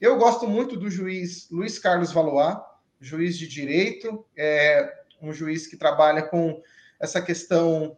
Eu 0.00 0.16
gosto 0.16 0.46
muito 0.46 0.76
do 0.76 0.90
juiz 0.90 1.48
Luiz 1.50 1.78
Carlos 1.78 2.12
Valois, 2.12 2.58
juiz 3.00 3.36
de 3.36 3.48
direito, 3.48 4.24
é 4.36 5.05
um 5.20 5.32
juiz 5.32 5.66
que 5.66 5.76
trabalha 5.76 6.22
com 6.22 6.62
essa 7.00 7.20
questão 7.20 7.96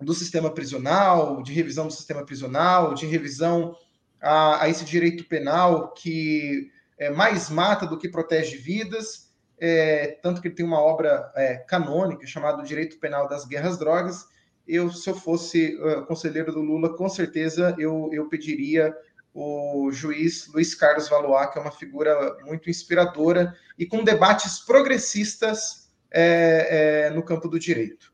do 0.00 0.14
sistema 0.14 0.50
prisional, 0.50 1.42
de 1.42 1.52
revisão 1.52 1.86
do 1.86 1.92
sistema 1.92 2.24
prisional, 2.24 2.94
de 2.94 3.06
revisão 3.06 3.76
a, 4.20 4.64
a 4.64 4.68
esse 4.68 4.84
direito 4.84 5.24
penal 5.24 5.92
que 5.92 6.70
é, 6.98 7.10
mais 7.10 7.48
mata 7.50 7.86
do 7.86 7.98
que 7.98 8.08
protege 8.08 8.56
vidas, 8.56 9.32
é, 9.60 10.18
tanto 10.22 10.40
que 10.40 10.48
ele 10.48 10.54
tem 10.54 10.66
uma 10.66 10.80
obra 10.80 11.32
é, 11.34 11.56
canônica 11.56 12.26
chamada 12.26 12.62
Direito 12.62 12.98
Penal 12.98 13.28
das 13.28 13.44
Guerras 13.44 13.78
Drogas. 13.78 14.26
Eu, 14.66 14.90
se 14.90 15.08
eu 15.08 15.14
fosse 15.14 15.76
uh, 15.76 16.04
conselheiro 16.04 16.52
do 16.52 16.60
Lula, 16.60 16.94
com 16.94 17.08
certeza 17.08 17.74
eu, 17.78 18.10
eu 18.12 18.28
pediria 18.28 18.94
o 19.32 19.90
juiz 19.90 20.46
Luiz 20.52 20.74
Carlos 20.74 21.08
Valois, 21.08 21.50
que 21.50 21.58
é 21.58 21.62
uma 21.62 21.70
figura 21.70 22.36
muito 22.44 22.68
inspiradora 22.68 23.54
e 23.78 23.86
com 23.86 24.04
debates 24.04 24.60
progressistas 24.60 25.87
é, 26.10 27.08
é, 27.08 27.10
no 27.10 27.22
campo 27.22 27.48
do 27.48 27.58
direito. 27.58 28.12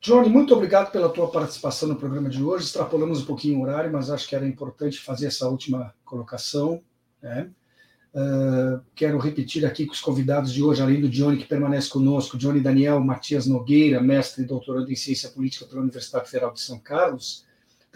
Johnny, 0.00 0.28
muito 0.28 0.54
obrigado 0.54 0.92
pela 0.92 1.08
tua 1.08 1.30
participação 1.30 1.88
no 1.88 1.96
programa 1.96 2.28
de 2.28 2.42
hoje. 2.42 2.66
Extrapolamos 2.66 3.22
um 3.22 3.24
pouquinho 3.24 3.58
o 3.58 3.62
horário, 3.62 3.92
mas 3.92 4.08
acho 4.08 4.28
que 4.28 4.36
era 4.36 4.46
importante 4.46 5.00
fazer 5.00 5.26
essa 5.26 5.48
última 5.48 5.92
colocação. 6.04 6.80
Né? 7.20 7.50
Uh, 8.14 8.80
quero 8.94 9.18
repetir 9.18 9.66
aqui 9.66 9.84
com 9.84 9.92
os 9.92 10.00
convidados 10.00 10.52
de 10.52 10.62
hoje, 10.62 10.80
além 10.80 11.00
do 11.00 11.08
Johnny 11.08 11.38
que 11.38 11.44
permanece 11.44 11.90
conosco, 11.90 12.38
Johnny 12.38 12.60
Daniel 12.60 13.00
Matias 13.00 13.46
Nogueira, 13.46 14.00
mestre 14.00 14.44
e 14.44 14.46
doutorando 14.46 14.92
em 14.92 14.96
Ciência 14.96 15.28
Política 15.30 15.66
pela 15.66 15.82
Universidade 15.82 16.30
Federal 16.30 16.52
de 16.52 16.60
São 16.60 16.78
Carlos, 16.78 17.44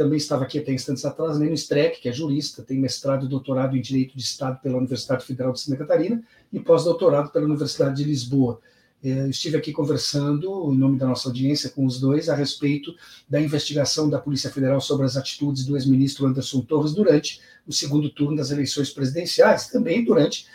também 0.00 0.16
estava 0.16 0.44
aqui 0.44 0.58
até 0.58 0.72
instantes 0.72 1.04
atrás, 1.04 1.38
Lênin 1.38 1.52
Streck, 1.52 2.00
que 2.00 2.08
é 2.08 2.12
jurista, 2.12 2.62
tem 2.62 2.78
mestrado 2.78 3.26
e 3.26 3.28
doutorado 3.28 3.76
em 3.76 3.82
Direito 3.82 4.16
de 4.16 4.22
Estado 4.22 4.58
pela 4.62 4.78
Universidade 4.78 5.26
Federal 5.26 5.52
de 5.52 5.60
Santa 5.60 5.76
Catarina 5.76 6.22
e 6.50 6.58
pós-doutorado 6.58 7.30
pela 7.30 7.44
Universidade 7.44 7.96
de 7.96 8.04
Lisboa. 8.04 8.60
É, 9.02 9.28
estive 9.28 9.56
aqui 9.56 9.72
conversando, 9.72 10.70
em 10.72 10.76
nome 10.76 10.98
da 10.98 11.06
nossa 11.06 11.28
audiência, 11.28 11.70
com 11.70 11.86
os 11.86 11.98
dois, 11.98 12.28
a 12.28 12.34
respeito 12.34 12.94
da 13.28 13.40
investigação 13.40 14.10
da 14.10 14.18
Polícia 14.18 14.50
Federal 14.50 14.80
sobre 14.80 15.06
as 15.06 15.16
atitudes 15.16 15.64
do 15.64 15.76
ex-ministro 15.76 16.26
Anderson 16.26 16.60
Torres 16.60 16.92
durante 16.92 17.40
o 17.66 17.72
segundo 17.72 18.10
turno 18.10 18.36
das 18.36 18.50
eleições 18.50 18.90
presidenciais, 18.90 19.68
também 19.68 20.04
durante 20.04 20.46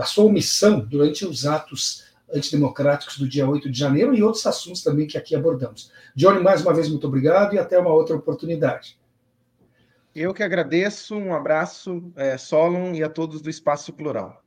a 0.00 0.04
sua 0.04 0.24
omissão, 0.24 0.80
durante 0.80 1.24
os 1.24 1.46
atos 1.46 2.04
antidemocráticos 2.32 3.18
do 3.18 3.28
dia 3.28 3.48
8 3.48 3.70
de 3.70 3.78
janeiro 3.78 4.14
e 4.14 4.22
outros 4.22 4.44
assuntos 4.46 4.82
também 4.82 5.06
que 5.06 5.16
aqui 5.16 5.36
abordamos. 5.36 5.92
Johnny, 6.16 6.40
mais 6.42 6.62
uma 6.62 6.74
vez, 6.74 6.88
muito 6.88 7.06
obrigado 7.06 7.54
e 7.54 7.58
até 7.58 7.78
uma 7.78 7.92
outra 7.92 8.16
oportunidade. 8.16 8.98
Eu 10.14 10.32
que 10.32 10.42
agradeço, 10.42 11.16
um 11.16 11.34
abraço, 11.34 12.12
é, 12.16 12.38
Solon, 12.38 12.94
e 12.94 13.02
a 13.02 13.08
todos 13.08 13.40
do 13.40 13.50
Espaço 13.50 13.92
Plural. 13.92 14.43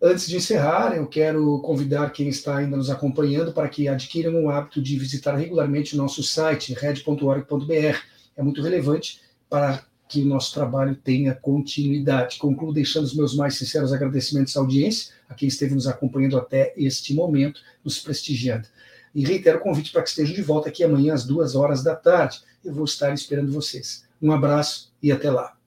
Antes 0.00 0.28
de 0.28 0.36
encerrar, 0.36 0.96
eu 0.96 1.08
quero 1.08 1.58
convidar 1.60 2.10
quem 2.10 2.28
está 2.28 2.58
ainda 2.58 2.76
nos 2.76 2.88
acompanhando 2.88 3.52
para 3.52 3.68
que 3.68 3.88
adquiram 3.88 4.44
o 4.44 4.48
hábito 4.48 4.80
de 4.80 4.96
visitar 4.96 5.34
regularmente 5.34 5.94
o 5.94 5.98
nosso 5.98 6.22
site, 6.22 6.72
red.org.br. 6.72 7.98
É 8.36 8.42
muito 8.42 8.62
relevante 8.62 9.20
para 9.50 9.84
que 10.08 10.22
o 10.22 10.26
nosso 10.26 10.54
trabalho 10.54 10.94
tenha 10.94 11.34
continuidade. 11.34 12.38
Concluo 12.38 12.72
deixando 12.72 13.04
os 13.04 13.14
meus 13.14 13.34
mais 13.34 13.56
sinceros 13.56 13.92
agradecimentos 13.92 14.56
à 14.56 14.60
audiência, 14.60 15.12
a 15.28 15.34
quem 15.34 15.48
esteve 15.48 15.74
nos 15.74 15.88
acompanhando 15.88 16.38
até 16.38 16.72
este 16.76 17.12
momento, 17.12 17.60
nos 17.84 17.98
prestigiando. 17.98 18.68
E 19.12 19.24
reitero 19.24 19.58
o 19.58 19.60
convite 19.60 19.90
para 19.90 20.02
que 20.02 20.10
estejam 20.10 20.34
de 20.34 20.42
volta 20.42 20.68
aqui 20.68 20.84
amanhã 20.84 21.12
às 21.12 21.24
duas 21.24 21.56
horas 21.56 21.82
da 21.82 21.96
tarde. 21.96 22.40
Eu 22.64 22.72
vou 22.72 22.84
estar 22.84 23.12
esperando 23.12 23.50
vocês. 23.50 24.04
Um 24.22 24.30
abraço 24.30 24.92
e 25.02 25.10
até 25.10 25.28
lá. 25.28 25.57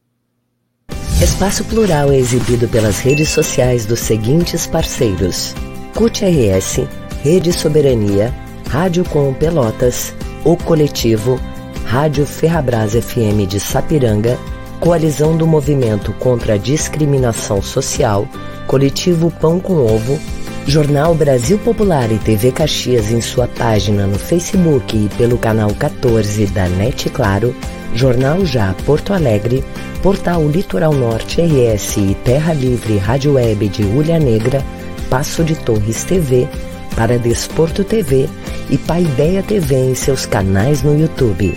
Espaço 1.21 1.63
Plural 1.65 2.11
é 2.11 2.17
exibido 2.17 2.67
pelas 2.67 2.99
redes 2.99 3.29
sociais 3.29 3.85
dos 3.85 3.99
seguintes 3.99 4.65
parceiros: 4.65 5.53
CUT 5.93 6.25
RS, 6.25 6.87
Rede 7.23 7.53
Soberania, 7.53 8.33
Rádio 8.67 9.05
Com 9.05 9.31
Pelotas, 9.31 10.15
O 10.43 10.57
Coletivo, 10.57 11.39
Rádio 11.85 12.25
Ferrabras 12.25 12.93
FM 12.93 13.47
de 13.47 13.59
Sapiranga, 13.59 14.35
Coalizão 14.79 15.37
do 15.37 15.45
Movimento 15.45 16.11
contra 16.13 16.55
a 16.55 16.57
Discriminação 16.57 17.61
Social, 17.61 18.27
Coletivo 18.65 19.29
Pão 19.29 19.59
com 19.59 19.75
Ovo, 19.75 20.19
Jornal 20.65 21.13
Brasil 21.13 21.59
Popular 21.59 22.11
e 22.11 22.17
TV 22.17 22.51
Caxias 22.51 23.11
em 23.11 23.21
sua 23.21 23.47
página 23.47 24.07
no 24.07 24.17
Facebook 24.17 24.97
e 24.97 25.07
pelo 25.19 25.37
canal 25.37 25.69
14 25.75 26.47
da 26.47 26.67
NET 26.67 27.11
Claro, 27.11 27.55
Jornal 27.93 28.45
Já 28.45 28.73
Porto 28.85 29.13
Alegre, 29.13 29.63
Portal 30.01 30.47
Litoral 30.47 30.93
Norte 30.93 31.41
RS 31.41 31.97
e 31.97 32.15
Terra 32.23 32.53
Livre 32.53 32.97
Rádio 32.97 33.33
Web 33.33 33.67
de 33.69 33.83
Ulha 33.83 34.19
Negra, 34.19 34.63
Passo 35.09 35.43
de 35.43 35.55
Torres 35.55 36.03
TV, 36.03 36.47
para 36.95 37.17
Desporto 37.17 37.83
TV 37.83 38.29
e 38.69 38.77
Paideia 38.77 39.43
TV 39.43 39.75
em 39.75 39.95
seus 39.95 40.25
canais 40.25 40.83
no 40.83 40.97
YouTube. 40.97 41.53